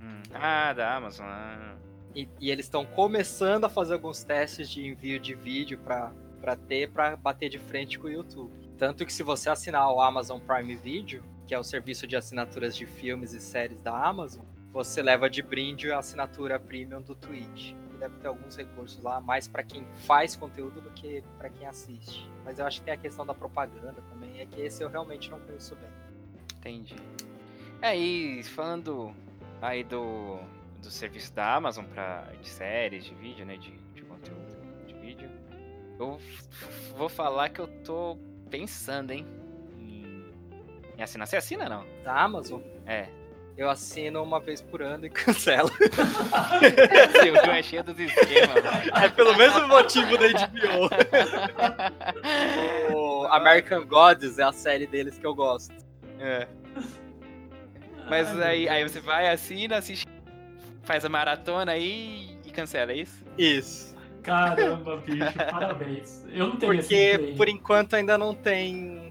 Hum. 0.00 0.22
Ah, 0.32 0.72
da 0.72 0.96
Amazon. 0.96 1.26
Ah. 1.28 1.76
E, 2.14 2.28
e 2.40 2.50
eles 2.50 2.66
estão 2.66 2.84
começando 2.86 3.64
a 3.64 3.68
fazer 3.68 3.94
alguns 3.94 4.24
testes 4.24 4.68
de 4.70 4.86
envio 4.86 5.20
de 5.20 5.34
vídeo 5.34 5.78
para 5.78 6.56
ter, 6.68 6.90
para 6.90 7.16
bater 7.16 7.48
de 7.48 7.58
frente 7.58 7.98
com 7.98 8.06
o 8.06 8.10
YouTube. 8.10 8.52
Tanto 8.78 9.04
que 9.06 9.12
se 9.12 9.22
você 9.22 9.50
assinar 9.50 9.88
o 9.92 10.00
Amazon 10.00 10.40
Prime 10.40 10.74
Video, 10.74 11.22
que 11.46 11.54
é 11.54 11.58
o 11.58 11.62
serviço 11.64 12.06
de 12.06 12.16
assinaturas 12.16 12.74
de 12.76 12.86
filmes 12.86 13.32
e 13.32 13.40
séries 13.40 13.80
da 13.80 13.92
Amazon, 13.96 14.44
você 14.74 15.00
leva 15.00 15.30
de 15.30 15.40
brinde 15.40 15.92
a 15.92 15.98
assinatura 15.98 16.58
premium 16.58 17.00
do 17.00 17.14
Twitch. 17.14 17.74
Deve 17.96 18.18
ter 18.18 18.26
alguns 18.26 18.56
recursos 18.56 19.00
lá, 19.00 19.20
mais 19.20 19.46
para 19.46 19.62
quem 19.62 19.86
faz 20.04 20.34
conteúdo 20.34 20.80
do 20.80 20.90
que 20.90 21.22
para 21.38 21.48
quem 21.48 21.64
assiste. 21.64 22.28
Mas 22.44 22.58
eu 22.58 22.66
acho 22.66 22.80
que 22.80 22.86
tem 22.86 22.94
a 22.94 22.96
questão 22.96 23.24
da 23.24 23.32
propaganda 23.32 24.02
também, 24.10 24.40
é 24.40 24.46
que 24.46 24.60
esse 24.60 24.82
eu 24.82 24.88
realmente 24.88 25.30
não 25.30 25.38
conheço 25.38 25.76
bem. 25.76 25.88
Entendi. 26.58 26.96
É, 27.80 27.96
e 27.96 28.42
falando 28.42 29.14
aí 29.62 29.84
do, 29.84 30.40
do 30.82 30.90
serviço 30.90 31.32
da 31.32 31.54
Amazon 31.54 31.84
pra, 31.84 32.24
de 32.42 32.48
séries, 32.48 33.04
de 33.04 33.14
vídeo, 33.14 33.46
né? 33.46 33.56
De, 33.56 33.70
de 33.94 34.02
conteúdo 34.02 34.56
de 34.88 34.94
vídeo. 34.94 35.30
Eu 36.00 36.18
vou 36.96 37.08
falar 37.08 37.48
que 37.50 37.60
eu 37.60 37.68
tô 37.84 38.18
pensando, 38.50 39.12
hein? 39.12 39.24
Em, 39.78 40.32
em 40.98 41.02
assinar. 41.02 41.28
Você 41.28 41.36
assina 41.36 41.68
não? 41.68 41.86
Da 42.02 42.20
Amazon, 42.20 42.60
É. 42.84 43.23
eu 43.56 43.70
assino 43.70 44.22
uma 44.22 44.40
vez 44.40 44.60
por 44.60 44.82
ano 44.82 45.06
e 45.06 45.10
cancelo. 45.10 45.70
Seu 47.20 47.34
João 47.36 47.52
é 47.52 47.62
cheio 47.62 47.84
dos 47.84 47.98
esquemas, 47.98 48.62
velho. 48.62 48.96
É 48.96 49.08
pelo 49.08 49.36
mesmo 49.36 49.68
motivo 49.68 50.18
da 50.18 50.28
HBO. 50.28 50.90
O 52.94 53.26
American 53.26 53.86
Gods 53.86 54.38
é 54.38 54.42
a 54.42 54.52
série 54.52 54.86
deles 54.86 55.18
que 55.18 55.26
eu 55.26 55.34
gosto. 55.34 55.74
É. 56.18 56.48
Mas 58.08 58.28
Ai, 58.28 58.34
meu 58.34 58.44
aí, 58.44 58.68
aí 58.68 58.80
Deus. 58.80 58.92
você 58.92 59.00
vai, 59.00 59.28
assina, 59.28 59.78
assiste, 59.78 60.06
faz 60.82 61.04
a 61.04 61.08
maratona 61.08 61.72
aí 61.72 62.36
e 62.44 62.50
cancela, 62.50 62.92
é 62.92 62.96
isso? 62.96 63.24
Isso. 63.38 63.94
Caramba, 64.22 64.96
bicho, 64.96 65.32
parabéns. 65.50 66.24
Eu 66.30 66.48
não 66.48 66.56
tenho 66.56 66.76
Porque 66.76 67.34
por 67.36 67.48
enquanto 67.48 67.94
ainda 67.94 68.16
não 68.16 68.34
tem. 68.34 69.03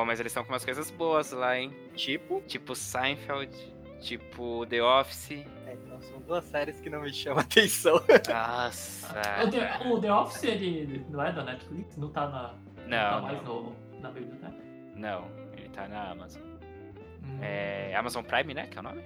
Bom, 0.00 0.06
mas 0.06 0.18
eles 0.18 0.30
estão 0.32 0.42
com 0.42 0.50
umas 0.50 0.64
coisas 0.64 0.90
boas 0.90 1.30
lá, 1.30 1.58
hein? 1.58 1.76
Tipo. 1.94 2.40
Tipo 2.46 2.74
Seinfeld, 2.74 3.54
tipo 4.00 4.64
The 4.64 4.82
Office. 4.82 5.32
É, 5.66 5.74
então 5.74 6.00
são 6.00 6.18
duas 6.22 6.42
séries 6.44 6.80
que 6.80 6.88
não 6.88 7.02
me 7.02 7.12
chamam 7.12 7.40
atenção. 7.40 7.96
Nossa. 8.26 9.14
O 9.44 9.50
The, 9.50 9.88
o 9.90 10.00
The 10.00 10.10
Office, 10.10 10.44
ele 10.44 11.04
não 11.10 11.22
é 11.22 11.30
da 11.32 11.44
Netflix? 11.44 11.98
Não 11.98 12.08
tá 12.08 12.26
na. 12.28 12.48
tá 12.48 12.54
Não, 12.86 13.22
mais 13.22 13.42
não, 13.42 13.62
no, 13.62 13.76
na 14.00 14.10
biblioteca? 14.10 14.54
não. 14.96 15.28
Ele 15.54 15.68
tá 15.68 15.86
na 15.86 16.12
Amazon. 16.12 16.42
Hum. 17.22 17.38
É 17.42 17.94
Amazon 17.94 18.24
Prime, 18.24 18.54
né? 18.54 18.68
Que 18.68 18.78
é 18.78 18.80
o 18.80 18.84
nome? 18.84 19.02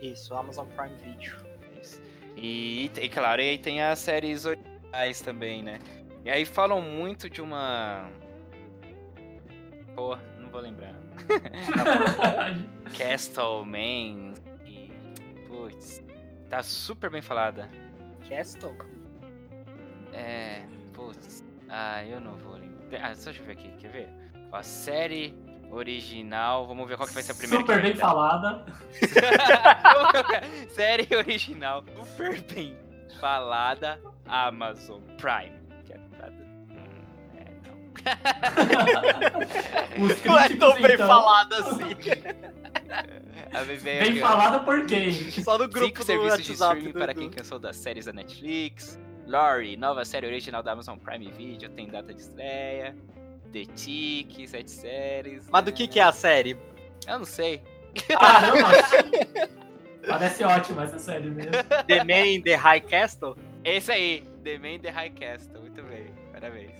Isso, 0.00 0.34
Amazon 0.34 0.66
Prime 0.68 0.96
Video. 0.96 1.36
Isso. 1.78 2.00
E, 2.38 2.90
e 2.98 3.08
claro, 3.10 3.42
e 3.42 3.50
aí 3.50 3.58
tem 3.58 3.82
as 3.82 3.98
séries 3.98 4.46
originais 4.46 5.20
também, 5.20 5.62
né? 5.62 5.78
E 6.24 6.30
aí 6.30 6.46
falam 6.46 6.80
muito 6.80 7.28
de 7.28 7.42
uma. 7.42 8.08
Pô, 9.94 10.16
não 10.38 10.48
vou 10.48 10.60
lembrar. 10.60 10.94
Castleman. 12.96 14.34
E. 14.66 14.90
Putz. 15.48 16.02
Tá 16.48 16.62
super 16.62 17.10
bem 17.10 17.22
falada. 17.22 17.68
Castle? 18.28 18.76
É. 20.12 20.62
Putz. 20.92 21.44
Ah, 21.68 22.04
eu 22.04 22.20
não 22.20 22.36
vou 22.36 22.54
lembrar. 22.54 23.10
Ah, 23.10 23.14
só 23.14 23.26
deixa 23.26 23.42
eu 23.42 23.46
ver 23.46 23.52
aqui, 23.52 23.70
quer 23.78 23.90
ver? 23.90 24.08
Ó, 24.50 24.62
série 24.62 25.34
original. 25.70 26.66
Vamos 26.66 26.86
ver 26.86 26.96
qual 26.96 27.08
que 27.08 27.14
vai 27.14 27.22
ser 27.22 27.32
a 27.32 27.34
primeira. 27.34 27.60
Super 27.64 27.82
bem 27.82 27.94
falada. 27.96 28.64
série 30.70 31.14
original. 31.16 31.84
Super 31.96 32.40
bem 32.42 32.76
falada. 33.18 34.00
Amazon 34.26 35.00
Prime. 35.18 35.61
Não. 40.26 40.38
É 40.38 40.48
tão 40.56 40.74
bem 40.80 40.94
então, 40.94 41.06
falado 41.06 41.54
assim. 41.54 41.94
Bem 43.82 44.22
ó. 44.22 44.26
falada 44.26 44.60
por 44.60 44.86
quem? 44.86 45.12
Só 45.30 45.58
no 45.58 45.68
grupo 45.68 45.86
Cinco 45.86 45.98
do 45.98 46.04
serviços 46.04 46.42
de 46.44 46.50
WhatsApp. 46.52 46.76
streaming 46.78 46.92
do- 46.92 46.98
para 46.98 47.14
quem 47.14 47.30
cansou 47.30 47.58
das 47.58 47.76
séries 47.76 48.06
da 48.06 48.12
Netflix. 48.12 48.98
Lori, 49.26 49.76
nova 49.76 50.04
série 50.04 50.26
original 50.26 50.62
da 50.62 50.72
Amazon 50.72 50.98
Prime 50.98 51.30
Video, 51.30 51.68
tem 51.70 51.86
data 51.86 52.12
de 52.12 52.20
estreia. 52.20 52.96
The 53.52 53.64
Tick, 53.76 54.46
sete 54.48 54.70
séries. 54.70 55.48
Mas 55.50 55.64
do 55.64 55.72
que, 55.72 55.86
que 55.86 56.00
é 56.00 56.02
a 56.02 56.12
série? 56.12 56.56
Eu 57.06 57.18
não 57.18 57.24
sei. 57.26 57.62
Caramba! 58.08 58.68
Parece 60.08 60.42
ótima 60.44 60.84
essa 60.84 60.98
série 60.98 61.30
mesmo. 61.30 61.52
The 61.86 61.98
Man 62.04 62.42
the 62.42 62.54
High 62.56 62.80
Castle? 62.80 63.36
Esse 63.64 63.92
aí, 63.92 64.24
The 64.42 64.58
Man 64.58 64.78
the 64.80 64.90
High 64.90 65.10
Castle. 65.10 65.60
Muito 65.60 65.82
bem, 65.82 66.06
parabéns. 66.32 66.72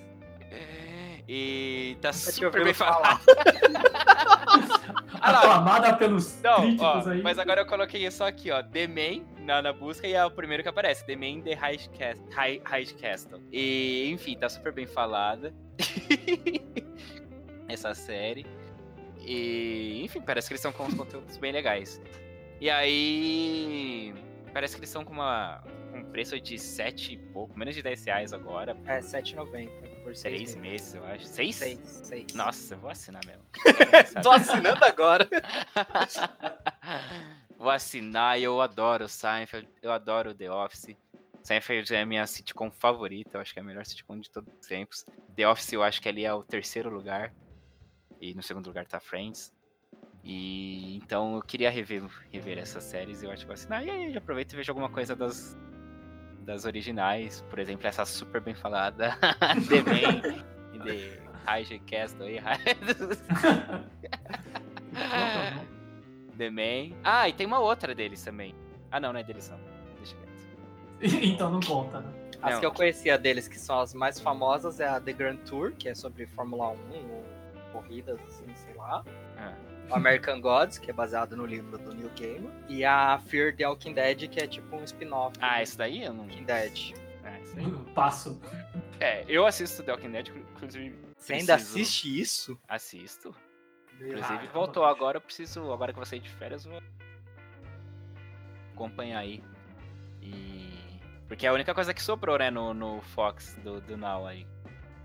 E 1.28 1.96
tá 2.00 2.12
super 2.12 2.64
bem 2.64 2.74
falado. 2.74 3.20
Ah. 3.28 5.12
Aclamada 5.22 5.94
pelos 5.96 6.40
Não, 6.42 6.56
críticos 6.62 7.06
ó, 7.06 7.10
aí. 7.10 7.22
mas 7.22 7.38
agora 7.38 7.60
eu 7.60 7.66
coloquei 7.66 8.10
só 8.10 8.26
aqui, 8.26 8.50
ó, 8.50 8.60
The 8.62 8.88
Man 8.88 9.24
na, 9.38 9.62
na 9.62 9.72
busca 9.72 10.06
e 10.06 10.14
é 10.14 10.24
o 10.24 10.30
primeiro 10.30 10.64
que 10.64 10.68
aparece, 10.68 11.06
The 11.06 11.14
Man 11.14 11.42
The 11.42 11.54
High, 11.54 11.78
Cast, 11.92 12.22
High, 12.34 12.60
High 12.64 12.86
Castle. 12.86 13.40
E, 13.52 14.10
enfim, 14.10 14.36
tá 14.36 14.48
super 14.48 14.72
bem 14.72 14.86
falada 14.86 15.54
essa 17.68 17.94
série. 17.94 18.44
E, 19.20 20.02
enfim, 20.04 20.20
parece 20.20 20.48
que 20.48 20.54
eles 20.54 20.64
estão 20.64 20.72
com 20.72 20.84
uns 20.90 20.94
conteúdos 20.94 21.36
bem 21.36 21.52
legais. 21.52 22.00
E 22.60 22.68
aí, 22.68 24.12
parece 24.52 24.74
que 24.74 24.80
eles 24.80 24.90
estão 24.90 25.04
com 25.04 25.12
uma 25.12 25.62
um 25.94 26.02
preço 26.04 26.40
de 26.40 26.58
7 26.58 27.12
e 27.12 27.16
pouco, 27.18 27.56
menos 27.58 27.74
de 27.74 27.82
10 27.82 28.04
reais 28.06 28.32
agora, 28.32 28.76
É, 28.86 28.98
7,90 29.00 29.91
por 30.02 30.16
6 30.16 30.52
3 30.52 30.54
meses, 30.56 30.94
eu 30.94 31.04
acho. 31.04 31.26
6? 31.26 31.56
6, 31.56 31.78
6. 32.04 32.34
Nossa, 32.34 32.74
eu 32.74 32.78
vou 32.78 32.90
assinar 32.90 33.24
mesmo. 33.24 33.44
Tô 34.22 34.30
assinando 34.30 34.84
agora. 34.84 35.28
Vou 37.62 37.70
assinar 37.70 38.40
e 38.40 38.42
eu 38.42 38.60
adoro 38.60 39.04
o 39.04 39.08
Seinfeld, 39.08 39.68
eu 39.80 39.92
adoro 39.92 40.30
o 40.30 40.34
The 40.34 40.50
Office. 40.50 40.96
Seinfeld 41.44 41.94
é 41.94 42.02
a 42.02 42.06
minha 42.06 42.26
sitcom 42.26 42.72
favorita, 42.72 43.36
eu 43.36 43.40
acho 43.40 43.52
que 43.52 43.60
é 43.60 43.62
a 43.62 43.64
melhor 43.64 43.86
sitcom 43.86 44.18
de 44.18 44.28
todos 44.28 44.52
os 44.52 44.66
tempos. 44.66 45.04
The 45.36 45.48
Office 45.48 45.72
eu 45.72 45.80
acho 45.80 46.02
que 46.02 46.08
ali 46.08 46.24
é 46.24 46.34
o 46.34 46.42
terceiro 46.42 46.90
lugar. 46.90 47.32
E 48.20 48.34
no 48.34 48.42
segundo 48.42 48.66
lugar 48.66 48.84
tá 48.84 48.98
Friends. 48.98 49.52
E 50.24 50.96
então 50.96 51.36
eu 51.36 51.42
queria 51.42 51.70
rever, 51.70 52.04
rever 52.32 52.58
essas 52.58 52.82
séries 52.82 53.22
e 53.22 53.26
eu 53.26 53.30
acho 53.30 53.42
que 53.42 53.46
vou 53.46 53.54
assinar. 53.54 53.86
E 53.86 53.90
aí 53.90 54.16
aproveito 54.16 54.54
e 54.54 54.56
vejo 54.56 54.72
alguma 54.72 54.88
coisa 54.88 55.14
das, 55.14 55.56
das 56.42 56.64
originais. 56.64 57.44
Por 57.48 57.58
exemplo, 57.58 57.86
essa 57.86 58.04
super 58.04 58.40
bem 58.40 58.54
falada 58.54 59.16
The 59.68 59.82
Man 59.82 60.42
e 60.74 60.78
The 60.78 61.20
High 61.46 61.80
Castle 61.86 62.26
aí. 62.26 62.40
The 66.36 66.50
Man. 66.50 66.96
Ah, 67.04 67.28
e 67.28 67.32
tem 67.32 67.46
uma 67.46 67.60
outra 67.60 67.94
deles 67.94 68.22
também. 68.22 68.54
Ah 68.90 69.00
não, 69.00 69.12
não 69.12 69.20
é 69.20 69.22
deles 69.22 69.48
não. 69.50 69.58
Deixa 69.96 70.16
quieto. 70.16 71.24
então 71.24 71.50
não 71.50 71.60
conta, 71.60 72.00
né? 72.00 72.12
As 72.42 72.54
Não. 72.54 72.60
que 72.60 72.66
eu 72.66 72.72
conhecia 72.72 73.16
deles, 73.16 73.46
que 73.46 73.56
são 73.58 73.78
as 73.78 73.94
mais 73.94 74.18
famosas, 74.18 74.80
é 74.80 74.88
a 74.88 75.00
The 75.00 75.12
Grand 75.12 75.36
Tour, 75.46 75.72
que 75.78 75.88
é 75.88 75.94
sobre 75.94 76.26
Fórmula 76.26 76.70
1 76.70 76.74
ou 76.74 77.24
corridas, 77.72 78.18
assim, 78.26 78.52
sei 78.56 78.74
lá. 78.74 79.04
Ah. 79.38 79.54
O 79.92 79.96
American 79.96 80.40
Gods, 80.40 80.78
que 80.78 80.90
é 80.90 80.94
baseado 80.94 81.36
no 81.36 81.44
livro 81.44 81.76
do 81.78 81.94
Neil 81.94 82.10
Gaiman. 82.18 82.50
E 82.68 82.84
a 82.84 83.18
Fear 83.26 83.54
the 83.54 83.66
Walking 83.68 83.92
Dead, 83.94 84.28
que 84.28 84.40
é 84.40 84.46
tipo 84.46 84.74
um 84.76 84.84
spin-off 84.84 85.36
Ah, 85.40 85.62
esse 85.62 85.76
daí 85.76 86.02
eu 86.02 86.12
não. 86.14 86.24
Walking 86.24 86.44
Dead. 86.44 86.94
Ah, 87.24 87.38
esse 87.40 87.58
aí. 87.58 87.70
Passo. 87.94 88.40
É, 88.98 89.24
eu 89.28 89.46
assisto 89.46 89.82
The 89.82 89.92
Walking 89.92 90.10
Dead, 90.12 90.28
inclusive. 90.28 90.96
Você 91.16 91.34
ainda 91.34 91.54
assiste 91.56 92.20
isso? 92.20 92.58
Assisto. 92.68 93.34
Ah, 93.36 94.04
Inclusive, 94.04 94.46
eu 94.46 94.52
voltou 94.52 94.82
não- 94.84 94.90
agora, 94.90 95.18
eu 95.18 95.20
preciso. 95.20 95.70
Agora 95.72 95.92
que 95.92 95.98
eu 95.98 96.02
vou 96.02 96.06
sair 96.06 96.20
de 96.20 96.28
férias, 96.30 96.64
eu 96.64 96.72
vou 96.72 96.82
acompanhar 98.74 99.18
aí. 99.18 99.42
E. 100.20 100.72
Porque 101.28 101.46
é 101.46 101.48
a 101.48 101.52
única 101.52 101.74
coisa 101.74 101.94
que 101.94 102.02
sobrou, 102.02 102.38
né, 102.38 102.50
no, 102.50 102.74
no 102.74 103.00
Fox 103.00 103.56
do, 103.62 103.80
do 103.80 103.96
Now 103.96 104.26
aí. 104.26 104.46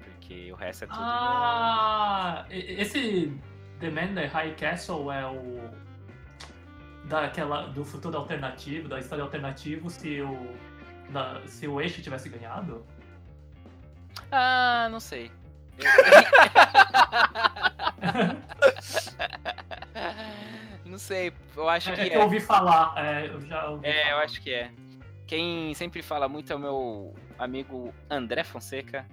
Porque 0.04 0.52
o 0.52 0.56
resto 0.56 0.84
é 0.86 0.88
tudo. 0.88 1.00
Ah, 1.00 2.46
esse 2.50 3.32
The 3.80 3.90
Man 3.90 4.14
the 4.16 4.26
High 4.26 4.56
Castle 4.56 5.12
é 5.12 5.26
o 5.26 5.70
daquela 7.06 7.68
do 7.68 7.86
futuro 7.86 8.18
alternativo, 8.18 8.88
da 8.90 9.00
história 9.00 9.24
alternativa, 9.24 9.90
se 9.90 10.22
o 10.22 10.56
da- 11.12 11.42
se 11.48 11.68
o 11.68 11.80
eixo 11.80 12.02
tivesse 12.02 12.28
ganhado? 12.30 12.86
Ah, 14.32 14.88
não 14.92 15.00
sei. 15.00 15.32
não 20.86 20.98
sei, 20.98 21.32
eu 21.56 21.70
acho 21.70 21.94
que 21.94 22.02
É 22.02 22.08
é. 22.08 22.10
que 22.10 22.16
eu 22.18 22.22
ouvi 22.22 22.40
falar, 22.40 22.94
é, 22.98 23.28
eu 23.28 23.42
já 23.42 23.68
ouvi 23.70 23.88
É, 23.88 24.04
eu 24.04 24.08
falar. 24.12 24.24
acho 24.24 24.42
que 24.42 24.52
é. 24.54 24.72
Quem 25.26 25.74
sempre 25.74 26.02
fala 26.02 26.28
muito 26.30 26.52
é 26.52 26.56
o 26.56 26.60
meu 26.60 27.14
amigo 27.38 27.94
André 28.10 28.44
Fonseca. 28.44 29.06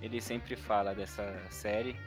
Ele 0.00 0.20
sempre 0.20 0.54
fala 0.54 0.94
dessa 0.94 1.34
série. 1.50 1.98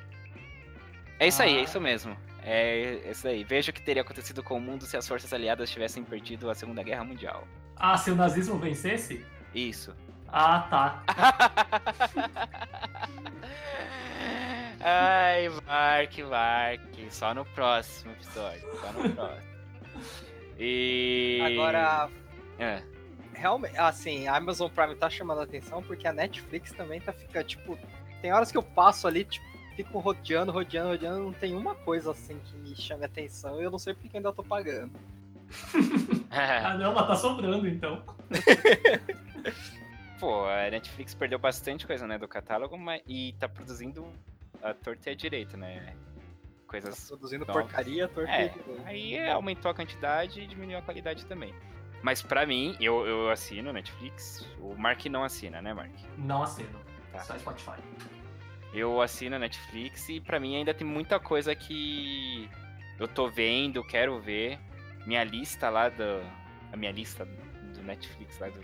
É 1.20 1.28
isso 1.28 1.42
aí, 1.42 1.58
Ah. 1.58 1.60
é 1.60 1.64
isso 1.64 1.82
mesmo. 1.82 2.18
É 2.44 3.02
isso 3.12 3.28
aí. 3.28 3.44
Veja 3.44 3.72
o 3.72 3.74
que 3.74 3.82
teria 3.82 4.02
acontecido 4.02 4.42
com 4.42 4.56
o 4.56 4.62
mundo 4.62 4.86
se 4.86 4.96
as 4.98 5.08
forças 5.08 5.32
aliadas 5.34 5.70
tivessem 5.70 6.04
perdido 6.04 6.50
a 6.50 6.56
Segunda 6.56 6.82
Guerra 6.82 7.04
Mundial. 7.04 7.46
Ah, 7.76 7.98
se 7.98 8.10
o 8.12 8.16
nazismo 8.16 8.58
vencesse? 8.58 9.26
Isso. 9.54 9.94
Ah, 10.32 10.68
tá. 10.70 11.04
Ai, 14.82 15.50
Mark, 15.50 16.18
Mark. 16.30 17.12
Só 17.12 17.34
no 17.34 17.44
próximo 17.46 18.12
episódio. 18.14 18.62
Só 18.80 18.92
no 18.94 19.10
próximo. 19.10 19.50
E. 20.58 21.40
Agora, 21.44 22.10
É. 22.58 22.82
realmente, 23.34 23.78
assim, 23.78 24.28
a 24.28 24.36
Amazon 24.38 24.70
Prime 24.70 24.96
tá 24.96 25.10
chamando 25.10 25.40
a 25.42 25.44
atenção 25.44 25.82
porque 25.84 26.08
a 26.08 26.14
Netflix 26.14 26.72
também 26.74 27.00
tá 27.02 27.12
ficando, 27.14 27.46
tipo, 27.46 27.78
tem 28.22 28.32
horas 28.34 28.52
que 28.52 28.58
eu 28.58 28.64
passo 28.64 29.08
ali, 29.08 29.24
tipo, 29.26 29.46
fico 29.84 30.00
rodeando, 30.00 30.52
rodeando, 30.52 30.90
rodeando, 30.90 31.24
não 31.24 31.32
tem 31.34 31.56
uma 31.56 31.74
coisa 31.74 32.12
assim 32.12 32.38
que 32.40 32.56
me 32.58 32.76
chame 32.76 33.04
a 33.04 33.06
atenção 33.06 33.62
e 33.62 33.64
eu 33.64 33.72
não 33.72 33.80
sei 33.80 33.94
porque 33.94 34.18
ainda 34.18 34.34
tô 34.34 34.44
pagando. 34.44 34.92
Ah, 36.32 36.78
não, 36.78 36.94
mas 36.94 37.08
tá 37.08 37.16
sobrando 37.16 37.68
então. 37.68 38.04
Pô, 40.20 40.46
a 40.46 40.70
Netflix 40.70 41.16
perdeu 41.16 41.40
bastante 41.40 41.88
coisa, 41.88 42.06
né, 42.06 42.20
do 42.20 42.28
catálogo, 42.28 42.78
mas 42.78 43.02
e 43.08 43.34
tá 43.40 43.50
produzindo 43.50 44.06
a 44.62 44.72
torta 44.76 45.10
e 45.10 45.14
a 45.14 45.16
direita, 45.16 45.58
né? 45.58 45.96
Coisas. 46.68 47.08
Produzindo 47.08 47.48
Nova. 47.48 47.62
porcaria, 47.62 48.08
torta 48.08 48.32
É, 48.32 48.46
e 48.46 48.50
direito. 48.50 48.82
aí 48.86 49.30
aumentou 49.30 49.72
a 49.72 49.74
quantidade 49.74 50.42
e 50.42 50.46
diminuiu 50.46 50.78
a 50.78 50.84
qualidade 50.84 51.26
também. 51.26 51.52
Mas 52.04 52.22
pra 52.22 52.46
mim, 52.46 52.78
eu, 52.80 53.08
eu 53.08 53.32
assino 53.32 53.74
Netflix. 53.74 54.48
O 54.60 54.76
Mark 54.76 55.04
não 55.08 55.24
assina, 55.24 55.64
né, 55.64 55.74
Mark? 55.74 55.92
Não 56.16 56.44
assino. 56.44 56.80
Tá. 57.12 57.20
Só 57.24 57.36
Spotify. 57.40 57.82
Eu 58.74 59.02
assino 59.02 59.36
a 59.36 59.40
Netflix 59.40 60.10
e 60.10 60.20
pra 60.20 60.40
mim 60.40 60.56
ainda 60.56 60.74
tem 60.74 60.86
muita 60.86 61.20
coisa 61.20 61.56
que 61.56 62.48
eu 63.00 63.08
tô 63.08 63.28
vendo, 63.30 63.84
quero 63.84 64.20
ver. 64.20 64.60
Minha 65.06 65.24
lista 65.24 65.70
lá 65.70 65.90
do. 65.90 66.22
A 66.72 66.78
minha 66.78 66.92
lista 66.92 67.26
do 67.26 67.82
Netflix 67.82 68.38
lá 68.40 68.48
do, 68.50 68.60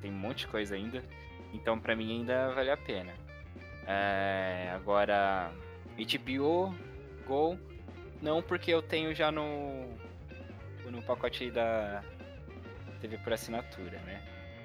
tem 0.00 0.10
um 0.10 0.14
monte 0.14 0.40
de 0.40 0.46
coisa 0.48 0.74
ainda. 0.74 1.04
Então 1.52 1.78
pra 1.78 1.94
mim 1.94 2.20
ainda 2.20 2.52
vale 2.52 2.70
a 2.70 2.76
pena. 2.76 3.12
É, 3.86 4.72
agora. 4.74 5.52
HBO, 5.96 6.74
Go. 7.26 7.58
Não, 8.20 8.42
porque 8.42 8.70
eu 8.70 8.82
tenho 8.82 9.14
já 9.14 9.30
no. 9.30 9.94
No 10.90 11.02
pacote 11.02 11.50
da 11.50 12.02
TV 13.00 13.18
por 13.18 13.32
assinatura, 13.32 13.98
né? 14.00 14.22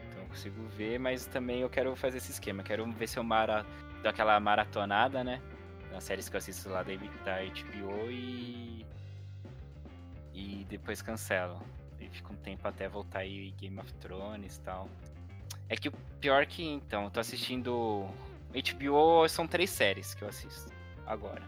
Então 0.09 0.23
eu 0.23 0.29
consigo 0.29 0.63
ver, 0.69 0.99
mas 0.99 1.25
também 1.25 1.61
eu 1.61 1.69
quero 1.69 1.95
fazer 1.95 2.19
esse 2.19 2.31
esquema. 2.31 2.63
Quero 2.63 2.89
ver 2.91 3.07
se 3.07 3.17
eu 3.17 3.23
mara, 3.23 3.65
dou 4.01 4.09
aquela 4.09 4.39
maratonada, 4.39 5.23
né? 5.23 5.41
Nas 5.91 6.03
séries 6.03 6.29
que 6.29 6.35
eu 6.35 6.39
assisto 6.39 6.69
lá 6.69 6.83
da, 6.83 6.93
HBO 6.93 8.09
e. 8.09 8.85
E 10.33 10.65
depois 10.69 11.01
cancelo. 11.01 11.61
E 11.99 12.07
fica 12.09 12.31
um 12.31 12.35
tempo 12.37 12.67
até 12.67 12.87
voltar 12.87 13.19
aí 13.19 13.51
Game 13.51 13.79
of 13.79 13.93
Thrones 13.95 14.55
e 14.55 14.61
tal. 14.61 14.89
É 15.69 15.75
que 15.75 15.89
o 15.89 15.91
pior 16.19 16.45
que, 16.45 16.63
então, 16.63 17.05
eu 17.05 17.09
tô 17.09 17.19
assistindo. 17.19 18.07
HBO 18.53 19.27
são 19.29 19.47
três 19.47 19.69
séries 19.69 20.13
que 20.13 20.23
eu 20.23 20.27
assisto 20.27 20.71
agora. 21.05 21.43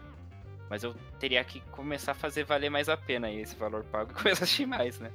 Mas 0.70 0.82
eu 0.82 0.94
teria 1.18 1.44
que 1.44 1.60
começar 1.70 2.12
a 2.12 2.14
fazer 2.14 2.44
valer 2.44 2.70
mais 2.70 2.88
a 2.88 2.96
pena 2.96 3.26
aí 3.26 3.40
esse 3.40 3.54
valor 3.56 3.84
pago 3.84 4.12
e 4.12 4.14
começar 4.14 4.42
a 4.42 4.44
assistir 4.44 4.66
mais, 4.66 4.98
né? 5.00 5.10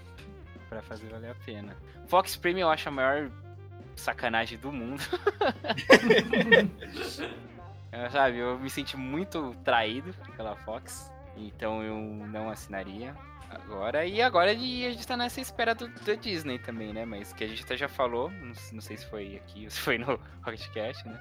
pra 0.68 0.82
fazer 0.82 1.08
valer 1.08 1.30
a 1.30 1.34
pena. 1.34 1.76
Fox 2.06 2.36
Premium 2.36 2.66
eu 2.66 2.70
acho 2.70 2.88
a 2.88 2.92
maior 2.92 3.30
sacanagem 3.96 4.58
do 4.58 4.72
mundo. 4.72 5.02
Eu, 7.94 8.10
sabe, 8.10 8.38
eu 8.38 8.58
me 8.58 8.68
senti 8.68 8.96
muito 8.96 9.54
traído 9.62 10.12
pela 10.36 10.56
Fox. 10.56 11.12
Então 11.36 11.80
eu 11.80 11.96
não 12.26 12.50
assinaria 12.50 13.14
agora. 13.48 14.04
E 14.04 14.20
agora 14.20 14.50
a 14.50 14.54
gente 14.54 15.06
tá 15.06 15.16
nessa 15.16 15.40
espera 15.40 15.74
do, 15.74 15.86
da 15.88 16.14
Disney 16.14 16.58
também, 16.58 16.92
né? 16.92 17.04
Mas 17.04 17.32
que 17.32 17.44
a 17.44 17.46
gente 17.46 17.62
até 17.62 17.76
já 17.76 17.88
falou. 17.88 18.30
Não, 18.30 18.52
não 18.72 18.80
sei 18.80 18.96
se 18.96 19.06
foi 19.06 19.36
aqui 19.36 19.64
ou 19.64 19.70
se 19.70 19.78
foi 19.78 19.98
no 19.98 20.18
Rocketcast, 20.42 21.06
né? 21.06 21.20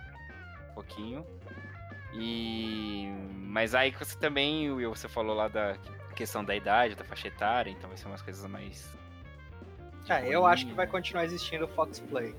Um 0.72 0.74
pouquinho. 0.74 1.26
E. 2.16 3.12
Mas 3.36 3.76
aí 3.76 3.92
você 3.92 4.18
também, 4.18 4.72
Will, 4.72 4.96
você 4.96 5.08
falou 5.08 5.36
lá 5.36 5.48
da 5.48 5.78
questão 6.16 6.44
da 6.44 6.56
idade, 6.56 6.96
da 6.96 7.04
faixa 7.04 7.28
etária, 7.28 7.70
então 7.70 7.88
vai 7.88 7.98
ser 7.98 8.08
umas 8.08 8.22
coisas 8.22 8.50
mais. 8.50 8.90
É, 10.10 10.28
eu 10.28 10.46
acho 10.46 10.66
que 10.66 10.74
vai 10.74 10.86
né? 10.86 10.92
continuar 10.92 11.26
existindo 11.26 11.66
o 11.66 11.68
Fox 11.68 12.00
Play. 12.00 12.36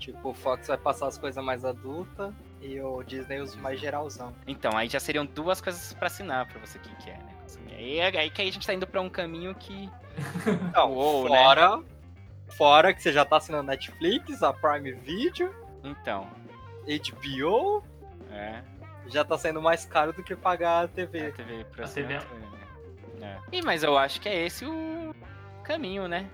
Tipo, 0.00 0.30
o 0.30 0.34
Fox 0.34 0.66
vai 0.66 0.78
passar 0.78 1.06
as 1.08 1.16
coisas 1.18 1.44
mais 1.44 1.64
adultas 1.64 2.34
e 2.60 2.80
o 2.80 3.02
Disney 3.04 3.40
os 3.40 3.54
mais 3.54 3.78
geralzão. 3.78 4.34
Então, 4.46 4.76
aí 4.76 4.88
já 4.88 4.98
seriam 4.98 5.24
duas 5.26 5.60
coisas 5.60 5.92
pra 5.92 6.06
assinar 6.08 6.46
pra 6.48 6.58
você 6.58 6.78
que 6.78 6.92
quer, 7.04 7.18
né? 7.18 7.34
consumir. 7.42 7.74
Aí, 7.74 8.00
aí 8.00 8.30
que 8.30 8.40
aí 8.42 8.48
a 8.48 8.52
gente 8.52 8.66
tá 8.66 8.72
indo 8.74 8.86
pra 8.86 9.00
um 9.00 9.10
caminho 9.10 9.54
que. 9.54 9.88
Não, 10.74 10.90
Uou, 10.92 11.28
né? 11.28 11.36
fora, 11.36 11.82
fora 12.56 12.94
que 12.94 13.02
você 13.02 13.12
já 13.12 13.24
tá 13.24 13.36
assinando 13.36 13.64
Netflix, 13.64 14.42
a 14.42 14.52
Prime 14.52 14.90
Video, 14.92 15.54
Então, 15.84 16.26
HBO, 16.86 17.82
é. 18.30 18.62
já 19.06 19.24
tá 19.24 19.36
sendo 19.38 19.60
mais 19.62 19.84
caro 19.84 20.12
do 20.12 20.22
que 20.22 20.34
pagar 20.34 20.80
a 20.80 20.82
A 20.84 20.88
TV. 20.88 21.30
TV 21.32 21.64
pra 21.64 21.84
A 21.84 21.88
TV. 21.88 22.14
né? 22.14 22.20
É. 23.20 23.38
E, 23.52 23.62
mas 23.62 23.82
eu 23.82 23.98
acho 23.98 24.20
que 24.20 24.28
é 24.28 24.46
esse 24.46 24.64
o 24.64 25.14
caminho, 25.62 26.08
né? 26.08 26.28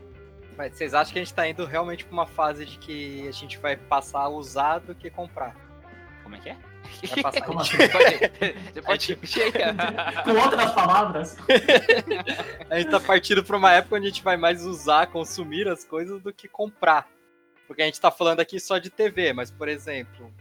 Mas 0.57 0.75
vocês 0.75 0.95
acham 0.95 1.13
que 1.13 1.19
a 1.19 1.23
gente 1.23 1.35
tá 1.35 1.47
indo 1.47 1.65
realmente 1.65 2.05
pra 2.05 2.13
uma 2.13 2.27
fase 2.27 2.65
de 2.65 2.79
que 2.79 3.29
a 3.29 3.33
gente 3.33 3.59
vai 3.59 3.77
passar 3.77 4.21
a 4.21 4.29
usar 4.29 4.79
do 4.79 4.95
que 4.95 5.11
comprar? 5.11 5.55
Como 6.23 6.35
é 6.35 6.39
que 6.39 6.49
é? 6.49 6.57
Vai 7.09 7.23
passar 7.23 7.45
Como 7.45 7.61
assim? 7.61 7.77
Você 7.77 8.83
pode, 8.83 9.09
repetir 9.09 9.43
aí? 9.43 9.53
Com 10.25 10.31
outras 10.41 10.73
palavras, 10.73 11.37
A 12.71 12.79
gente 12.79 12.91
tá 12.91 13.01
partindo 13.01 13.45
pra 13.45 13.57
uma 13.57 13.73
época 13.73 13.97
onde 13.97 14.07
a 14.07 14.11
gente 14.11 14.23
vai 14.23 14.37
mais 14.37 14.65
usar, 14.65 15.07
consumir 15.09 15.69
as 15.69 15.85
coisas 15.85 16.23
do 16.23 16.33
que 16.33 16.49
comprar. 16.49 17.07
Porque 17.67 17.83
a 17.83 17.85
gente 17.85 18.01
tá 18.01 18.11
falando 18.11 18.41
aqui 18.41 18.59
só 18.61 18.79
de 18.79 18.89
TV, 18.89 19.33
mas, 19.33 19.51
por 19.51 19.69
exemplo, 19.69 20.33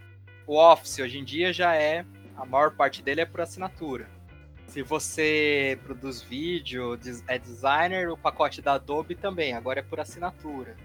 o 0.47 0.57
Office 0.57 0.99
hoje 0.99 1.17
em 1.17 1.23
dia 1.23 1.51
já 1.51 1.75
é. 1.75 2.05
A 2.37 2.45
maior 2.45 2.71
parte 2.71 3.01
dele 3.01 3.21
é 3.21 3.25
por 3.25 3.41
assinatura. 3.41 4.09
Se 4.67 4.81
você 4.81 5.79
produz 5.83 6.21
vídeo, 6.21 6.99
é 7.27 7.39
designer, 7.39 8.09
o 8.11 8.17
pacote 8.17 8.61
da 8.61 8.73
Adobe 8.73 9.15
também, 9.15 9.53
agora 9.53 9.79
é 9.79 9.83
por 9.83 9.99
assinatura. 9.99 10.75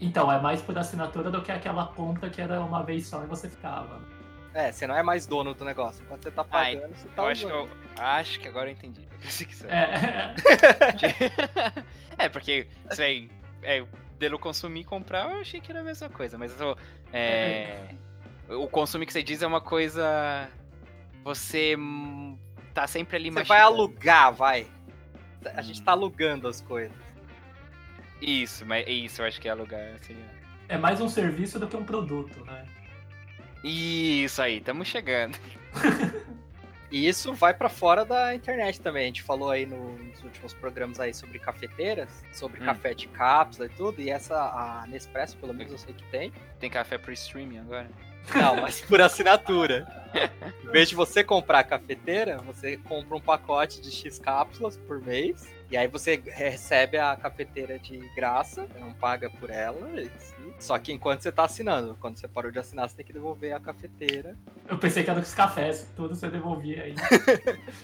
Então, 0.00 0.30
é 0.30 0.40
mais 0.40 0.60
por 0.60 0.76
assinatura 0.76 1.30
do 1.30 1.42
que 1.42 1.50
aquela 1.50 1.86
compra 1.86 2.28
que 2.28 2.40
era 2.40 2.60
uma 2.60 2.82
vez 2.82 3.06
só 3.06 3.22
e 3.22 3.26
você 3.26 3.48
ficava. 3.48 4.00
É, 4.52 4.72
você 4.72 4.86
não 4.86 4.96
é 4.96 5.02
mais 5.02 5.26
dono 5.26 5.54
do 5.54 5.64
negócio. 5.64 6.02
Enquanto 6.02 6.22
você 6.22 6.30
tá 6.30 6.42
pagando, 6.42 6.84
Ai, 6.84 6.90
você 6.94 7.08
tá 7.08 7.22
Eu 7.22 7.28
acho, 7.28 7.46
que 7.46 7.52
eu 7.52 7.68
acho 7.98 8.40
que 8.40 8.48
agora 8.48 8.70
eu 8.70 8.72
entendi. 8.72 9.06
É, 9.68 10.34
É, 12.24 12.28
porque 12.28 12.66
você 12.88 12.96
vai 12.96 13.30
é, 13.62 13.84
pelo 14.18 14.38
consumir 14.38 14.80
e 14.80 14.84
comprar, 14.84 15.30
eu 15.30 15.40
achei 15.40 15.60
que 15.60 15.70
era 15.70 15.80
a 15.80 15.84
mesma 15.84 16.08
coisa, 16.08 16.38
mas 16.38 16.58
eu, 16.58 16.76
é, 17.12 17.94
o 18.48 18.66
consumir 18.66 19.06
que 19.06 19.12
você 19.12 19.22
diz 19.22 19.42
é 19.42 19.46
uma 19.46 19.60
coisa. 19.60 20.48
Você 21.22 21.76
tá 22.76 22.86
sempre 22.86 23.16
ali 23.16 23.30
Você 23.30 23.44
vai 23.44 23.60
alugar, 23.60 24.32
vai. 24.34 24.66
A 25.54 25.62
gente 25.62 25.80
Hum. 25.80 25.84
tá 25.84 25.92
alugando 25.92 26.46
as 26.46 26.60
coisas. 26.60 26.94
Isso, 28.20 28.64
mas 28.66 28.84
isso, 28.86 29.22
eu 29.22 29.26
acho 29.26 29.40
que 29.40 29.48
é 29.48 29.50
alugar. 29.50 29.80
Assim, 30.00 30.16
é 30.68 30.76
mais 30.76 31.00
um 31.00 31.08
serviço 31.08 31.58
do 31.58 31.66
que 31.66 31.76
um 31.76 31.84
produto, 31.84 32.44
né? 32.44 32.66
Isso 33.64 34.40
aí, 34.42 34.58
estamos 34.58 34.86
chegando. 34.88 35.38
E 36.90 37.08
isso 37.08 37.34
vai 37.34 37.52
pra 37.52 37.68
fora 37.68 38.04
da 38.04 38.34
internet 38.34 38.80
também. 38.80 39.02
A 39.04 39.06
gente 39.06 39.22
falou 39.22 39.50
aí 39.50 39.66
no- 39.66 39.98
nos 39.98 40.22
últimos 40.22 40.54
programas 40.54 41.00
aí 41.00 41.12
sobre 41.12 41.38
cafeteiras, 41.38 42.08
sobre 42.32 42.60
Hum. 42.62 42.64
café 42.64 42.94
de 42.94 43.08
cápsula 43.08 43.66
e 43.66 43.70
tudo. 43.70 44.00
E 44.00 44.08
essa, 44.08 44.36
a 44.36 44.86
Nespresso, 44.86 45.36
pelo 45.38 45.52
menos 45.52 45.72
eu 45.72 45.78
sei 45.78 45.94
que 45.94 46.04
tem. 46.10 46.32
Tem 46.60 46.70
café 46.70 46.96
pro 46.96 47.12
streaming 47.12 47.58
agora. 47.58 47.90
Não, 48.34 48.56
mas 48.60 48.80
por 48.80 49.00
assinatura. 49.00 49.86
Em 50.64 50.68
vez 50.70 50.88
de 50.88 50.94
você 50.94 51.22
comprar 51.22 51.60
a 51.60 51.64
cafeteira, 51.64 52.38
você 52.38 52.76
compra 52.78 53.16
um 53.16 53.20
pacote 53.20 53.80
de 53.80 53.90
X 53.90 54.18
cápsulas 54.18 54.76
por 54.76 55.00
mês. 55.00 55.46
E 55.70 55.76
aí 55.76 55.88
você 55.88 56.20
recebe 56.24 56.96
a 56.96 57.14
cafeteira 57.16 57.78
de 57.78 57.98
graça, 58.14 58.68
não 58.78 58.92
paga 58.92 59.28
por 59.28 59.50
ela. 59.50 60.00
e- 60.00 60.10
Só 60.58 60.78
que 60.78 60.92
enquanto 60.92 61.20
você 61.22 61.30
tá 61.32 61.44
assinando, 61.44 61.96
quando 62.00 62.18
você 62.18 62.26
parou 62.28 62.50
de 62.50 62.58
assinar, 62.58 62.88
você 62.88 62.96
tem 62.96 63.04
que 63.04 63.12
devolver 63.12 63.52
a 63.52 63.60
cafeteira. 63.60 64.36
Eu 64.68 64.78
pensei 64.78 65.02
que 65.04 65.10
era 65.10 65.20
dos 65.20 65.34
cafés, 65.34 65.90
tudo 65.94 66.14
você 66.14 66.28
devolvia 66.28 66.84
aí. 66.84 66.94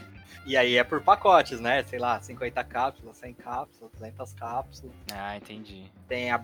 E 0.44 0.56
aí 0.56 0.76
é 0.76 0.82
por 0.82 1.00
pacotes, 1.00 1.60
né? 1.60 1.84
Sei 1.84 2.00
lá, 2.00 2.20
50 2.20 2.64
cápsulas, 2.64 3.16
100 3.16 3.32
cápsulas, 3.34 3.92
200 3.92 4.32
cápsulas. 4.32 4.92
Ah, 5.12 5.36
entendi. 5.36 5.84
Tem 6.08 6.32
a 6.32 6.38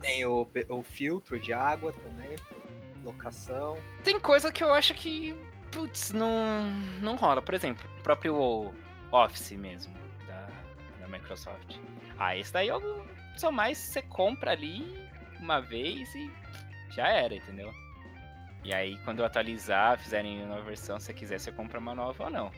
tem 0.00 0.24
o, 0.26 0.48
o 0.68 0.82
filtro 0.82 1.38
de 1.38 1.52
água 1.52 1.92
também, 1.92 2.36
locação. 3.06 3.78
Tem 4.04 4.18
coisa 4.20 4.52
que 4.52 4.62
eu 4.62 4.72
acho 4.72 4.94
que, 4.94 5.34
putz, 5.70 6.12
não, 6.12 6.70
não 7.00 7.16
rola. 7.16 7.40
Por 7.40 7.54
exemplo, 7.54 7.88
o 7.98 8.02
próprio 8.02 8.72
Office 9.10 9.52
mesmo, 9.52 9.94
da, 10.26 10.48
da 11.00 11.08
Microsoft. 11.08 11.78
Ah, 12.18 12.36
esse 12.36 12.52
daí 12.52 12.68
eu, 12.68 13.06
só 13.36 13.50
mais 13.50 13.78
você 13.78 14.02
compra 14.02 14.52
ali 14.52 15.06
uma 15.40 15.60
vez 15.60 16.14
e 16.14 16.30
já 16.90 17.08
era, 17.08 17.34
entendeu? 17.34 17.72
E 18.64 18.74
aí, 18.74 18.98
quando 19.04 19.24
atualizar, 19.24 19.98
fizerem 19.98 20.42
uma 20.44 20.60
versão, 20.60 20.98
se 20.98 21.06
você 21.06 21.14
quiser, 21.14 21.38
você 21.38 21.52
compra 21.52 21.78
uma 21.78 21.94
nova 21.94 22.24
ou 22.24 22.30
não. 22.30 22.50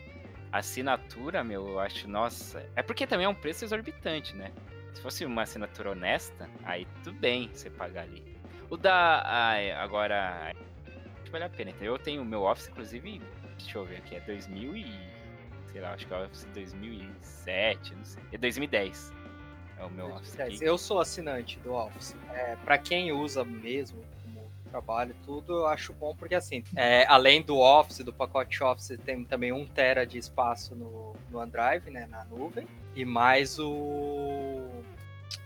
Assinatura, 0.50 1.44
meu, 1.44 1.68
eu 1.68 1.80
acho, 1.80 2.08
nossa. 2.08 2.66
É 2.74 2.82
porque 2.82 3.06
também 3.06 3.26
é 3.26 3.28
um 3.28 3.34
preço 3.34 3.64
exorbitante, 3.64 4.34
né? 4.34 4.50
Se 4.94 5.02
fosse 5.02 5.24
uma 5.26 5.42
assinatura 5.42 5.90
honesta, 5.90 6.48
aí 6.64 6.86
tudo 7.04 7.18
bem 7.18 7.50
você 7.52 7.68
pagar 7.68 8.04
ali. 8.04 8.37
O 8.70 8.76
da. 8.76 9.22
ai, 9.24 9.72
agora. 9.72 10.54
Vale 11.30 11.44
a 11.44 11.48
pena. 11.48 11.70
Então, 11.70 11.86
eu 11.86 11.98
tenho 11.98 12.22
o 12.22 12.24
meu 12.24 12.42
Office, 12.42 12.68
inclusive. 12.68 13.20
Deixa 13.58 13.78
eu 13.78 13.84
ver 13.84 13.96
aqui, 13.96 14.16
é 14.16 14.20
2000 14.20 14.76
e. 14.76 15.08
Sei 15.72 15.80
lá, 15.80 15.92
acho 15.92 16.06
que 16.06 16.14
é 16.14 16.16
o 16.16 16.24
Office 16.24 16.44
2007, 16.54 17.94
não 17.94 18.04
sei. 18.04 18.22
É 18.32 18.38
2010. 18.38 19.12
É 19.78 19.84
o 19.84 19.90
meu 19.90 20.12
Office 20.14 20.40
aqui. 20.40 20.58
Eu 20.64 20.78
sou 20.78 21.00
assinante 21.00 21.58
do 21.60 21.72
Office. 21.72 22.16
É, 22.30 22.56
para 22.56 22.78
quem 22.78 23.12
usa 23.12 23.44
mesmo 23.44 24.02
como 24.22 24.50
trabalho 24.70 25.14
tudo, 25.24 25.58
eu 25.58 25.66
acho 25.66 25.92
bom 25.92 26.14
porque 26.16 26.34
assim, 26.34 26.64
é, 26.74 27.06
além 27.06 27.42
do 27.42 27.58
Office, 27.58 27.98
do 27.98 28.12
pacote 28.12 28.62
Office, 28.62 28.98
tem 29.04 29.24
também 29.24 29.52
um 29.52 29.66
tera 29.66 30.06
de 30.06 30.18
espaço 30.18 30.74
no, 30.74 31.14
no 31.30 31.38
OneDrive, 31.38 31.90
né, 31.90 32.06
na 32.06 32.24
nuvem, 32.24 32.66
e 32.94 33.04
mais 33.04 33.58
o 33.58 34.68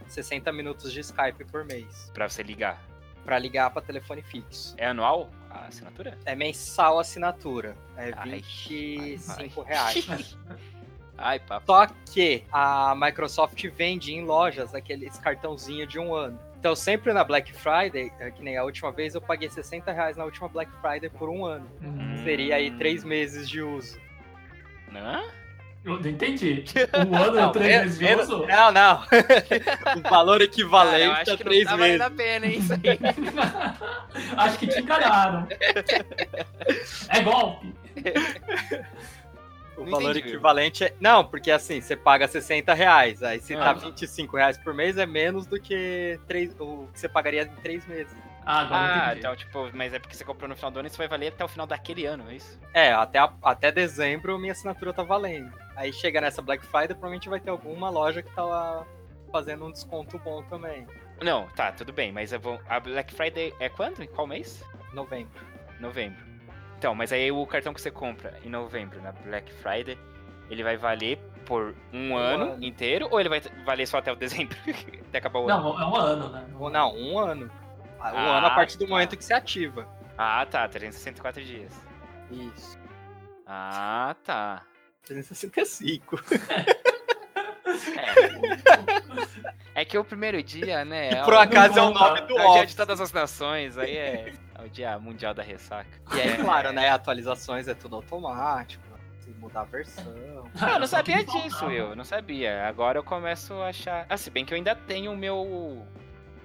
60 0.06 0.52
minutos 0.52 0.92
de 0.92 1.00
Skype 1.00 1.44
por 1.44 1.64
mês 1.64 2.10
Pra 2.14 2.28
você 2.28 2.42
ligar. 2.42 2.91
Para 3.24 3.38
ligar 3.38 3.70
para 3.70 3.82
telefone 3.82 4.22
fixo. 4.22 4.74
É 4.76 4.86
anual 4.86 5.30
a 5.50 5.66
assinatura? 5.66 6.18
É 6.24 6.34
mensal 6.34 6.98
a 6.98 7.02
assinatura, 7.02 7.76
é 7.96 8.12
Ai, 8.16 8.30
25 8.30 9.60
ai. 9.62 9.66
reais. 9.66 10.36
Ai, 11.18 11.38
papo. 11.38 11.66
Só 11.66 11.86
que 12.12 12.42
a 12.50 12.94
Microsoft 12.96 13.62
vende 13.68 14.12
em 14.12 14.24
lojas 14.24 14.74
aqueles 14.74 15.18
cartãozinho 15.18 15.86
de 15.86 15.98
um 15.98 16.14
ano. 16.14 16.38
Então, 16.58 16.74
sempre 16.74 17.12
na 17.12 17.22
Black 17.22 17.52
Friday, 17.52 18.12
é 18.18 18.30
que 18.30 18.42
nem 18.42 18.56
a 18.56 18.64
última 18.64 18.90
vez, 18.90 19.14
eu 19.14 19.20
paguei 19.20 19.48
60 19.48 19.92
reais 19.92 20.16
na 20.16 20.24
última 20.24 20.48
Black 20.48 20.70
Friday 20.80 21.10
por 21.10 21.28
um 21.28 21.44
ano. 21.44 21.68
Hum, 21.82 22.22
Seria 22.24 22.56
aí 22.56 22.70
três 22.76 23.04
meses 23.04 23.48
de 23.48 23.60
uso. 23.60 24.00
Hã? 24.94 25.22
Eu 25.84 25.98
não 26.00 26.10
entendi. 26.10 26.64
Um 26.94 27.16
ano 27.16 27.32
Não, 27.32 27.52
três 27.52 27.82
meses 27.82 27.98
de 27.98 28.04
menos- 28.04 28.28
uso? 28.28 28.46
não, 28.46 28.70
não. 28.72 29.02
o 29.98 30.00
valor 30.08 30.40
equivalente 30.42 31.10
acho 31.22 31.32
a 31.32 31.36
que 31.36 31.44
não 31.44 31.50
três 31.50 31.64
tá 31.64 31.70
valendo 31.76 31.90
meses. 31.92 32.06
a 32.06 32.10
pena, 32.10 32.46
hein, 32.46 32.58
isso 32.58 32.72
aí. 32.72 32.80
Acho 34.36 34.58
que 34.58 34.66
te 34.66 34.80
enganaram. 34.80 35.48
É 37.08 37.20
golpe. 37.22 37.74
O 39.76 39.84
Não 39.84 39.90
valor 39.90 40.10
entendi, 40.10 40.28
equivalente 40.28 40.84
é. 40.84 40.94
Não, 41.00 41.24
porque 41.24 41.50
assim, 41.50 41.80
você 41.80 41.96
paga 41.96 42.28
60 42.28 42.74
reais. 42.74 43.22
Aí 43.22 43.40
se 43.40 43.54
Ah. 43.54 43.58
tá 43.60 43.72
25 43.72 44.36
reais 44.36 44.58
por 44.58 44.74
mês, 44.74 44.96
é 44.98 45.06
menos 45.06 45.46
do 45.46 45.58
que 45.60 46.20
três, 46.28 46.54
o 46.60 46.88
que 46.92 47.00
você 47.00 47.08
pagaria 47.08 47.42
em 47.42 47.60
três 47.62 47.86
meses. 47.86 48.14
Ah, 48.44 48.60
agora 48.60 48.82
Ah, 48.82 49.04
entendi. 49.06 49.18
então, 49.20 49.36
tipo, 49.36 49.70
mas 49.72 49.94
é 49.94 49.98
porque 49.98 50.14
você 50.16 50.24
comprou 50.24 50.48
no 50.48 50.56
final 50.56 50.70
do 50.70 50.78
ano 50.80 50.88
e 50.88 50.90
isso 50.90 50.98
vai 50.98 51.08
valer 51.08 51.28
até 51.28 51.44
o 51.44 51.48
final 51.48 51.66
daquele 51.66 52.04
ano, 52.04 52.24
é 52.28 52.34
isso? 52.34 52.58
É, 52.74 52.92
até, 52.92 53.18
a- 53.18 53.32
até 53.42 53.70
dezembro 53.72 54.36
minha 54.38 54.52
assinatura 54.52 54.92
tá 54.92 55.02
valendo. 55.04 55.52
Aí 55.76 55.92
chega 55.92 56.20
nessa 56.20 56.42
Black 56.42 56.64
Friday, 56.66 56.88
provavelmente 56.88 57.28
vai 57.28 57.40
ter 57.40 57.50
alguma 57.50 57.88
loja 57.90 58.22
que 58.22 58.30
tá 58.34 58.44
lá 58.44 58.86
fazendo 59.30 59.64
um 59.64 59.72
desconto 59.72 60.18
bom 60.18 60.42
também. 60.44 60.86
Não, 61.22 61.46
tá, 61.56 61.72
tudo 61.72 61.92
bem, 61.92 62.12
mas 62.12 62.32
eu 62.32 62.40
vou... 62.40 62.60
a 62.68 62.78
Black 62.80 63.14
Friday 63.14 63.54
é 63.58 63.68
quando? 63.68 64.02
Em 64.02 64.06
qual 64.08 64.26
mês? 64.26 64.62
Novembro. 64.92 65.40
Novembro. 65.80 66.22
Então, 66.78 66.94
mas 66.94 67.12
aí 67.12 67.30
o 67.30 67.46
cartão 67.46 67.72
que 67.72 67.80
você 67.80 67.90
compra 67.90 68.38
em 68.44 68.50
novembro, 68.50 69.00
na 69.00 69.12
Black 69.12 69.50
Friday, 69.52 69.96
ele 70.50 70.62
vai 70.62 70.76
valer 70.76 71.16
por 71.46 71.74
um, 71.92 72.16
ano, 72.16 72.52
ano. 72.52 72.64
inteiro 72.64 73.08
ou 73.10 73.18
ele 73.20 73.28
vai 73.28 73.40
valer 73.64 73.86
só 73.86 73.98
até 73.98 74.12
o 74.12 74.16
dezembro? 74.16 74.56
até 75.08 75.18
acabar 75.18 75.38
o 75.40 75.48
ano? 75.48 75.62
Não, 75.62 75.80
é 75.80 75.86
um 75.86 75.96
ano, 75.96 76.28
né? 76.28 76.46
Ou 76.58 76.70
não, 76.70 76.94
um 76.96 77.18
ano. 77.18 77.46
Um 77.46 78.00
Ah, 78.00 78.38
ano 78.38 78.46
a 78.48 78.50
partir 78.50 78.76
do 78.78 78.84
tá. 78.84 78.90
momento 78.90 79.16
que 79.16 79.24
você 79.24 79.32
ativa. 79.32 79.88
Ah, 80.18 80.44
tá, 80.44 80.68
364 80.68 81.42
dias. 81.42 81.72
Isso. 82.30 82.78
Ah, 83.46 84.14
tá. 84.24 84.62
365. 85.04 86.22
É. 89.74 89.82
é 89.82 89.84
que 89.84 89.96
o 89.98 90.04
primeiro 90.04 90.42
dia, 90.42 90.84
né? 90.84 91.08
Que 91.08 91.14
é 91.16 91.22
por 91.24 91.34
o- 91.34 91.38
acaso 91.38 91.78
é 91.78 91.82
o 91.82 91.90
nome 91.90 92.20
do 92.22 92.38
é 92.38 92.46
o 92.46 92.52
dia 92.54 92.66
de 92.66 92.76
todas 92.76 93.00
as 93.00 93.12
nações, 93.12 93.76
aí 93.78 93.96
é, 93.96 94.32
é 94.58 94.62
o 94.64 94.68
dia 94.68 94.98
mundial 94.98 95.32
da 95.34 95.42
ressaca. 95.42 95.90
E 96.14 96.20
aí, 96.20 96.36
claro, 96.38 96.72
né? 96.72 96.88
Atualizações 96.90 97.68
é 97.68 97.74
tudo 97.74 97.96
automático. 97.96 98.82
Se 99.20 99.30
mudar 99.30 99.60
a 99.60 99.64
versão. 99.64 100.04
Ah, 100.60 100.72
eu 100.72 100.80
não 100.80 100.86
sabia 100.86 101.24
disso, 101.24 101.64
eu 101.70 101.94
não 101.94 102.04
sabia. 102.04 102.66
Agora 102.66 102.98
eu 102.98 103.04
começo 103.04 103.54
a 103.54 103.68
achar. 103.68 104.04
Ah, 104.08 104.16
se 104.16 104.30
bem 104.30 104.44
que 104.44 104.52
eu 104.52 104.56
ainda 104.56 104.74
tenho 104.74 105.12
o 105.12 105.16
meu. 105.16 105.36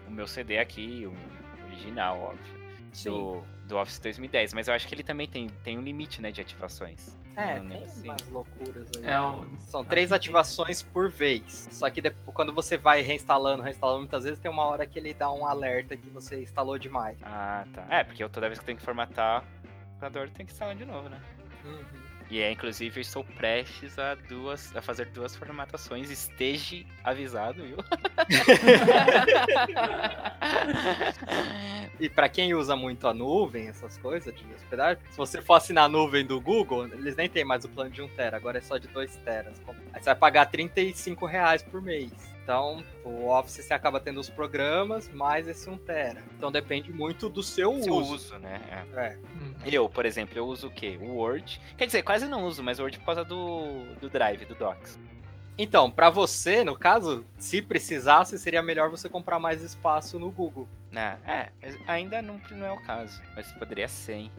O 0.07 0.09
meu 0.11 0.27
CD 0.27 0.57
aqui, 0.59 1.05
o 1.05 1.65
original, 1.67 2.19
óbvio. 2.19 2.57
Do, 3.03 3.43
do 3.67 3.77
Office 3.77 3.99
2010. 3.99 4.53
Mas 4.53 4.67
eu 4.67 4.73
acho 4.73 4.87
que 4.87 4.95
ele 4.95 5.03
também 5.03 5.27
tem, 5.27 5.47
tem 5.63 5.77
um 5.77 5.81
limite, 5.81 6.21
né, 6.21 6.31
de 6.31 6.41
ativações. 6.41 7.15
É, 7.35 7.59
tem 7.59 7.83
assim. 7.83 8.09
umas 8.09 8.29
loucuras 8.29 8.89
aí. 8.97 9.05
É 9.05 9.21
um... 9.21 9.59
São 9.59 9.85
três 9.85 10.11
ativações 10.11 10.81
por 10.81 11.11
vez. 11.11 11.67
Só 11.71 11.87
que 11.89 12.01
depois, 12.01 12.35
quando 12.35 12.51
você 12.51 12.77
vai 12.77 13.01
reinstalando, 13.01 13.61
reinstalando, 13.61 13.99
muitas 13.99 14.23
vezes 14.23 14.39
tem 14.39 14.49
uma 14.49 14.65
hora 14.65 14.87
que 14.87 14.97
ele 14.97 15.13
dá 15.13 15.31
um 15.31 15.45
alerta 15.45 15.95
que 15.95 16.09
você 16.09 16.41
instalou 16.41 16.79
demais. 16.79 17.17
Ah, 17.21 17.65
tá. 17.73 17.85
É, 17.89 18.03
porque 18.03 18.23
eu 18.23 18.29
toda 18.29 18.47
vez 18.47 18.57
que 18.57 18.63
eu 18.63 18.67
tenho 18.67 18.79
que 18.79 18.83
formatar 18.83 19.43
o 19.43 19.87
computador, 19.89 20.29
tem 20.29 20.45
que 20.45 20.51
instalar 20.51 20.75
de 20.75 20.85
novo, 20.85 21.09
né? 21.09 21.21
E 22.29 22.41
é, 22.41 22.51
inclusive, 22.51 22.97
eu 22.97 23.01
estou 23.01 23.23
prestes 23.23 23.97
a 23.99 24.15
duas 24.15 24.75
a 24.75 24.81
fazer 24.81 25.05
duas 25.11 25.35
formatações. 25.35 26.09
Esteja 26.09 26.83
avisado, 27.03 27.63
viu? 27.63 27.77
E 31.99 32.07
pra 32.09 32.29
quem 32.29 32.53
usa 32.53 32.75
muito 32.75 33.07
a 33.07 33.13
nuvem, 33.13 33.67
essas 33.67 33.97
coisas 33.97 34.33
de 34.33 34.43
hospedagem, 34.53 35.01
se 35.09 35.17
você 35.17 35.41
for 35.41 35.55
assinar 35.55 35.85
a 35.85 35.89
nuvem 35.89 36.25
do 36.25 36.39
Google, 36.39 36.85
eles 36.87 37.15
nem 37.15 37.27
tem 37.27 37.43
mais 37.43 37.65
o 37.65 37.69
plano 37.69 37.89
de 37.89 38.01
1 38.01 38.07
tera, 38.09 38.37
agora 38.37 38.59
é 38.59 38.61
só 38.61 38.77
de 38.77 38.87
2 38.87 39.15
teras. 39.17 39.59
Aí 39.93 39.99
você 39.99 40.05
vai 40.05 40.15
pagar 40.15 40.45
35 40.45 41.25
reais 41.25 41.63
por 41.63 41.81
mês. 41.81 42.11
Então, 42.43 42.81
o 43.03 43.27
Office 43.27 43.65
você 43.65 43.73
acaba 43.73 43.99
tendo 43.99 44.21
os 44.21 44.29
programas, 44.29 45.09
mais 45.09 45.47
esse 45.49 45.69
1 45.69 45.77
tera. 45.79 46.23
Então 46.37 46.49
depende 46.51 46.93
muito 46.93 47.27
do 47.27 47.43
seu 47.43 47.81
Seu 47.83 47.93
uso. 47.95 48.13
uso, 48.13 48.37
né? 48.39 48.61
É. 48.95 48.99
É. 49.01 49.17
Hum. 49.35 49.53
Eu, 49.65 49.89
por 49.89 50.05
exemplo, 50.05 50.37
eu 50.37 50.45
uso 50.45 50.67
o 50.67 50.71
quê? 50.71 50.97
O 51.01 51.15
Word. 51.15 51.59
Quer 51.77 51.87
dizer, 51.87 52.03
quase 52.03 52.25
não 52.27 52.45
uso, 52.45 52.63
mas 52.63 52.79
o 52.79 52.83
Word 52.83 52.99
por 52.99 53.05
causa 53.05 53.25
do, 53.25 53.83
do 53.99 54.09
Drive, 54.09 54.45
do 54.45 54.55
Docs. 54.55 54.97
Então, 55.57 55.89
para 55.89 56.09
você, 56.09 56.63
no 56.63 56.77
caso, 56.77 57.25
se 57.37 57.61
precisasse, 57.61 58.37
seria 58.37 58.61
melhor 58.61 58.89
você 58.89 59.09
comprar 59.09 59.39
mais 59.39 59.63
espaço 59.63 60.19
no 60.19 60.29
Google. 60.29 60.67
Ah, 60.95 61.17
é, 61.25 61.49
ainda 61.87 62.21
não, 62.21 62.39
não 62.51 62.65
é 62.65 62.71
o 62.71 62.81
caso, 62.83 63.21
mas 63.35 63.51
poderia 63.53 63.87
ser, 63.87 64.13
hein? 64.13 64.31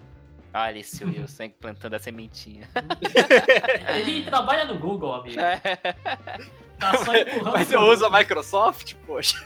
Olha 0.55 0.79
esse 0.79 1.05
Wilson 1.05 1.51
plantando 1.61 1.95
a 1.95 1.99
sementinha. 1.99 2.69
Ele 3.97 4.25
trabalha 4.25 4.65
no 4.65 4.79
Google, 4.79 5.15
amigo. 5.15 5.41
É. 5.41 5.61
Tá 6.79 6.97
só 7.05 7.15
empurrando. 7.15 7.53
Mas 7.53 7.73
eu 7.73 7.81
uso 7.81 8.07
a 8.07 8.11
Microsoft, 8.11 8.95
poxa. 9.07 9.45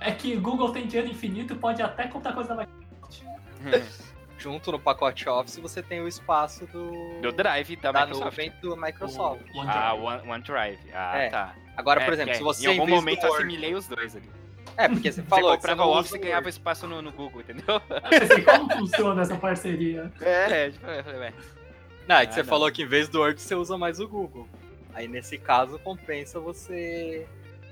É 0.00 0.12
que 0.12 0.36
Google 0.36 0.72
tem 0.72 0.86
dinheiro 0.86 1.10
infinito 1.10 1.54
e 1.54 1.56
pode 1.56 1.82
até 1.82 2.06
comprar 2.06 2.32
coisa 2.32 2.54
da 2.54 2.64
Microsoft. 2.64 4.05
Junto 4.38 4.70
no 4.70 4.78
pacote 4.78 5.28
Office 5.28 5.56
você 5.56 5.82
tem 5.82 6.00
o 6.00 6.08
espaço 6.08 6.66
do. 6.66 7.20
Do 7.20 7.32
Drive 7.32 7.76
da, 7.76 7.90
da 7.90 8.06
Microsoft. 8.06 8.36
nuvem 8.36 8.52
do 8.60 8.76
Microsoft. 8.76 9.42
O 9.54 9.58
OneDrive. 9.58 9.78
Ah, 9.78 9.94
One, 9.94 10.28
OneDrive. 10.28 10.78
Ah, 10.92 11.18
é. 11.18 11.28
tá. 11.30 11.54
Agora, 11.76 12.00
por 12.02 12.10
é, 12.10 12.14
exemplo, 12.14 12.34
se 12.34 12.42
você. 12.42 12.66
Em 12.66 12.78
algum 12.78 12.86
momento 12.86 13.24
eu 13.24 13.34
assimilei 13.34 13.74
os 13.74 13.86
dois 13.86 14.14
ali. 14.14 14.28
É, 14.76 14.88
porque 14.88 15.10
você 15.10 15.22
falou 15.22 15.50
você 15.50 15.56
comprava 15.56 15.86
o 15.86 15.98
Office 15.98 16.12
e 16.12 16.18
ganhava 16.18 16.48
espaço 16.48 16.86
no, 16.86 17.00
no 17.00 17.10
Google, 17.10 17.40
entendeu? 17.40 17.80
Assim, 18.02 18.42
como 18.42 18.70
funciona 18.70 19.22
essa 19.22 19.36
parceria? 19.36 20.12
É, 20.20 20.70
tipo, 20.70 20.86
eu 20.86 21.02
falei, 21.02 21.32
Não, 22.06 22.16
é 22.16 22.26
que 22.26 22.32
ah, 22.32 22.34
você 22.34 22.42
não. 22.42 22.48
falou 22.48 22.70
que 22.70 22.82
em 22.82 22.86
vez 22.86 23.08
do 23.08 23.20
Word 23.20 23.40
você 23.40 23.54
usa 23.54 23.78
mais 23.78 24.00
o 24.00 24.06
Google. 24.06 24.46
Aí 24.92 25.08
nesse 25.08 25.38
caso 25.38 25.78
compensa 25.78 26.38
você. 26.38 27.26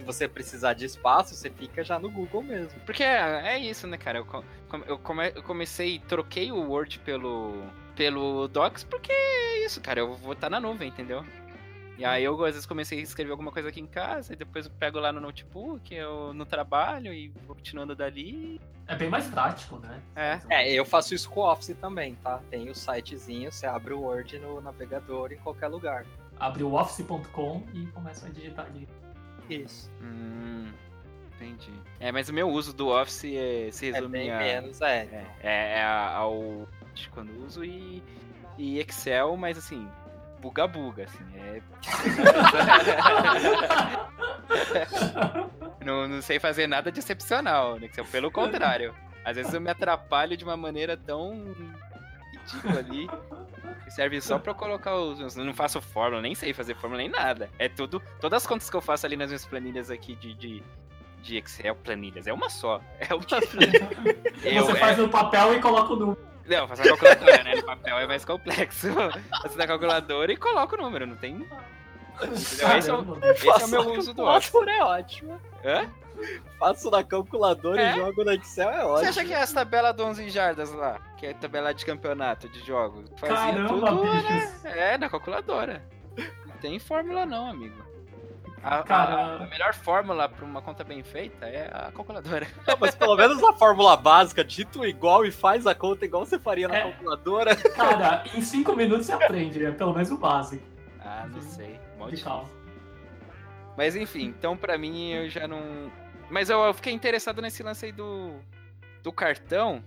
Se 0.05 0.07
você 0.07 0.29
precisar 0.29 0.75
de 0.75 0.85
espaço, 0.85 1.35
você 1.35 1.49
fica 1.49 1.83
já 1.83 1.99
no 1.99 2.11
Google 2.11 2.43
mesmo. 2.43 2.79
Porque 2.85 3.03
é, 3.03 3.55
é 3.55 3.59
isso, 3.59 3.87
né, 3.87 3.97
cara? 3.97 4.19
Eu, 4.19 4.45
eu, 4.87 4.99
come, 4.99 5.33
eu 5.35 5.43
comecei, 5.43 5.99
troquei 6.01 6.53
o 6.53 6.71
Word 6.71 6.99
pelo, 6.99 7.65
pelo 7.97 8.47
Docs 8.49 8.85
porque 8.85 9.11
é 9.11 9.65
isso, 9.65 9.81
cara. 9.81 10.01
Eu 10.01 10.15
vou 10.15 10.35
estar 10.35 10.51
na 10.51 10.61
nuvem, 10.61 10.89
entendeu? 10.89 11.25
E 11.97 12.05
aí 12.05 12.23
eu 12.23 12.35
às 12.45 12.53
vezes 12.53 12.67
comecei 12.67 12.99
a 12.99 13.03
escrever 13.03 13.31
alguma 13.31 13.51
coisa 13.51 13.71
aqui 13.71 13.81
em 13.81 13.87
casa 13.87 14.35
e 14.35 14.37
depois 14.37 14.67
eu 14.67 14.73
pego 14.73 14.99
lá 14.99 15.11
no 15.11 15.21
notebook, 15.21 15.95
eu 15.95 16.35
no 16.35 16.45
trabalho 16.45 17.11
e 17.15 17.29
vou 17.47 17.57
continuando 17.57 17.95
dali. 17.95 18.61
É 18.87 18.95
bem 18.95 19.09
mais 19.09 19.27
prático, 19.27 19.79
né? 19.79 20.03
É. 20.15 20.41
É, 20.51 20.73
eu 20.73 20.85
faço 20.85 21.15
isso 21.15 21.31
com 21.31 21.41
o 21.41 21.51
Office 21.51 21.75
também, 21.81 22.15
tá? 22.17 22.43
Tem 22.51 22.69
o 22.69 22.75
sitezinho, 22.75 23.51
você 23.51 23.65
abre 23.65 23.95
o 23.95 24.01
Word 24.03 24.39
no 24.39 24.61
navegador 24.61 25.33
em 25.33 25.39
qualquer 25.39 25.69
lugar. 25.69 26.05
Abre 26.39 26.63
o 26.63 26.75
office.com 26.75 27.63
e 27.73 27.87
começa 27.87 28.27
a 28.27 28.29
digitar 28.29 28.67
ali. 28.67 28.87
Isso. 29.49 29.91
Hum, 30.01 30.73
entendi. 31.35 31.73
É, 32.01 32.11
mas 32.13 32.29
o 32.29 32.33
meu 32.33 32.49
uso 32.49 32.73
do 32.73 32.89
Office 32.89 33.25
é, 33.25 33.71
se 33.71 33.91
resume 33.91 34.19
é 34.19 34.21
bem 34.21 34.31
a, 34.31 34.39
menos, 34.39 34.81
é. 34.81 35.09
É, 35.11 35.27
é, 35.43 35.79
é 35.79 35.85
ao 35.85 36.69
quando 37.11 37.45
uso 37.45 37.65
e, 37.65 38.03
e 38.57 38.79
Excel, 38.79 39.37
mas 39.37 39.59
assim, 39.59 39.89
buga-buga, 40.41 41.05
assim. 41.05 41.25
É... 41.37 41.61
não, 45.85 46.07
não 46.07 46.23
sei 46.23 46.39
fazer 46.39 46.67
nada 46.67 46.93
de 46.93 47.01
excepcional, 47.01 47.79
né? 47.79 47.89
Pelo 48.11 48.31
contrário. 48.31 48.95
Às 49.25 49.37
vezes 49.37 49.55
eu 49.55 49.61
me 49.61 49.71
atrapalho 49.71 50.37
de 50.37 50.45
uma 50.45 50.57
maneira 50.57 50.97
tão 50.97 51.55
ridícula 52.33 52.79
ali. 52.79 53.09
Que 53.85 53.91
serve 53.91 54.21
só 54.21 54.39
pra 54.39 54.55
colocar 54.55 54.97
os. 54.97 55.37
Eu 55.37 55.45
não 55.45 55.53
faço 55.53 55.81
fórmula, 55.81 56.23
nem 56.23 56.35
sei 56.35 56.53
fazer 56.55 56.75
fórmula 56.75 57.03
nem 57.03 57.11
nada. 57.11 57.51
É 57.59 57.69
tudo. 57.69 58.03
Todas 58.21 58.43
as 58.43 58.47
contas 58.47 58.71
que 58.71 58.77
eu 58.77 58.81
faço 58.81 59.05
ali 59.05 59.17
nas 59.17 59.29
minhas 59.29 59.45
planilhas 59.45 59.91
aqui 59.91 60.17
de, 60.17 60.35
de, 60.35 60.63
de 61.23 61.37
Excel, 61.37 61.77
planilhas, 61.77 62.27
é 62.27 62.33
uma 62.33 62.49
só. 62.49 62.81
É 62.99 63.15
uma. 63.15 63.25
eu, 64.43 64.65
Você 64.65 64.75
faz 64.77 64.99
é... 64.99 65.03
no 65.03 65.09
papel 65.09 65.55
e 65.55 65.61
coloca 65.61 65.93
o 65.93 65.97
número. 65.97 66.35
Não, 66.47 66.69
faço 66.69 66.83
a 66.83 66.85
calculadora, 66.87 67.45
né? 67.45 67.55
No 67.57 67.65
papel 67.65 67.99
é 67.99 68.07
mais 68.07 68.25
complexo. 68.25 68.89
Faço 69.43 69.57
na 69.57 69.67
calculadora 69.67 70.33
e 70.33 70.37
coloco 70.37 70.77
o 70.77 70.79
número, 70.79 71.07
não 71.07 71.17
tem. 71.17 71.47
Esse, 72.33 72.65
é, 72.65 72.79
esse 72.79 72.91
é 72.91 72.95
o 72.95 73.69
meu 73.69 73.99
uso 73.99 74.15
do 74.15 74.25
Office. 74.25 74.53
é 74.69 74.83
ótimo. 74.83 75.41
Hã? 75.65 75.91
Faço 76.59 76.91
na 76.91 77.03
calculadora 77.03 77.81
é? 77.81 77.93
e 77.93 77.95
jogo 77.97 78.25
no 78.25 78.33
Excel, 78.33 78.71
é 78.71 78.85
ótimo. 78.85 78.99
Você 78.99 79.07
acha 79.07 79.25
que 79.25 79.35
é 79.35 79.39
essa 79.39 79.55
tabela 79.55 79.93
do 79.93 80.05
11 80.05 80.31
jardas 80.31 80.73
lá, 80.73 81.01
que 81.17 81.27
é 81.27 81.31
a 81.31 81.35
tabela 81.35 81.75
de 81.75 81.85
campeonato 81.85 82.49
de 82.49 82.61
jogos, 82.65 83.11
fazia 83.19 83.37
Caramba, 83.37 83.69
tudo 83.69 84.05
né? 84.05 84.55
É, 84.65 84.99
na 84.99 85.11
calculadora. 85.11 85.83
Não 86.17 86.57
tem 86.61 86.79
fórmula 86.79 87.27
não, 87.27 87.49
amigo. 87.49 87.85
A, 88.63 88.77
a, 88.79 89.35
a, 89.43 89.47
melhor 89.47 89.75
fórmula 89.75 90.27
para 90.27 90.43
uma 90.43 90.63
conta 90.63 90.83
bem 90.83 91.03
feita 91.03 91.45
é 91.45 91.69
a 91.71 91.93
calculadora. 91.93 92.47
Não, 92.67 92.77
mas 92.81 92.95
pelo 92.95 93.15
menos 93.15 93.43
a 93.43 93.53
fórmula 93.53 93.95
básica, 93.95 94.43
dito 94.43 94.87
igual 94.87 95.27
e 95.27 95.31
faz 95.31 95.67
a 95.67 95.75
conta 95.75 96.07
igual 96.07 96.25
você 96.25 96.39
faria 96.39 96.67
na 96.67 96.77
é, 96.77 96.83
calculadora. 96.85 97.55
Cara, 97.55 98.25
em 98.35 98.41
cinco 98.41 98.75
minutos 98.75 99.05
você 99.05 99.13
aprende, 99.13 99.67
é 99.67 99.71
pelo 99.71 99.93
menos 99.93 100.11
o 100.11 100.17
básico. 100.17 100.65
Ah, 101.01 101.27
não 101.31 101.43
sei. 101.43 101.79
Mas 103.77 103.97
enfim, 103.97 104.27
então 104.27 104.57
para 104.57 104.79
mim 104.79 105.11
eu 105.13 105.29
já 105.29 105.49
não. 105.49 105.91
Mas 106.31 106.49
eu, 106.49 106.61
eu 106.61 106.75
fiquei 106.75 106.93
interessado 106.93 107.43
nesse 107.43 107.63
lance 107.63 107.87
aí 107.87 107.93
do, 107.93 108.41
do 109.03 109.13
cartão, 109.13 109.85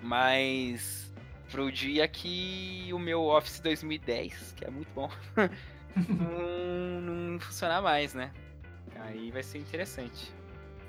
mas 0.00 1.12
pro 1.50 1.70
dia 1.70 2.06
que 2.06 2.88
o 2.92 2.98
meu 2.98 3.24
Office 3.24 3.60
2010, 3.60 4.54
que 4.56 4.64
é 4.64 4.70
muito 4.70 4.88
bom. 4.94 5.10
não, 6.08 7.00
não 7.00 7.40
funcionar 7.40 7.80
mais, 7.80 8.14
né? 8.14 8.30
Aí 9.00 9.30
vai 9.30 9.42
ser 9.42 9.58
interessante. 9.58 10.32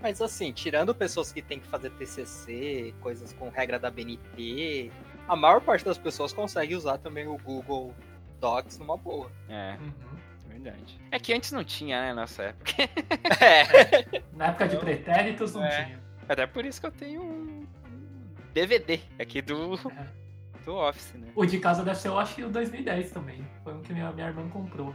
Mas 0.01 0.21
assim, 0.21 0.51
tirando 0.51 0.93
pessoas 0.93 1.31
que 1.31 1.41
têm 1.41 1.59
que 1.59 1.67
fazer 1.67 1.89
TCC, 1.91 2.93
coisas 3.01 3.33
com 3.33 3.49
regra 3.49 3.79
da 3.79 3.89
BNT, 3.89 4.91
a 5.27 5.35
maior 5.35 5.59
parte 5.61 5.83
das 5.83 5.97
pessoas 5.97 6.31
consegue 6.31 6.75
usar 6.75 6.99
também 6.99 7.27
o 7.27 7.37
Google 7.37 7.95
Docs 8.39 8.79
numa 8.79 8.97
boa. 8.97 9.31
É. 9.49 9.77
Uhum. 9.79 9.93
Verdade. 10.47 10.99
É 11.11 11.19
que 11.19 11.33
antes 11.33 11.51
não 11.51 11.63
tinha, 11.63 12.01
né, 12.01 12.13
nossa 12.13 12.43
época. 12.43 12.71
é. 13.43 14.21
Na 14.33 14.47
época 14.47 14.67
de 14.67 14.77
pretéritos 14.77 15.53
não 15.53 15.63
é. 15.63 15.85
tinha. 15.85 15.99
Até 16.27 16.47
por 16.47 16.65
isso 16.65 16.81
que 16.81 16.87
eu 16.87 16.91
tenho 16.91 17.21
um 17.21 17.67
DVD 18.53 18.99
aqui 19.19 19.41
do. 19.41 19.75
É 19.75 20.27
do 20.67 20.75
Office, 20.75 21.13
né? 21.13 21.29
O 21.33 21.45
de 21.45 21.59
casa 21.59 21.81
deve 21.81 21.97
ser, 21.97 22.09
eu 22.09 22.19
acho 22.19 22.35
que 22.35 22.43
o 22.43 22.49
2010 22.49 23.11
também. 23.11 23.47
Foi 23.63 23.73
um 23.73 23.81
que 23.81 23.93
minha, 23.93 24.11
minha 24.11 24.27
irmã 24.27 24.49
comprou. 24.49 24.93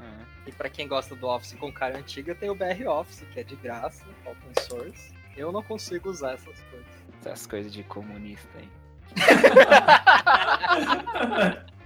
É. 0.00 0.48
E 0.48 0.52
para 0.52 0.70
quem 0.70 0.86
gosta 0.86 1.16
do 1.16 1.26
Office 1.26 1.54
com 1.54 1.72
cara 1.72 1.98
antiga, 1.98 2.36
tem 2.36 2.48
o 2.48 2.54
BR 2.54 2.86
Office, 2.86 3.26
que 3.32 3.40
é 3.40 3.42
de 3.42 3.56
graça, 3.56 4.04
open 4.24 4.64
source. 4.64 5.12
Eu 5.36 5.50
não 5.50 5.62
consigo 5.62 6.08
usar 6.08 6.34
essas 6.34 6.60
coisas. 6.62 6.86
Essas 7.20 7.46
coisas 7.46 7.72
de 7.72 7.82
comunista 7.82 8.48
aí. 8.58 8.68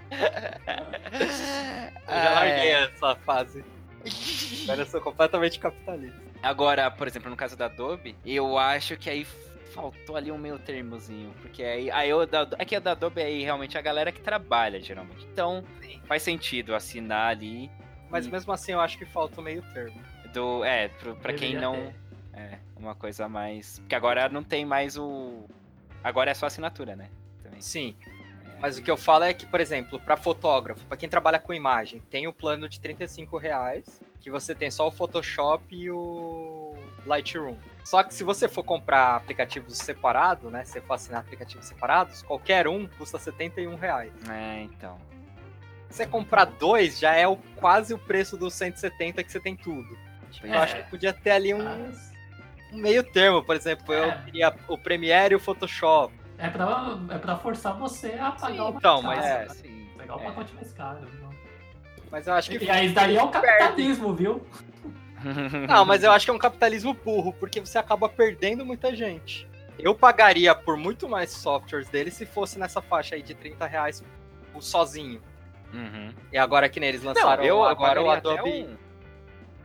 eu 1.12 2.14
já 2.14 2.30
larguei 2.30 2.74
ah, 2.74 2.80
é. 2.80 2.84
essa 2.84 3.14
fase. 3.16 3.64
Agora 4.64 4.82
eu 4.82 4.86
sou 4.86 5.00
completamente 5.00 5.58
capitalista. 5.58 6.20
Agora, 6.42 6.90
por 6.90 7.06
exemplo, 7.06 7.30
no 7.30 7.36
caso 7.36 7.56
da 7.56 7.66
Adobe, 7.66 8.16
eu 8.24 8.58
acho 8.58 8.96
que 8.96 9.08
aí 9.08 9.24
faltou 9.72 10.16
ali 10.16 10.30
um 10.30 10.38
meio 10.38 10.58
termozinho. 10.58 11.32
Porque 11.40 11.62
aí, 11.62 11.90
aí 11.90 12.10
eu, 12.10 12.22
é 12.58 12.64
que 12.64 12.76
a 12.76 12.80
da 12.80 12.92
Adobe 12.92 13.20
é 13.20 13.26
aí 13.26 13.42
realmente 13.42 13.76
a 13.78 13.80
galera 13.80 14.12
que 14.12 14.20
trabalha, 14.20 14.80
geralmente. 14.80 15.26
Então, 15.32 15.64
Sim. 15.80 16.00
faz 16.04 16.22
sentido 16.22 16.74
assinar 16.74 17.30
ali. 17.30 17.70
Mas 18.10 18.26
e... 18.26 18.30
mesmo 18.30 18.52
assim 18.52 18.72
eu 18.72 18.80
acho 18.80 18.98
que 18.98 19.06
falta 19.06 19.40
o 19.40 19.44
meio 19.44 19.62
termo. 19.72 20.00
Do, 20.32 20.64
é, 20.64 20.88
pro, 20.88 21.16
pra 21.16 21.32
quem 21.32 21.54
não. 21.54 21.74
Ter. 21.74 22.02
É, 22.34 22.58
uma 22.76 22.94
coisa 22.94 23.28
mais. 23.28 23.78
Porque 23.80 23.94
agora 23.94 24.28
não 24.28 24.42
tem 24.42 24.64
mais 24.64 24.96
o. 24.96 25.44
Agora 26.02 26.30
é 26.30 26.34
só 26.34 26.46
assinatura, 26.46 26.96
né? 26.96 27.08
Também. 27.42 27.60
Sim. 27.60 27.94
É. 28.62 28.66
Mas 28.66 28.78
o 28.78 28.82
que 28.82 28.90
eu 28.90 28.96
falo 28.96 29.24
é 29.24 29.34
que, 29.34 29.44
por 29.44 29.60
exemplo, 29.60 29.98
para 29.98 30.16
fotógrafo, 30.16 30.84
para 30.86 30.96
quem 30.96 31.08
trabalha 31.08 31.38
com 31.38 31.52
imagem, 31.52 32.00
tem 32.10 32.28
o 32.28 32.32
plano 32.32 32.68
de 32.68 32.78
35 32.78 33.36
reais, 33.36 34.00
que 34.20 34.30
você 34.30 34.54
tem 34.54 34.70
só 34.70 34.86
o 34.86 34.90
Photoshop 34.92 35.64
e 35.74 35.90
o 35.90 36.76
Lightroom. 37.04 37.56
Só 37.84 38.02
que 38.04 38.14
se 38.14 38.22
você 38.22 38.48
for 38.48 38.62
comprar 38.62 39.16
aplicativos 39.16 39.76
separados, 39.76 40.50
né? 40.50 40.64
Se 40.64 40.74
você 40.74 40.80
for 40.80 40.94
assinar 40.94 41.20
aplicativos 41.20 41.66
separados, 41.66 42.22
qualquer 42.22 42.68
um 42.68 42.86
custa 42.86 43.18
71 43.18 43.74
reais. 43.74 44.12
É, 44.30 44.62
então. 44.62 44.96
Se 45.90 45.96
você 45.96 46.06
comprar 46.06 46.44
dois, 46.44 46.98
já 46.98 47.14
é 47.14 47.26
o, 47.26 47.36
quase 47.56 47.92
o 47.92 47.98
preço 47.98 48.36
dos 48.36 48.54
170 48.54 49.22
que 49.24 49.32
você 49.32 49.40
tem 49.40 49.56
tudo. 49.56 49.98
Tipo, 50.30 50.46
é. 50.46 50.56
Eu 50.56 50.60
acho 50.60 50.76
que 50.76 50.90
podia 50.90 51.12
ter 51.12 51.32
ali 51.32 51.52
um, 51.52 51.92
um 52.72 52.78
meio 52.78 53.02
termo, 53.02 53.42
por 53.42 53.56
exemplo. 53.56 53.92
É. 53.92 54.08
Eu 54.08 54.24
queria 54.24 54.54
o 54.68 54.78
Premiere 54.78 55.34
e 55.34 55.36
o 55.36 55.40
Photoshop. 55.40 56.21
É 56.38 56.48
pra, 56.48 56.98
é 57.10 57.18
pra 57.18 57.36
forçar 57.36 57.76
você 57.76 58.14
a 58.14 58.32
pagar 58.32 58.54
sim, 58.54 58.60
o 58.60 58.68
então, 58.70 59.02
mas 59.02 59.24
é, 59.24 59.48
sim. 59.50 59.88
Pegar 59.96 60.16
o 60.16 60.20
é. 60.20 60.24
pacote 60.24 60.54
mais 60.54 60.72
caro. 60.72 61.00
Não. 61.20 61.30
Mas 62.10 62.26
eu 62.26 62.34
acho 62.34 62.50
que. 62.50 62.64
E 62.64 62.70
aí 62.70 62.92
daí 62.92 63.16
é 63.16 63.22
o 63.22 63.28
capitalismo, 63.28 64.14
viu? 64.14 64.46
Não, 65.68 65.84
mas 65.84 66.02
eu 66.02 66.10
acho 66.10 66.24
que 66.26 66.30
é 66.30 66.34
um 66.34 66.38
capitalismo 66.38 66.92
burro, 66.92 67.32
porque 67.32 67.60
você 67.60 67.78
acaba 67.78 68.08
perdendo 68.08 68.66
muita 68.66 68.94
gente. 68.94 69.48
Eu 69.78 69.94
pagaria 69.94 70.54
por 70.54 70.76
muito 70.76 71.08
mais 71.08 71.30
softwares 71.30 71.88
dele 71.88 72.10
se 72.10 72.26
fosse 72.26 72.58
nessa 72.58 72.82
faixa 72.82 73.14
aí 73.14 73.22
de 73.22 73.34
30 73.34 73.66
reais 73.66 74.02
sozinho. 74.60 75.22
Uhum. 75.72 76.12
E 76.30 76.36
agora 76.36 76.68
que 76.68 76.78
neles 76.78 77.02
lançaram 77.02 77.42
Não, 77.42 77.48
eu, 77.48 77.64
agora 77.64 78.02
o 78.02 78.10
Adobe. 78.10 78.50
Um... 78.50 78.76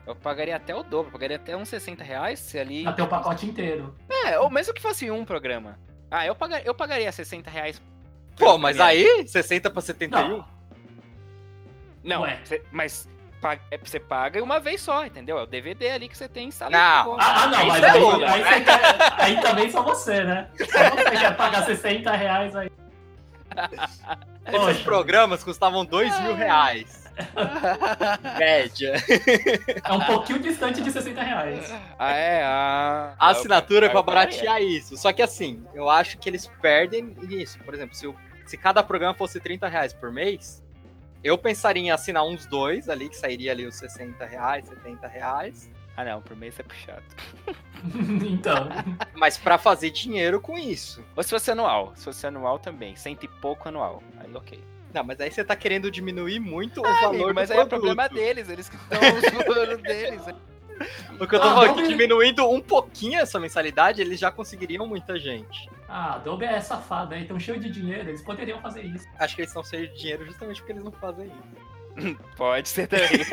Eu 0.05 0.15
pagaria 0.15 0.55
até 0.55 0.74
o 0.74 0.84
dobro, 0.84 1.11
pagaria 1.11 1.36
até 1.36 1.57
uns 1.57 1.68
60 1.68 2.01
reais 2.01 2.39
se 2.39 2.57
ali. 2.57 2.88
Até 2.88 3.03
o 3.03 3.07
pacote 3.07 3.45
inteiro. 3.45 3.93
É, 4.09 4.39
ou 4.39 4.49
mesmo 4.49 4.74
que 4.74 4.82
fosse 4.82 5.11
um 5.11 5.26
programa. 5.26 5.78
Ah, 6.10 6.26
eu, 6.26 6.36
pagar, 6.36 6.66
eu 6.66 6.74
pagaria 6.74 7.12
60 7.12 7.49
reais. 7.49 7.82
Pô, 8.38 8.58
mas 8.58 8.80
aí, 8.80 9.28
60 9.28 9.70
pra 9.70 9.82
71? 9.82 10.20
Não, 10.30 10.45
Não 12.03 12.26
mas 12.72 13.10
paga, 13.41 13.62
é, 13.72 13.78
você 13.78 13.99
paga 13.99 14.43
uma 14.43 14.60
vez 14.60 14.82
só, 14.82 15.05
entendeu? 15.05 15.38
É 15.38 15.43
o 15.43 15.47
DVD 15.47 15.91
ali 15.91 16.08
que 16.08 16.18
você 16.18 16.28
tem 16.28 16.47
instalado. 16.47 17.10
Não. 17.10 17.20
Ah, 17.20 17.43
ah, 17.43 17.47
não, 17.47 17.66
mas 17.66 17.84
é 17.84 17.89
aí, 17.89 17.99
louco. 17.99 18.24
aí, 18.24 18.43
você 18.43 18.62
quer, 18.62 19.14
aí 19.18 19.41
também 19.41 19.72
só 19.72 19.82
você, 19.82 20.24
né? 20.24 20.49
Só 20.58 20.89
você 20.95 21.12
quer 21.12 21.36
pagar 21.36 21.66
60 21.66 22.12
reais 22.12 22.55
aí. 22.55 22.72
Esses 24.45 24.84
programas 24.84 25.43
custavam 25.43 25.86
dois 25.86 26.18
mil 26.22 26.36
reais. 26.36 27.07
Média. 28.38 28.93
É 29.84 29.91
um 29.93 29.99
pouquinho 30.05 30.39
distante 30.39 30.82
de 30.82 30.91
60 30.91 31.22
reais. 31.22 31.74
Ah, 31.97 32.11
é? 32.11 32.43
Ah, 32.43 33.15
A 33.20 33.30
assinatura 33.30 33.86
é 33.88 33.89
pra 33.89 34.01
baratear 34.01 34.61
isso. 34.61 34.97
Só 34.97 35.11
que 35.11 35.22
assim, 35.22 35.63
eu 35.74 35.89
acho 35.89 36.18
que 36.18 36.30
eles 36.30 36.47
perdem 36.61 37.03
nisso. 37.24 37.57
Por 37.59 37.74
exemplo, 37.74 37.95
se, 37.95 38.07
o- 38.07 38.15
se 38.45 38.57
cada 38.57 38.82
programa 38.84 39.13
fosse 39.13 39.39
30 39.39 39.68
reais 39.68 39.93
por 39.93 40.11
mês, 40.11 40.63
eu 41.24 41.38
pensaria 41.38 41.82
em 41.84 41.91
assinar 41.91 42.24
uns 42.26 42.45
dois 42.45 42.89
ali, 42.89 43.09
que 43.09 43.18
sairia 43.18 43.51
ali 43.51 43.65
os 43.65 43.76
60 43.76 44.26
reais, 44.26 44.68
70 44.68 45.07
reais. 45.07 45.70
Ah, 45.95 46.05
não, 46.05 46.22
por 46.22 46.38
mês 46.38 46.57
é 46.59 46.63
puxado. 46.63 47.01
então, 48.30 48.70
Mas 49.15 49.36
pra 49.36 49.57
fazer 49.57 49.89
dinheiro 49.89 50.39
com 50.39 50.55
isso. 50.55 51.03
Ou 51.15 51.24
se 51.24 51.30
fosse 51.32 51.49
anual. 51.49 51.91
Se 51.95 52.03
fosse 52.05 52.28
anual 52.28 52.59
também. 52.59 52.95
Cento 52.95 53.24
e 53.24 53.28
pouco 53.28 53.68
anual. 53.68 54.03
Aí, 54.20 54.30
ok. 54.36 54.63
Não, 54.97 55.03
mas 55.03 55.21
aí 55.21 55.29
você 55.31 55.43
tá 55.43 55.55
querendo 55.55 55.91
diminuir 55.91 56.39
muito 56.39 56.81
o 56.81 56.85
Ah, 56.87 56.91
valor 57.01 57.15
amigo, 57.15 57.33
mas 57.35 57.49
do 57.49 57.53
aí 57.53 57.59
é 57.59 57.65
produto. 57.65 57.85
problema 57.93 58.09
deles. 58.09 58.49
Eles 58.49 58.67
que 58.67 58.75
estão 58.75 58.99
usando 58.99 59.81
deles. 59.83 60.21
O 61.19 61.27
que 61.27 61.35
eu 61.35 61.39
tô 61.39 61.47
Ah, 61.47 61.53
falando 61.55 61.81
é 61.81 61.87
diminuindo 61.87 62.47
um 62.49 62.59
pouquinho 62.61 63.19
essa 63.19 63.39
mensalidade, 63.39 64.01
eles 64.01 64.19
já 64.19 64.31
conseguiriam 64.31 64.87
muita 64.87 65.19
gente. 65.19 65.69
ah, 65.87 66.15
Adobe 66.15 66.45
é 66.45 66.59
safado, 66.59 67.11
né? 67.11 67.19
Então 67.21 67.39
cheio 67.39 67.59
de 67.59 67.69
dinheiro, 67.69 68.09
eles 68.09 68.21
poderiam 68.23 68.59
fazer 68.61 68.81
isso. 68.83 69.07
Acho 69.19 69.35
que 69.35 69.41
eles 69.41 69.49
estão 69.51 69.63
cheios 69.63 69.91
de 69.93 69.99
dinheiro 69.99 70.25
justamente 70.25 70.61
porque 70.61 70.71
eles 70.73 70.83
não 70.83 70.91
fazem 70.91 71.27
isso. 71.27 72.17
Pode 72.37 72.69
ser 72.69 72.87
também. 72.87 73.07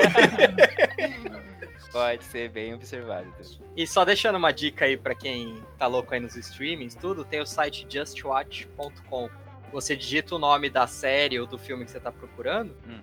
Pode 1.92 2.24
ser 2.24 2.48
bem 2.50 2.74
observado. 2.74 3.26
então. 3.38 3.50
E 3.76 3.86
só 3.86 4.04
deixando 4.04 4.36
uma 4.36 4.52
dica 4.52 4.84
aí 4.84 4.96
pra 4.96 5.14
quem 5.14 5.62
tá 5.78 5.86
louco 5.86 6.12
aí 6.12 6.20
nos 6.20 6.36
streamings, 6.36 6.94
tudo, 6.94 7.24
tem 7.24 7.40
o 7.40 7.46
site 7.46 7.86
justwatch.com. 7.88 9.30
Você 9.75 9.97
digita 9.97 10.37
o 10.37 10.39
nome 10.39 10.70
da 10.70 10.87
série 10.87 11.41
ou 11.41 11.49
do 11.49 11.59
filme 11.59 11.85
que 11.85 11.91
você 11.91 11.99
tá 11.99 12.12
procurando 12.12 12.77
Hum. 12.87 13.01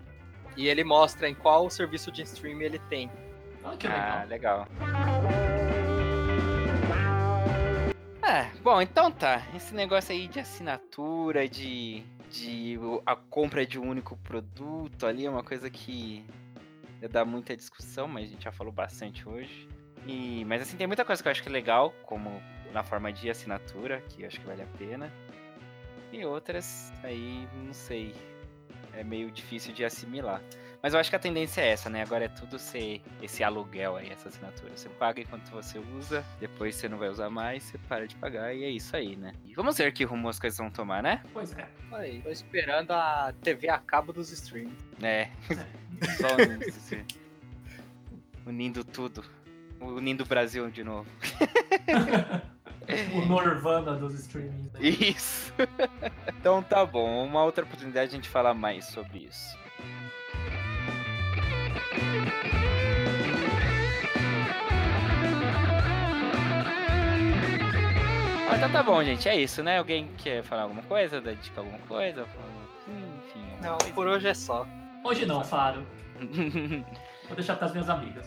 e 0.56 0.70
ele 0.70 0.86
mostra 0.86 1.28
em 1.28 1.36
qual 1.36 1.70
serviço 1.70 2.10
de 2.14 2.22
streaming 2.22 2.64
ele 2.64 2.80
tem. 2.80 3.12
Ah, 3.62 3.76
que 3.78 3.88
Ah, 3.88 4.24
legal. 4.28 4.66
legal. 4.68 4.68
É, 8.24 8.50
bom, 8.64 8.82
então 8.82 9.12
tá. 9.12 9.46
Esse 9.54 9.76
negócio 9.76 10.14
aí 10.14 10.30
de 10.30 10.40
assinatura, 10.40 11.46
de, 11.46 12.04
de 12.30 12.80
a 13.06 13.18
compra 13.18 13.66
de 13.66 13.78
um 13.78 13.90
único 13.90 14.16
produto 14.20 15.06
ali 15.06 15.26
é 15.26 15.30
uma 15.30 15.44
coisa 15.44 15.70
que 15.70 16.26
dá 17.12 17.26
muita 17.26 17.54
discussão, 17.54 18.08
mas 18.08 18.28
a 18.28 18.28
gente 18.30 18.46
já 18.46 18.52
falou 18.54 18.72
bastante 18.72 19.28
hoje. 19.28 19.68
E, 20.08 20.46
mas 20.46 20.62
assim, 20.62 20.78
tem 20.78 20.88
muita 20.88 21.04
coisa 21.04 21.22
que 21.22 21.28
eu 21.28 21.32
acho 21.34 21.44
que 21.44 21.50
é 21.50 21.52
legal, 21.52 21.94
como 22.04 22.42
na 22.72 22.82
forma 22.82 23.12
de 23.12 23.30
assinatura, 23.30 24.00
que 24.08 24.22
eu 24.24 24.28
acho 24.28 24.40
que 24.40 24.48
vale 24.48 24.62
a 24.62 24.68
pena. 24.78 25.12
E 26.12 26.26
outras 26.26 26.91
aí, 27.03 27.47
não 27.64 27.74
sei. 27.74 28.14
É 28.93 29.03
meio 29.03 29.32
difícil 29.32 29.74
de 29.74 29.86
assimilar. 29.86 30.41
Mas 30.82 30.93
eu 30.93 30.99
acho 30.99 31.09
que 31.09 31.16
a 31.16 31.20
tendência 31.20 31.62
é 31.62 31.70
essa, 31.70 31.89
né? 31.89 32.01
Agora 32.01 32.26
é 32.26 32.28
tudo 32.28 32.57
ser 32.57 33.01
esse 33.22 33.43
aluguel 33.43 33.97
aí, 33.97 34.09
essa 34.09 34.30
assinatura. 34.30 34.76
Você 34.76 34.89
paga 34.89 35.22
enquanto 35.22 35.47
você 35.51 35.80
usa, 35.95 36.26
depois 36.39 36.76
você 36.76 36.89
não 36.89 36.97
vai 36.97 37.07
usar 37.09 37.30
mais, 37.30 37.64
você 37.64 37.78
para 37.78 38.07
de 38.07 38.16
pagar 38.16 38.53
e 38.53 38.64
é 38.64 38.70
isso 38.70 38.95
aí, 38.95 39.16
né? 39.16 39.34
E 39.45 39.53
vamos 39.53 39.78
ver 39.78 39.93
que 39.93 40.03
rumo 40.03 40.28
as 40.28 40.39
coisas 40.39 40.57
vão 40.57 40.72
tomar, 40.72 41.03
né? 41.03 41.22
Pois 41.32 41.55
é. 41.55 41.68
Aí, 41.91 42.22
tô 42.22 42.30
esperando 42.30 42.91
a 42.91 43.32
TV 43.43 43.70
a 43.70 43.78
cabo 43.78 44.12
dos 44.12 44.32
streams. 44.32 44.76
É. 45.03 45.30
Só 46.18 46.34
unindo, 46.36 46.66
assim. 46.66 47.05
unindo 48.45 48.84
tudo. 48.84 49.24
Unindo 49.80 50.24
o 50.24 50.28
Brasil 50.28 50.70
de 50.72 50.84
novo. 50.84 51.09
o 53.14 53.26
Norvana 53.26 53.95
dos 53.95 54.16
streamings. 54.16 54.72
Né? 54.74 54.80
Isso. 54.82 55.41
então 56.39 56.62
tá 56.64 56.86
bom. 56.86 57.26
Uma 57.26 57.43
outra 57.43 57.64
oportunidade 57.64 58.12
a 58.12 58.16
gente 58.16 58.30
falar 58.30 58.54
mais 58.54 58.86
sobre 58.86 59.20
isso. 59.20 59.58
Ah, 68.49 68.56
então 68.58 68.72
tá 68.72 68.84
bom, 68.84 69.04
gente. 69.04 69.28
É 69.30 69.36
isso, 69.36 69.64
né? 69.64 69.78
Alguém 69.78 70.10
quer 70.18 70.43
falar 70.43 70.64
alguma 70.64 70.82
coisa? 70.84 71.22
Dedicar 71.22 71.62
alguma 71.62 71.80
coisa? 71.80 72.26
Enfim. 72.88 73.41
alguma 73.52 73.62
Não, 73.62 73.78
coisa? 73.78 73.93
por 73.93 74.08
hoje 74.08 74.28
é 74.28 74.34
só. 74.34 74.68
Hoje 75.04 75.26
não, 75.26 75.43
Faro. 75.43 75.86
Vou 77.28 77.36
deixar 77.36 77.56
pras 77.56 77.72
minhas 77.72 77.89
amigas. 77.89 78.26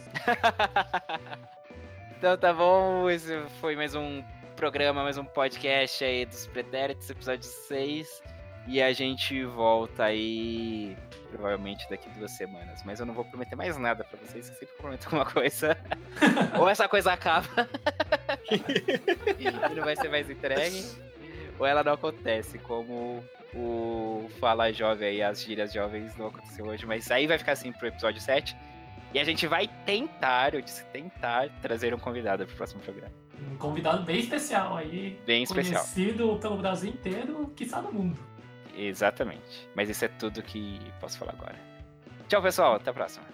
então 2.17 2.37
tá 2.39 2.53
bom. 2.53 3.09
Esse 3.11 3.43
foi 3.61 3.77
mais 3.77 3.95
um 3.95 4.23
programa, 4.55 5.03
mais 5.03 5.19
um 5.19 5.25
podcast 5.25 6.05
aí 6.05 6.25
dos 6.25 6.47
Pretéritos, 6.47 7.11
episódio 7.11 7.45
6. 7.45 8.23
E 8.67 8.81
a 8.81 8.93
gente 8.93 9.45
volta 9.45 10.05
aí 10.05 10.97
provavelmente 11.31 11.89
daqui 11.91 12.09
duas 12.11 12.31
semanas. 12.31 12.83
Mas 12.85 13.01
eu 13.01 13.07
não 13.07 13.13
vou 13.13 13.25
prometer 13.25 13.57
mais 13.57 13.77
nada 13.77 14.05
pra 14.05 14.19
vocês, 14.19 14.49
eu 14.49 14.55
sempre 14.55 14.75
prometo 14.77 15.07
alguma 15.07 15.27
coisa. 15.27 15.77
ou 16.59 16.69
essa 16.69 16.89
coisa 16.89 17.13
acaba 17.13 17.69
e 19.39 19.75
não 19.75 19.85
vai 19.85 19.97
ser 19.97 20.09
mais 20.09 20.31
entregue, 20.31 20.85
ou 21.59 21.67
ela 21.67 21.83
não 21.83 21.93
acontece, 21.93 22.59
como 22.59 23.23
o 23.53 24.31
Fala 24.41 24.73
Jovem 24.73 25.09
aí, 25.09 25.23
as 25.23 25.43
gírias 25.43 25.73
jovens 25.73 26.17
não 26.17 26.29
aconteceu 26.29 26.67
hoje, 26.67 26.87
mas 26.87 27.11
aí 27.11 27.27
vai 27.27 27.39
ficar 27.39 27.53
assim 27.53 27.73
pro 27.73 27.89
episódio 27.89 28.21
7. 28.21 28.57
E 29.13 29.19
a 29.19 29.25
gente 29.25 29.47
vai 29.47 29.69
tentar, 29.87 30.55
eu 30.55 30.61
disse 30.61 30.85
tentar, 30.87 31.49
trazer 31.63 31.95
um 31.95 31.99
convidado 31.99 32.45
pro 32.47 32.57
próximo 32.57 32.81
programa. 32.81 33.24
Um 33.51 33.57
convidado 33.57 34.05
bem 34.05 34.21
especial 34.21 34.77
aí. 34.77 35.19
Bem 35.27 35.43
especial. 35.43 35.83
Conhecido 35.83 36.39
pelo 36.41 36.57
Brasil 36.57 36.91
inteiro, 36.91 37.53
quiçá 37.57 37.81
no 37.81 37.93
mundo. 37.93 38.19
Exatamente. 38.77 39.69
Mas 39.75 39.89
isso 39.89 40.05
é 40.05 40.09
tudo 40.09 40.43
que 40.43 40.81
posso 41.01 41.19
falar 41.19 41.33
agora. 41.33 41.57
Tchau, 42.29 42.43
pessoal. 42.43 42.75
Até 42.75 42.91
a 42.91 42.95
próxima. 42.95 43.25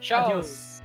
Tchau. 0.00 0.26
Adeus. 0.26 0.82